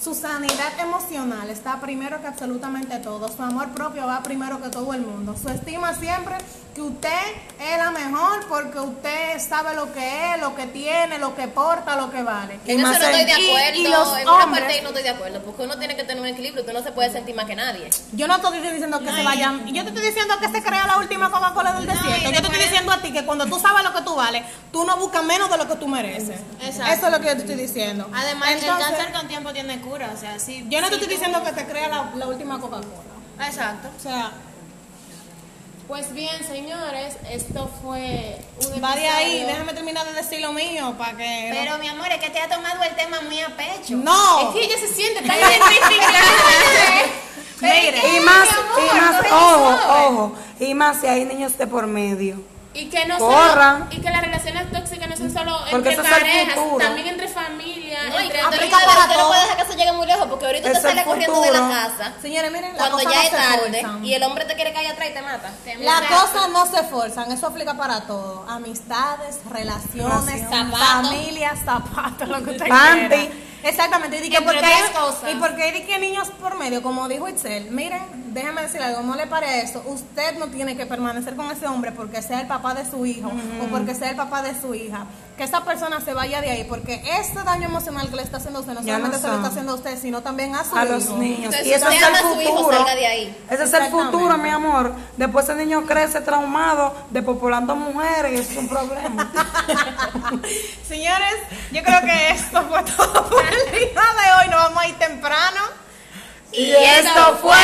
su 0.00 0.14
sanidad 0.14 0.78
emocional 0.80 1.50
está 1.50 1.80
primero 1.80 2.20
que 2.20 2.26
absolutamente 2.26 2.98
todo. 2.98 3.28
Su 3.28 3.42
amor 3.42 3.70
propio 3.70 4.06
va 4.06 4.22
primero 4.22 4.60
que 4.60 4.68
todo 4.68 4.94
el 4.94 5.02
mundo. 5.02 5.34
Su 5.40 5.48
estima 5.48 5.94
siempre 5.94 6.36
que 6.76 6.82
usted 6.82 7.08
es 7.58 7.78
la 7.78 7.90
mejor 7.90 8.46
porque 8.50 8.78
usted 8.78 9.38
sabe 9.40 9.74
lo 9.74 9.90
que 9.94 10.34
es, 10.34 10.40
lo 10.42 10.54
que 10.54 10.66
tiene, 10.66 11.18
lo 11.18 11.34
que 11.34 11.48
porta, 11.48 11.96
lo 11.96 12.10
que 12.10 12.22
vale. 12.22 12.60
Y 12.66 12.72
En 12.72 12.80
eso 12.80 12.88
no 12.90 12.94
estoy 12.94 13.24
de 13.24 13.30
y- 13.40 13.48
acuerdo. 13.50 13.78
y 13.80 13.88
los 13.88 14.18
en 14.18 14.28
una 14.28 14.44
hombres- 14.44 14.60
parte 14.60 14.74
ahí 14.74 14.82
no 14.82 14.88
estoy 14.90 15.02
de 15.02 15.08
acuerdo. 15.08 15.42
Porque 15.42 15.62
uno 15.62 15.78
tiene 15.78 15.96
que 15.96 16.04
tener 16.04 16.20
un 16.20 16.26
equilibrio. 16.28 16.60
Usted 16.60 16.74
no 16.74 16.82
se 16.82 16.92
puede 16.92 17.10
sentir 17.10 17.34
más 17.34 17.46
que 17.46 17.56
nadie. 17.56 17.88
Yo 18.12 18.28
no 18.28 18.36
estoy 18.36 18.60
diciendo 18.60 19.00
que 19.00 19.10
se 19.10 19.22
vayan. 19.22 19.66
Yo 19.68 19.82
te 19.84 19.88
estoy 19.88 20.04
diciendo 20.04 20.34
que 20.38 20.48
se 20.50 20.62
crea 20.62 20.86
la 20.86 20.98
última 20.98 21.30
Coca-Cola 21.30 21.72
del 21.72 21.86
desierto. 21.86 22.30
Yo 22.30 22.40
te 22.42 22.46
estoy 22.46 22.58
diciendo 22.62 22.92
a 22.92 23.00
ti 23.00 23.10
que 23.10 23.24
cuando 23.24 23.46
tú 23.46 23.58
sabes 23.58 23.82
lo 23.82 23.94
que 23.94 24.02
tú 24.02 24.14
vales, 24.14 24.42
tú 24.70 24.84
no 24.84 24.98
buscas 24.98 25.24
menos 25.24 25.48
de 25.50 25.56
lo 25.56 25.66
que 25.66 25.76
tú 25.76 25.88
mereces. 25.88 26.38
Exacto. 26.60 26.92
Eso 26.92 27.06
es 27.06 27.12
lo 27.12 27.20
que 27.20 27.26
yo 27.28 27.32
te 27.36 27.40
estoy 27.40 27.54
diciendo. 27.56 28.06
Además, 28.14 28.50
Entonces, 28.50 28.86
el 28.88 28.94
cáncer 28.96 29.12
con 29.14 29.28
tiempo 29.28 29.50
tiene 29.54 29.80
cura. 29.80 30.10
O 30.14 30.20
sea, 30.20 30.38
si. 30.38 30.66
yo 30.68 30.82
no 30.82 30.88
te 30.88 30.96
si 30.96 31.00
estoy 31.00 31.08
tú- 31.08 31.14
diciendo 31.14 31.42
que 31.42 31.52
te 31.52 31.64
crea 31.64 31.88
la, 31.88 32.10
la 32.16 32.26
última 32.26 32.60
Coca-Cola. 32.60 33.46
Exacto. 33.48 33.88
O 33.96 34.02
sea, 34.02 34.30
Pues 35.88 36.12
bien, 36.12 36.42
señores, 36.44 37.16
esto 37.30 37.70
fue 37.80 38.38
un 38.74 38.82
va 38.82 38.96
de 38.96 39.06
ahí. 39.08 39.44
Déjame 39.44 39.72
terminar 39.72 40.04
de 40.06 40.14
decir 40.14 40.40
lo 40.40 40.52
mío 40.52 40.94
para 40.98 41.16
que. 41.16 41.48
no- 41.50 41.54
Pero 41.54 41.78
mi 41.78 41.86
amor, 41.88 42.08
es 42.10 42.18
que 42.18 42.30
te 42.30 42.40
ha 42.40 42.48
tomado 42.48 42.82
el 42.82 42.94
tema 42.96 43.20
muy 43.20 43.40
a 43.40 43.48
pecho. 43.56 43.94
no. 43.96 44.48
Es 44.48 44.54
que 44.54 44.64
ella 44.64 44.78
se 44.80 44.88
siente 44.92 45.22
tan 45.22 45.36
identificada. 45.38 46.22
Mire, 47.60 48.02
Y 48.16 48.20
más, 48.20 48.48
y 48.50 48.96
más, 48.96 49.32
ojo, 49.32 49.78
ojo. 50.06 50.32
Y 50.60 50.74
más 50.74 51.00
si 51.00 51.06
hay 51.06 51.24
niños 51.24 51.56
de 51.56 51.66
por 51.66 51.86
medio. 51.86 52.42
Y 52.74 52.90
que 52.90 53.06
no 53.06 53.16
Corran. 53.18 53.84
solo, 53.84 53.86
y 53.92 54.00
que 54.02 54.10
las 54.10 54.20
relaciones 54.20 54.70
tóxicas 54.70 55.08
no 55.08 55.16
son 55.16 55.32
solo 55.32 55.58
Porque 55.70 55.90
entre 55.94 56.10
parejas, 56.10 56.58
también 56.78 57.06
entre 57.06 57.28
familias, 57.28 57.75
No, 58.16 58.22
y 58.22 58.26
entre 58.26 58.44
usted 58.44 58.56
aplica 58.58 58.78
no 58.80 58.86
para 58.86 59.00
usted 59.04 59.16
no 59.16 59.26
puede 59.28 59.40
dejar 59.42 59.56
que 59.56 59.62
eso 59.62 59.72
llegue 59.78 59.92
muy 59.92 60.06
lejos. 60.06 60.26
Porque 60.28 60.46
ahorita 60.46 60.68
Es 60.70 60.76
usted 60.76 60.88
sale 60.88 61.04
corriendo 61.04 61.40
de 61.40 61.50
la 61.52 61.58
casa. 61.68 62.12
Señores, 62.22 62.50
miren, 62.52 62.72
la 62.72 62.78
Cuando 62.78 62.98
cosa 62.98 63.10
ya 63.10 63.16
no 63.16 63.22
es 63.22 63.30
se 63.30 63.36
tarde 63.36 63.80
forzan. 63.82 64.04
y 64.04 64.14
el 64.14 64.22
hombre 64.22 64.44
te 64.44 64.54
quiere 64.54 64.72
caer 64.72 64.92
atrás 64.92 65.08
y 65.10 65.14
te 65.14 65.22
mata. 65.22 65.52
Las 65.80 66.02
cosas 66.02 66.48
no 66.50 66.66
se 66.66 66.82
forzan, 66.84 67.32
eso 67.32 67.46
aplica 67.46 67.74
para 67.74 68.00
todo. 68.02 68.44
Amistades, 68.48 69.38
relaciones, 69.50 70.26
Relación. 70.50 70.72
familia, 70.72 71.54
zapatos, 71.64 72.28
lo 72.28 72.42
que 72.44 72.50
usted 72.50 72.68
Panty. 72.68 73.08
quiera. 73.08 73.32
Exactamente, 73.62 74.18
y, 74.18 74.20
di 74.20 74.30
que 74.30 74.36
Entre 74.36 74.52
porque 74.54 74.66
hay, 74.66 74.92
cosas. 74.92 75.30
y 75.32 75.34
porque 75.36 75.62
hay 75.64 75.82
que 75.84 75.98
niños 75.98 76.28
por 76.40 76.56
medio, 76.56 76.82
como 76.82 77.08
dijo 77.08 77.28
Itzel, 77.28 77.70
miren, 77.72 78.32
déjame 78.32 78.62
decir 78.62 78.80
algo, 78.80 79.00
no 79.02 79.16
le 79.16 79.26
pare 79.26 79.60
eso, 79.62 79.82
usted 79.86 80.38
no 80.38 80.46
tiene 80.48 80.76
que 80.76 80.86
permanecer 80.86 81.34
con 81.34 81.50
ese 81.50 81.66
hombre 81.66 81.90
porque 81.90 82.22
sea 82.22 82.40
el 82.40 82.46
papá 82.46 82.74
de 82.74 82.88
su 82.88 83.04
hijo 83.06 83.28
o 83.28 83.66
porque 83.68 83.94
sea 83.94 84.10
el 84.10 84.16
papá 84.16 84.42
de 84.42 84.60
su 84.60 84.72
hija. 84.74 85.06
Que 85.36 85.44
esa 85.44 85.64
persona 85.64 86.00
se 86.00 86.14
vaya 86.14 86.40
de 86.40 86.50
ahí, 86.50 86.64
porque 86.64 87.02
ese 87.20 87.34
daño 87.44 87.66
emocional 87.68 88.08
que 88.08 88.16
le 88.16 88.22
está 88.22 88.38
haciendo 88.38 88.58
a 88.58 88.62
usted 88.62 88.72
no 88.72 88.80
solamente 88.82 89.18
se 89.18 89.28
lo 89.28 89.34
está 89.34 89.48
haciendo 89.48 89.72
a 89.72 89.74
usted, 89.74 89.98
sino 90.00 90.22
también 90.22 90.54
a 90.54 90.64
su 90.64 90.74
a 90.74 90.84
los 90.86 91.10
niños. 91.10 91.54
Entonces, 91.54 91.66
y 91.66 91.72
eso 91.74 91.88
es 91.90 92.02
el 92.02 92.16
futuro. 92.16 92.72
salga 92.78 92.94
de 92.94 93.06
ahí. 93.06 93.36
Ese 93.50 93.64
es 93.64 93.72
el 93.74 93.84
futuro, 93.90 94.38
mi 94.38 94.48
amor. 94.48 94.94
Después 95.18 95.46
ese 95.46 95.54
niño 95.56 95.84
crece 95.84 96.22
traumado, 96.22 96.94
depopulando 97.10 97.76
mujeres, 97.76 98.32
y 98.32 98.36
eso 98.36 98.50
es 98.52 98.56
un 98.56 98.68
problema. 98.68 99.30
Señores, 100.88 101.34
yo 101.70 101.82
creo 101.82 102.00
que 102.00 102.30
esto 102.30 102.62
fue 102.70 102.82
todo 102.84 103.28
por 103.28 103.44
el 103.44 103.70
día 103.72 103.88
de 103.90 104.40
hoy. 104.40 104.48
Nos 104.48 104.62
vamos 104.62 104.82
a 104.82 104.88
ir 104.88 104.94
temprano. 104.98 105.60
y 106.52 106.70
esto 106.70 107.38
fue 107.42 107.56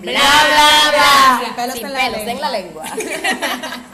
bla 0.00 0.20
bla 0.20 0.90
bla. 0.90 1.40
Sin 1.44 1.54
pelos 1.54 1.74
Sin 1.76 1.86
en 1.86 1.92
la 1.92 1.98
pelos 2.00 2.24
lengua. 2.24 2.32
en 2.32 2.40
la 2.40 2.50
lengua. 2.50 2.84